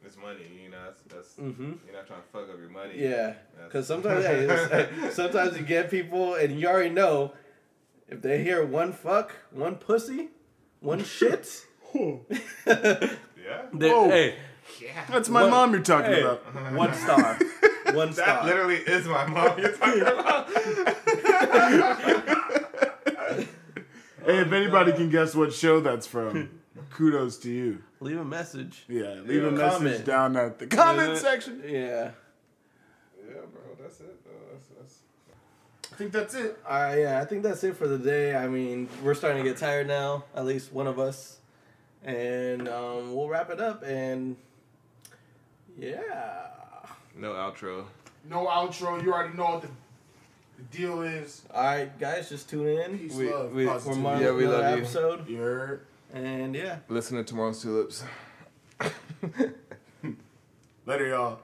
It's 0.04 0.16
money, 0.16 0.40
you 0.62 0.68
know. 0.70 0.78
That's, 0.84 1.02
that's 1.02 1.28
Mm-hmm. 1.34 1.72
you're 1.86 1.94
not 1.94 2.06
trying 2.06 2.20
to 2.20 2.26
fuck 2.32 2.50
up 2.50 2.58
your 2.60 2.68
money. 2.70 2.94
Yeah, 2.96 3.34
because 3.64 3.86
sometimes 3.86 4.24
hey, 4.26 4.88
sometimes 5.12 5.56
you 5.56 5.62
get 5.64 5.90
people 5.90 6.34
and 6.34 6.58
you 6.60 6.66
already 6.68 6.90
know 6.90 7.32
if 8.08 8.20
they 8.20 8.42
hear 8.42 8.64
one 8.64 8.92
fuck, 8.92 9.32
one 9.50 9.76
pussy, 9.76 10.28
one 10.80 11.02
shit. 11.04 11.64
yeah. 11.94 13.62
Whoa. 13.72 14.08
hey, 14.08 14.36
Yeah. 14.80 14.88
That's 15.10 15.28
my 15.28 15.42
What- 15.42 15.50
mom 15.50 15.72
you're 15.72 15.82
talking 15.82 16.12
hey, 16.12 16.20
about. 16.22 16.72
one 16.74 16.92
star, 16.94 17.38
one 17.96 18.08
That 18.08 18.14
star. 18.16 18.44
literally 18.46 18.76
is 18.76 19.06
my 19.06 19.26
mom 19.26 19.58
you're 19.58 19.72
talking 19.72 20.02
about. 20.02 20.48
Hey, 24.24 24.38
if 24.38 24.52
anybody 24.52 24.92
can 24.92 25.10
guess 25.10 25.34
what 25.34 25.52
show 25.52 25.80
that's 25.80 26.06
from, 26.06 26.60
kudos 26.90 27.38
to 27.38 27.50
you. 27.50 27.82
Leave 28.00 28.18
a 28.18 28.24
message. 28.24 28.84
Yeah, 28.88 29.14
leave 29.26 29.42
Yeah. 29.42 29.48
a 29.48 29.50
message 29.50 29.72
Comment. 29.78 30.04
down 30.04 30.36
at 30.36 30.58
the 30.60 30.66
comment 30.68 31.10
Yeah. 31.14 31.18
section. 31.18 31.60
Yeah. 31.64 31.70
yeah, 31.70 32.12
bro. 33.52 33.62
That's 33.80 33.98
it, 34.00 34.24
though. 34.24 34.30
That's, 34.52 34.66
that's... 34.78 34.98
I 35.92 35.96
think 35.96 36.12
that's 36.12 36.34
it. 36.34 36.56
Uh, 36.64 36.94
yeah, 36.96 37.20
I 37.20 37.24
think 37.24 37.42
that's 37.42 37.64
it 37.64 37.76
for 37.76 37.88
the 37.88 37.98
day. 37.98 38.36
I 38.36 38.46
mean, 38.46 38.88
we're 39.02 39.14
starting 39.14 39.42
to 39.42 39.48
get 39.48 39.58
tired 39.58 39.88
now, 39.88 40.24
at 40.36 40.44
least 40.46 40.72
one 40.72 40.86
of 40.86 41.00
us. 41.00 41.38
And 42.04 42.68
um, 42.68 43.14
we'll 43.14 43.28
wrap 43.28 43.50
it 43.50 43.60
up. 43.60 43.82
And 43.82 44.36
yeah. 45.76 46.46
No 47.16 47.32
outro. 47.32 47.84
No 48.28 48.46
outro. 48.46 49.02
You 49.02 49.12
already 49.12 49.36
know 49.36 49.44
what 49.44 49.62
the, 49.62 49.68
the 50.58 50.62
deal 50.76 51.02
is. 51.02 51.42
All 51.52 51.62
right, 51.62 51.98
guys, 51.98 52.28
just 52.28 52.48
tune 52.48 52.68
in. 52.68 52.98
Peace, 52.98 53.14
we, 53.14 53.30
love, 53.30 53.52
we, 53.52 53.66
positivity. 53.66 54.00
for 54.02 54.02
my 54.08 54.20
Yeah, 54.20 54.32
we 54.32 54.46
love 54.46 54.76
you. 54.78 54.82
episode. 54.84 55.28
You 55.28 55.36
heard? 55.38 55.86
And 56.12 56.54
yeah. 56.54 56.78
Listen 56.88 57.16
to 57.18 57.24
Tomorrow's 57.24 57.62
Tulips. 57.62 58.04
Later, 60.86 61.06
y'all. 61.08 61.40